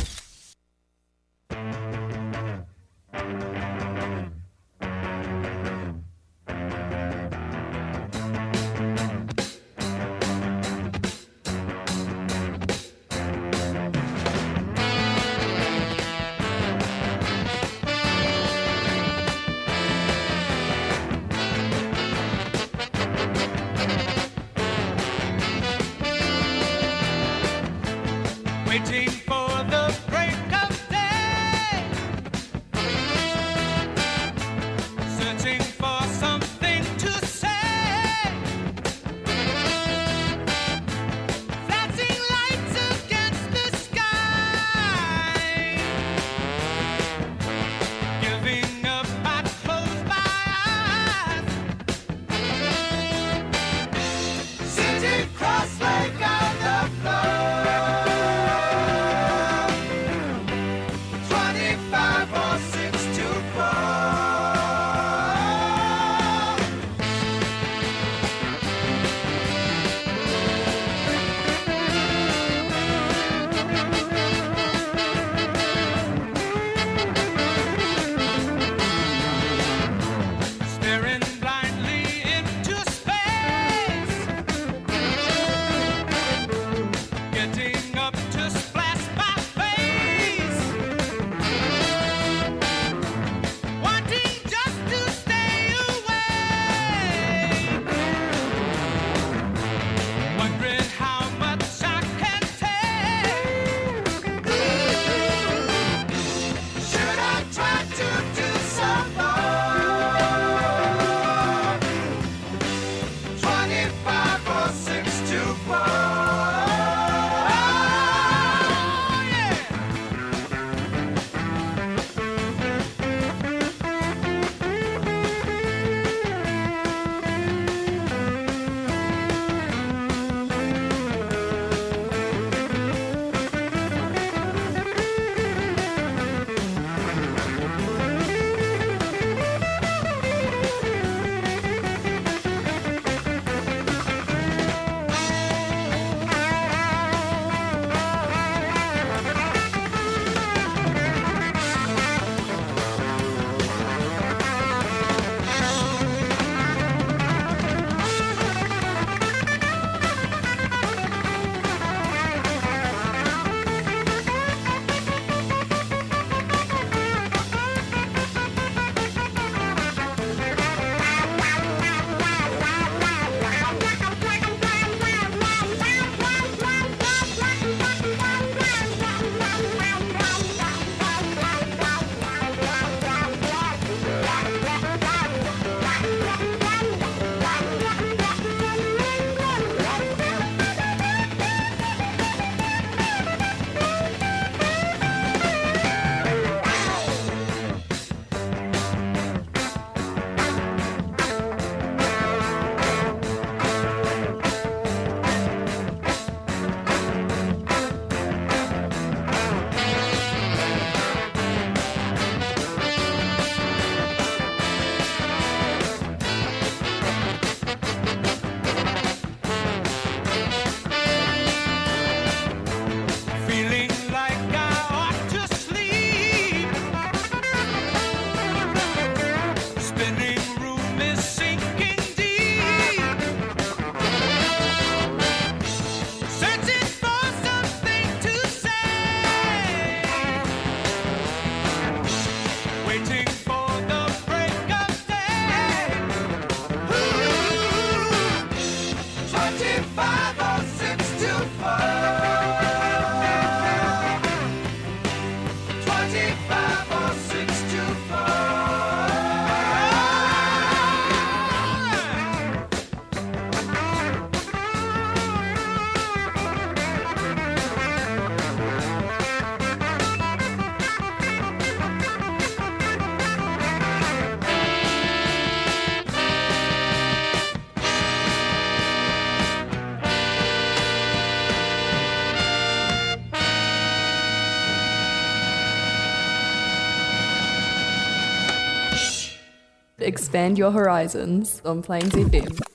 Expand 290.33 290.57
your 290.57 290.71
horizons 290.71 291.61
on 291.63 291.83
Plains 291.83 292.15
FM. 292.15 292.72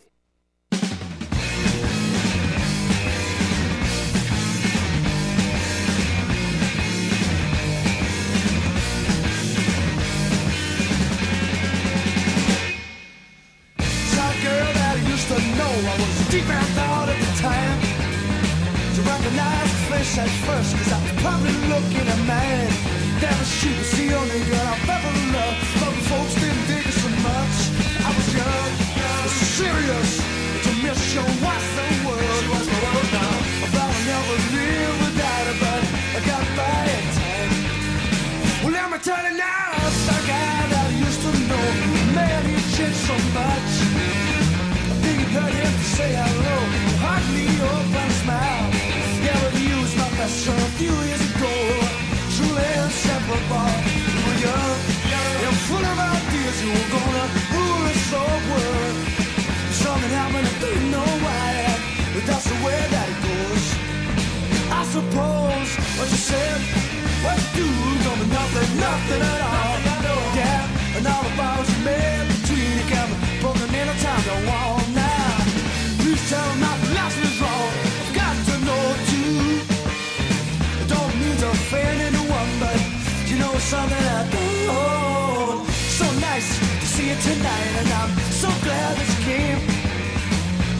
Tonight, 87.22 87.74
and 87.82 87.90
I'm 88.00 88.12
so 88.30 88.50
glad 88.62 88.92
that 88.98 89.08
you 89.10 89.20
came. 89.26 89.60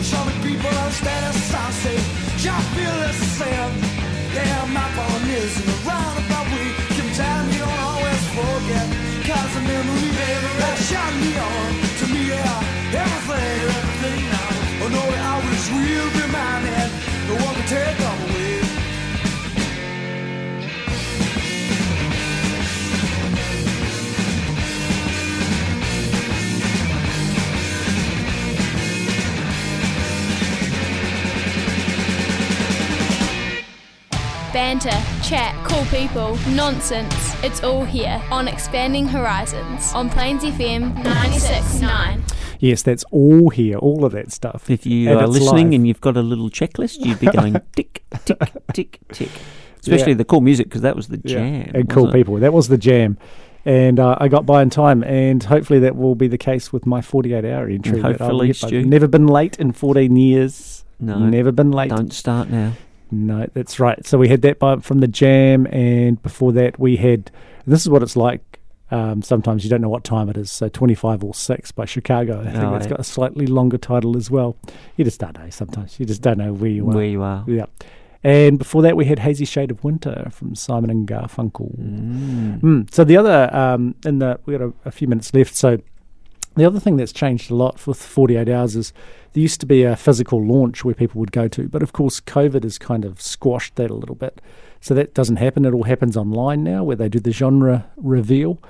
So 0.04 0.18
many 0.26 0.40
people 0.46 0.70
understand 0.70 1.26
us, 1.26 1.54
I 1.54 1.72
say, 1.84 1.98
y'all 2.46 2.62
feel 2.78 2.96
the 3.06 3.14
same. 3.40 3.74
Yeah, 4.38 4.66
my 4.70 4.88
problem 4.94 5.26
is 5.34 5.54
in 5.58 5.68
a 5.68 5.78
roundabout 5.88 6.48
way. 6.54 6.70
Sometimes 6.94 7.48
you 7.56 7.62
don't 7.66 7.82
always 7.90 8.24
forget. 8.38 8.88
Cause 9.26 9.52
the 9.56 9.62
memory 9.66 10.12
that 10.62 10.78
shot 10.88 11.12
me 11.22 11.32
on. 11.36 11.70
To 12.00 12.06
me, 12.14 12.22
yeah, 12.30 13.02
everything, 13.02 13.58
everything 13.74 14.22
now. 14.30 14.52
Oh 14.86 14.90
no, 14.94 15.02
it 15.16 15.22
always 15.32 15.64
will 15.74 16.10
be 16.18 16.26
mine, 16.32 16.66
and 16.70 16.92
no 17.28 17.34
one 17.46 17.56
can 17.56 17.68
take 17.68 17.98
them. 17.98 18.37
Banter, 34.58 34.90
chat, 35.24 35.54
cool 35.68 35.86
people, 35.86 36.36
nonsense. 36.56 37.14
It's 37.44 37.62
all 37.64 37.86
here 37.86 38.20
on 38.32 38.48
Expanding 38.48 39.06
Horizons 39.08 39.94
on 39.94 40.10
Plains 40.10 40.44
FM 40.44 40.96
96.9. 41.04 42.22
Yes, 42.60 42.82
that's 42.82 43.04
all 43.12 43.50
here, 43.52 43.78
all 43.78 44.04
of 44.04 44.14
that 44.14 44.32
stuff. 44.32 44.68
If 44.72 44.88
you 44.88 45.12
And 45.12 45.20
are 45.20 45.28
listening 45.28 45.68
live. 45.68 45.74
and 45.76 45.88
you've 45.88 46.02
got 46.02 46.18
a 46.18 46.24
little 46.24 46.50
checklist, 46.50 47.06
you'd 47.06 47.20
be 47.20 47.28
going 47.32 47.62
tick, 47.76 48.04
tick, 48.26 48.40
tick, 48.74 49.00
tick. 49.12 49.30
Especially 49.80 50.14
Yeah. 50.14 50.18
the 50.18 50.26
cool 50.26 50.42
music 50.42 50.66
because 50.70 50.82
that 50.82 50.96
was 50.96 51.10
the 51.10 51.22
Yeah, 51.24 51.36
jam. 51.36 51.72
and 51.76 51.88
cool 51.88 52.10
it? 52.10 52.14
people. 52.14 52.38
That 52.38 52.52
was 52.52 52.68
the 52.68 52.80
jam. 52.80 53.20
And 53.64 54.00
uh, 54.00 54.18
I 54.20 54.28
got 54.28 54.48
by 54.48 54.64
in 54.64 54.72
time, 54.72 55.04
and 55.04 55.44
hopefully 55.44 55.78
that 55.82 55.96
will 55.96 56.16
be 56.16 56.28
the 56.28 56.38
case 56.40 56.74
with 56.74 56.88
my 56.88 57.02
48 57.02 57.46
hour 57.46 57.68
entry. 57.68 57.98
And 58.00 58.06
that 58.06 58.22
I'll 58.22 58.30
hopefully, 58.30 58.48
get 58.48 58.62
by. 58.62 58.68
Stu. 58.70 58.84
Never 58.86 59.08
been 59.08 59.28
late 59.28 59.60
in 59.60 59.72
14 59.72 60.16
years. 60.16 60.84
No. 61.00 61.20
Never 61.20 61.52
been 61.52 61.70
late. 61.72 61.92
Don't 61.92 62.12
start 62.12 62.50
now. 62.50 62.74
No, 63.12 63.48
that's 63.54 63.80
right. 63.80 64.06
So 64.06 64.18
we 64.18 64.28
had 64.28 64.42
that 64.44 64.60
by, 64.60 64.78
from 64.78 65.00
the 65.00 65.08
jam, 65.08 65.66
and 65.68 66.22
before 66.22 66.52
that 66.54 66.80
we 66.80 66.98
had. 66.98 67.32
This 67.66 67.82
is 67.82 67.90
what 67.90 68.02
it's 68.04 68.16
like. 68.16 68.60
Um, 68.90 69.22
sometimes 69.22 69.66
you 69.66 69.70
don't 69.70 69.82
know 69.82 69.90
what 69.90 70.06
time 70.06 70.30
it 70.30 70.38
is. 70.38 70.50
So 70.50 70.70
25 70.70 71.24
or 71.24 71.34
6 71.34 71.72
by 71.74 71.84
Chicago. 71.84 72.40
I 72.40 72.52
think 72.52 72.64
Oh, 72.64 72.72
that's 72.72 72.88
got 72.88 73.00
a 73.02 73.04
slightly 73.04 73.46
longer 73.46 73.78
title 73.78 74.16
as 74.16 74.32
well. 74.32 74.56
You 74.96 75.04
just 75.04 75.20
don't 75.20 75.38
know 75.38 75.50
sometimes. 75.50 76.00
You 76.00 76.06
just 76.06 76.22
don't 76.22 76.38
know 76.38 76.54
where 76.54 76.70
you 76.70 76.90
are. 76.90 76.96
Where 76.96 77.06
you 77.06 77.22
are. 77.22 77.44
Yeah. 77.48 77.66
And 78.24 78.58
before 78.58 78.82
that, 78.84 78.96
we 78.96 79.04
had 79.06 79.20
Hazy 79.20 79.44
Shade 79.46 79.72
of 79.72 79.84
Winter 79.84 80.30
from 80.32 80.56
Simon 80.56 80.90
and 80.90 81.06
Garfunkel. 81.08 81.78
Mm. 81.78 82.62
Mm. 82.62 82.94
So 82.94 83.04
the 83.04 83.18
other, 83.18 83.54
um, 83.54 83.96
in 84.06 84.20
the 84.20 84.40
we 84.46 84.58
got 84.58 84.64
a, 84.64 84.74
a 84.86 84.92
few 84.92 85.08
minutes 85.08 85.34
left. 85.34 85.54
So 85.56 85.80
the 86.58 86.66
other 86.66 86.80
thing 86.80 86.98
that's 86.98 87.14
changed 87.14 87.52
a 87.52 87.56
lot 87.56 87.86
with 87.86 88.02
48 88.02 88.50
hours 88.50 88.76
is 88.76 88.92
there 89.34 89.42
used 89.42 89.60
to 89.62 89.66
be 89.66 89.84
a 89.84 89.96
physical 89.96 90.44
launch 90.46 90.84
where 90.84 90.96
people 90.96 91.20
would 91.20 91.32
go 91.32 91.48
to, 91.48 91.70
but 91.70 91.84
of 91.84 91.94
course 91.94 92.20
COVID 92.20 92.64
has 92.64 92.78
kind 92.78 93.06
of 93.06 93.22
squashed 93.22 93.76
that 93.76 93.92
a 93.92 93.96
little 93.96 94.16
bit. 94.16 94.42
So 94.82 94.94
that 94.94 95.14
doesn't 95.14 95.38
happen. 95.38 95.66
It 95.66 95.74
all 95.74 95.84
happens 95.84 96.18
online 96.18 96.64
now, 96.64 96.84
where 96.84 96.96
they 96.96 97.10
do 97.10 97.20
the 97.20 97.32
genre 97.32 97.90
reveal. 97.96 98.62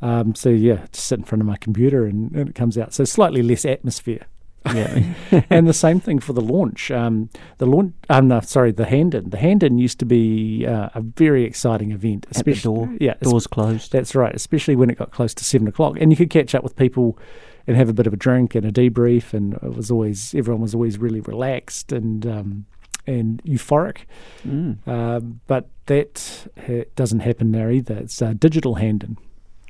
Um, 0.00 0.34
so 0.34 0.48
yeah, 0.48 0.86
just 0.92 1.06
sit 1.06 1.18
in 1.18 1.24
front 1.24 1.42
of 1.42 1.46
my 1.46 1.56
computer 1.56 2.06
and, 2.06 2.32
and 2.32 2.48
it 2.48 2.54
comes 2.54 2.76
out. 2.76 2.92
So 2.92 3.04
slightly 3.04 3.42
less 3.42 3.64
atmosphere. 3.64 4.26
Yeah. 4.66 5.14
and 5.50 5.66
the 5.66 5.74
same 5.74 6.00
thing 6.00 6.18
for 6.18 6.32
the 6.32 6.40
launch. 6.40 6.90
Um, 6.90 7.30
the 7.58 7.66
launch, 7.66 7.94
um, 8.08 8.28
no, 8.28 8.40
sorry, 8.40 8.72
the 8.72 8.84
hand 8.84 9.14
in. 9.14 9.30
The 9.30 9.38
hand 9.38 9.62
in 9.62 9.78
used 9.78 9.98
to 10.00 10.04
be 10.04 10.66
uh, 10.66 10.90
a 10.94 11.00
very 11.00 11.44
exciting 11.44 11.92
event. 11.92 12.26
The 12.30 12.54
door. 12.62 12.94
yeah, 13.00 13.14
Doors 13.20 13.46
closed. 13.46 13.92
That's 13.92 14.14
right, 14.14 14.34
especially 14.34 14.76
when 14.76 14.90
it 14.90 14.98
got 14.98 15.10
close 15.10 15.34
to 15.34 15.44
seven 15.44 15.68
o'clock, 15.68 15.96
and 16.00 16.10
you 16.12 16.16
could 16.16 16.30
catch 16.30 16.54
up 16.54 16.62
with 16.62 16.76
people 16.76 17.18
and 17.66 17.76
have 17.76 17.88
a 17.88 17.92
bit 17.92 18.06
of 18.06 18.12
a 18.12 18.16
drink 18.16 18.54
and 18.54 18.66
a 18.66 18.72
debrief, 18.72 19.32
and 19.34 19.54
it 19.54 19.74
was 19.74 19.90
always 19.90 20.34
everyone 20.34 20.62
was 20.62 20.74
always 20.74 20.98
really 20.98 21.20
relaxed 21.20 21.92
and 21.92 22.26
um, 22.26 22.66
and 23.06 23.42
euphoric. 23.44 23.98
Mm. 24.46 24.86
Um, 24.86 25.40
but 25.46 25.68
that 25.86 26.48
ha- 26.66 26.84
doesn't 26.96 27.20
happen 27.20 27.50
now 27.50 27.68
either. 27.68 27.96
It's 27.96 28.20
uh, 28.20 28.34
digital 28.34 28.76
hand 28.76 29.04
in. 29.04 29.16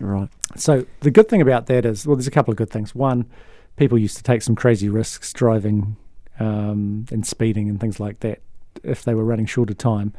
Right. 0.01 0.29
So 0.57 0.87
the 1.01 1.11
good 1.11 1.29
thing 1.29 1.41
about 1.41 1.67
that 1.67 1.87
is, 1.87 2.07
well, 2.07 2.17
there's 2.17 2.27
a 2.27 2.33
couple 2.33 2.51
of 2.51 2.57
good 2.57 2.71
things. 2.71 2.95
One, 2.95 3.27
people 3.83 3.99
used 3.99 4.17
to 4.17 4.23
take 4.23 4.43
some 4.43 4.55
crazy 4.55 4.89
risks 4.89 5.33
driving 5.33 5.97
um, 6.39 7.05
and 7.11 7.27
speeding 7.27 7.69
and 7.69 7.81
things 7.81 7.99
like 7.99 8.21
that 8.21 8.41
if 8.85 9.03
they 9.03 9.13
were 9.13 9.25
running 9.25 9.45
short 9.47 9.71
of 9.71 9.79
time, 9.79 10.13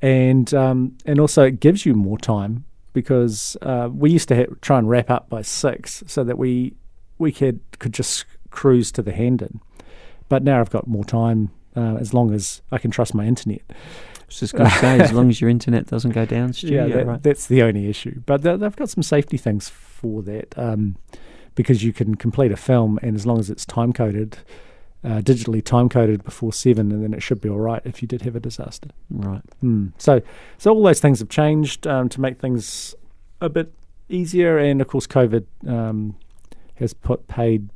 and 0.00 0.54
um, 0.54 0.96
and 1.04 1.20
also 1.20 1.42
it 1.44 1.60
gives 1.60 1.84
you 1.84 1.92
more 1.94 2.16
time 2.16 2.64
because 2.94 3.58
uh, 3.60 3.90
we 3.92 4.10
used 4.10 4.28
to 4.28 4.36
ha- 4.36 4.54
try 4.62 4.78
and 4.78 4.88
wrap 4.88 5.10
up 5.10 5.28
by 5.28 5.42
six 5.42 6.02
so 6.06 6.24
that 6.24 6.38
we 6.38 6.72
we 7.18 7.30
could 7.30 7.60
could 7.78 7.92
just 7.92 8.24
cruise 8.50 8.90
to 8.92 9.02
the 9.02 9.12
Hendon, 9.12 9.60
but 10.30 10.42
now 10.42 10.60
I've 10.60 10.70
got 10.70 10.86
more 10.86 11.04
time 11.04 11.50
uh, 11.76 11.96
as 12.00 12.14
long 12.14 12.32
as 12.32 12.62
I 12.72 12.78
can 12.78 12.90
trust 12.90 13.14
my 13.14 13.26
internet. 13.26 13.60
I 13.70 13.74
was 14.28 14.40
just 14.40 14.54
going 14.54 14.70
to 14.70 14.76
say, 14.78 14.98
as 15.00 15.12
long 15.12 15.28
as 15.28 15.40
your 15.42 15.50
internet 15.50 15.86
doesn't 15.86 16.12
go 16.12 16.24
down, 16.24 16.52
Stu, 16.54 16.68
yeah, 16.68 16.86
that, 16.86 17.06
right. 17.06 17.22
that's 17.22 17.46
the 17.48 17.62
only 17.62 17.88
issue. 17.90 18.22
But 18.24 18.40
they- 18.42 18.56
they've 18.56 18.74
got 18.74 18.88
some 18.88 19.02
safety 19.02 19.36
things 19.36 19.68
for 19.68 20.22
that 20.22 20.54
um, 20.58 20.96
because 21.54 21.82
you 21.82 21.92
can 21.92 22.14
complete 22.14 22.52
a 22.52 22.56
film, 22.56 22.98
and 23.02 23.14
as 23.14 23.26
long 23.26 23.38
as 23.38 23.50
it's 23.50 23.64
time 23.64 23.92
coded, 23.92 24.38
uh, 25.04 25.20
digitally 25.20 25.62
time 25.62 25.88
coded 25.88 26.24
before 26.24 26.52
seven, 26.52 26.90
and 26.90 27.02
then 27.02 27.12
it 27.12 27.22
should 27.22 27.40
be 27.40 27.48
all 27.48 27.60
right 27.60 27.82
if 27.84 28.02
you 28.02 28.08
did 28.08 28.22
have 28.22 28.34
a 28.34 28.40
disaster. 28.40 28.88
Right. 29.10 29.42
Mm. 29.62 29.92
So, 29.98 30.22
so 30.58 30.72
all 30.72 30.82
those 30.82 31.00
things 31.00 31.18
have 31.20 31.28
changed 31.28 31.86
um, 31.86 32.08
to 32.08 32.20
make 32.20 32.40
things 32.40 32.94
a 33.40 33.48
bit 33.48 33.72
easier, 34.08 34.58
and 34.58 34.80
of 34.80 34.88
course, 34.88 35.06
COVID 35.06 35.44
um, 35.66 36.16
has 36.76 36.94
put 36.94 37.28
paid 37.28 37.68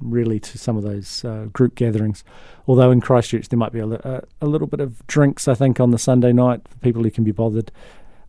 really 0.00 0.38
to 0.40 0.58
some 0.58 0.76
of 0.76 0.82
those 0.82 1.24
uh, 1.24 1.46
group 1.52 1.74
gatherings. 1.74 2.24
Although 2.66 2.90
in 2.90 3.00
Christchurch 3.00 3.48
there 3.48 3.58
might 3.58 3.72
be 3.72 3.78
a, 3.78 3.86
li- 3.86 4.00
a, 4.04 4.22
a 4.40 4.46
little 4.46 4.66
bit 4.66 4.80
of 4.80 5.06
drinks, 5.06 5.48
I 5.48 5.54
think, 5.54 5.80
on 5.80 5.90
the 5.90 5.98
Sunday 5.98 6.32
night 6.32 6.68
for 6.68 6.76
people 6.78 7.02
who 7.02 7.10
can 7.10 7.24
be 7.24 7.32
bothered. 7.32 7.70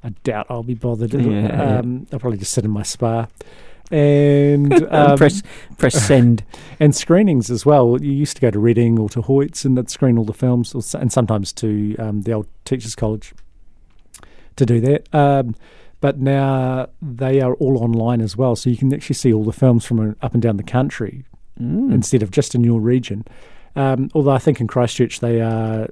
I 0.04 0.10
doubt 0.24 0.48
I'll 0.50 0.64
be 0.64 0.76
bothered. 0.76 1.14
Yeah, 1.14 1.22
yeah. 1.22 1.80
um, 1.80 2.08
I'll 2.14 2.20
probably 2.20 2.38
just 2.38 2.52
sit 2.52 2.64
in 2.64 2.72
my 2.72 2.84
spa. 2.84 3.28
And 3.92 4.74
um, 4.92 5.18
Press- 5.18 5.44
press 5.78 5.94
send. 5.96 6.44
and 6.80 6.96
screenings 6.96 7.52
as 7.52 7.66
well. 7.66 8.02
You 8.02 8.12
used 8.12 8.36
to 8.38 8.42
go 8.42 8.50
to 8.52 8.60
Reading 8.60 8.98
or 9.00 9.10
to 9.10 9.22
Hoyts 9.22 9.64
and 9.64 9.78
they'd 9.78 9.90
screen 9.90 10.18
all 10.18 10.26
the 10.26 10.34
films, 10.34 10.74
or, 10.74 10.82
and 11.00 11.12
sometimes 11.14 11.54
to 11.54 11.96
um, 11.98 12.22
the 12.24 12.34
old 12.34 12.48
Teachers 12.66 12.96
College 12.96 13.34
to 14.56 14.66
do 14.66 14.80
that. 14.82 15.08
Um, 15.14 15.56
but 16.02 16.20
now 16.20 16.88
they 17.02 17.42
are 17.42 17.54
all 17.56 17.78
online 17.84 18.22
as 18.22 18.36
well, 18.36 18.56
so 18.56 18.70
you 18.70 18.78
can 18.78 18.94
actually 18.94 19.16
see 19.16 19.32
all 19.34 19.44
the 19.44 19.54
films 19.54 19.86
from 19.86 20.00
uh, 20.00 20.14
up 20.26 20.34
and 20.34 20.42
down 20.42 20.58
the 20.58 20.64
country 20.64 21.26
Mm. 21.62 21.94
instead 21.94 22.22
of 22.22 22.32
just 22.32 22.54
in 22.54 22.66
your 22.66 22.82
region. 22.82 23.24
Um, 23.78 24.10
although 24.14 24.32
I 24.32 24.40
think 24.40 24.60
in 24.60 24.68
Christchurch 24.68 25.22
they 25.22 25.40
are 25.40 25.88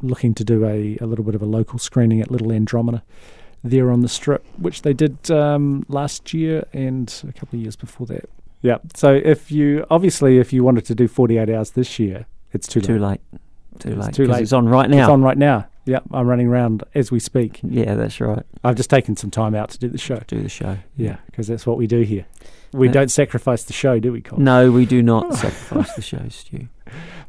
looking 0.00 0.32
to 0.36 0.44
do 0.44 0.64
a, 0.64 0.96
a 1.02 1.04
little 1.04 1.26
bit 1.26 1.34
of 1.34 1.42
a 1.42 1.44
local 1.44 1.78
screening 1.78 2.22
at 2.22 2.30
Little 2.30 2.50
Andromeda 2.50 3.02
there 3.64 3.90
on 3.90 4.00
the 4.02 4.08
strip, 4.08 4.44
which 4.56 4.82
they 4.82 4.92
did 4.92 5.30
um, 5.30 5.84
last 5.88 6.32
year 6.32 6.64
and 6.72 7.22
a 7.28 7.32
couple 7.32 7.58
of 7.58 7.62
years 7.62 7.76
before 7.76 8.06
that. 8.06 8.28
Yeah. 8.62 8.78
So 8.94 9.14
if 9.14 9.50
you 9.52 9.86
obviously 9.90 10.38
if 10.38 10.52
you 10.52 10.64
wanted 10.64 10.84
to 10.86 10.94
do 10.94 11.06
48 11.08 11.48
hours 11.50 11.70
this 11.72 11.98
year, 11.98 12.26
it's 12.52 12.66
too 12.66 12.80
Too 12.80 12.98
late. 12.98 13.20
Too 13.32 13.38
late. 13.38 13.80
Too 13.80 13.88
It's 13.90 14.06
late. 14.06 14.14
too 14.14 14.26
'cause 14.26 14.32
late. 14.36 14.42
It's 14.42 14.52
on 14.52 14.68
right 14.68 14.90
now. 14.90 15.02
It's 15.04 15.08
on 15.10 15.22
right 15.22 15.38
now. 15.38 15.66
Yeah, 15.88 16.00
I'm 16.12 16.26
running 16.26 16.48
around 16.48 16.84
as 16.94 17.10
we 17.10 17.18
speak. 17.18 17.60
Yeah, 17.62 17.94
that's 17.94 18.20
right. 18.20 18.42
I've 18.62 18.76
just 18.76 18.90
taken 18.90 19.16
some 19.16 19.30
time 19.30 19.54
out 19.54 19.70
to 19.70 19.78
do 19.78 19.88
the 19.88 19.96
show. 19.96 20.20
Do 20.26 20.42
the 20.42 20.48
show. 20.50 20.76
Yeah, 20.98 21.16
because 21.26 21.46
that's 21.46 21.66
what 21.66 21.78
we 21.78 21.86
do 21.86 22.02
here. 22.02 22.26
We 22.74 22.88
Yeah. 22.88 22.92
don't 22.92 23.10
sacrifice 23.10 23.64
the 23.64 23.72
show, 23.72 23.98
do 23.98 24.12
we, 24.12 24.20
Colin? 24.20 24.44
No, 24.44 24.70
we 24.70 24.84
do 24.84 25.02
not 25.02 25.34
sacrifice 25.44 25.94
the 25.94 26.02
show, 26.02 26.20
Stu. 26.28 26.68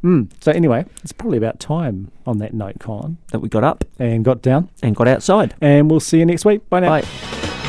Mm. 0.04 0.30
So 0.42 0.52
anyway, 0.52 0.86
it's 1.04 1.14
probably 1.14 1.38
about 1.38 1.62
time 1.62 2.12
on 2.28 2.40
that 2.40 2.54
note, 2.54 2.76
Colin. 2.80 3.18
That 3.32 3.40
we 3.40 3.48
got 3.48 3.64
up 3.64 3.86
and 3.98 4.26
got 4.26 4.42
down 4.42 4.70
and 4.84 4.94
got 4.94 5.08
outside. 5.08 5.56
And 5.62 5.90
we'll 5.90 6.02
see 6.02 6.20
you 6.20 6.26
next 6.26 6.44
week. 6.44 6.70
Bye 6.70 6.82
now. 6.82 6.90
Bye. 7.00 7.69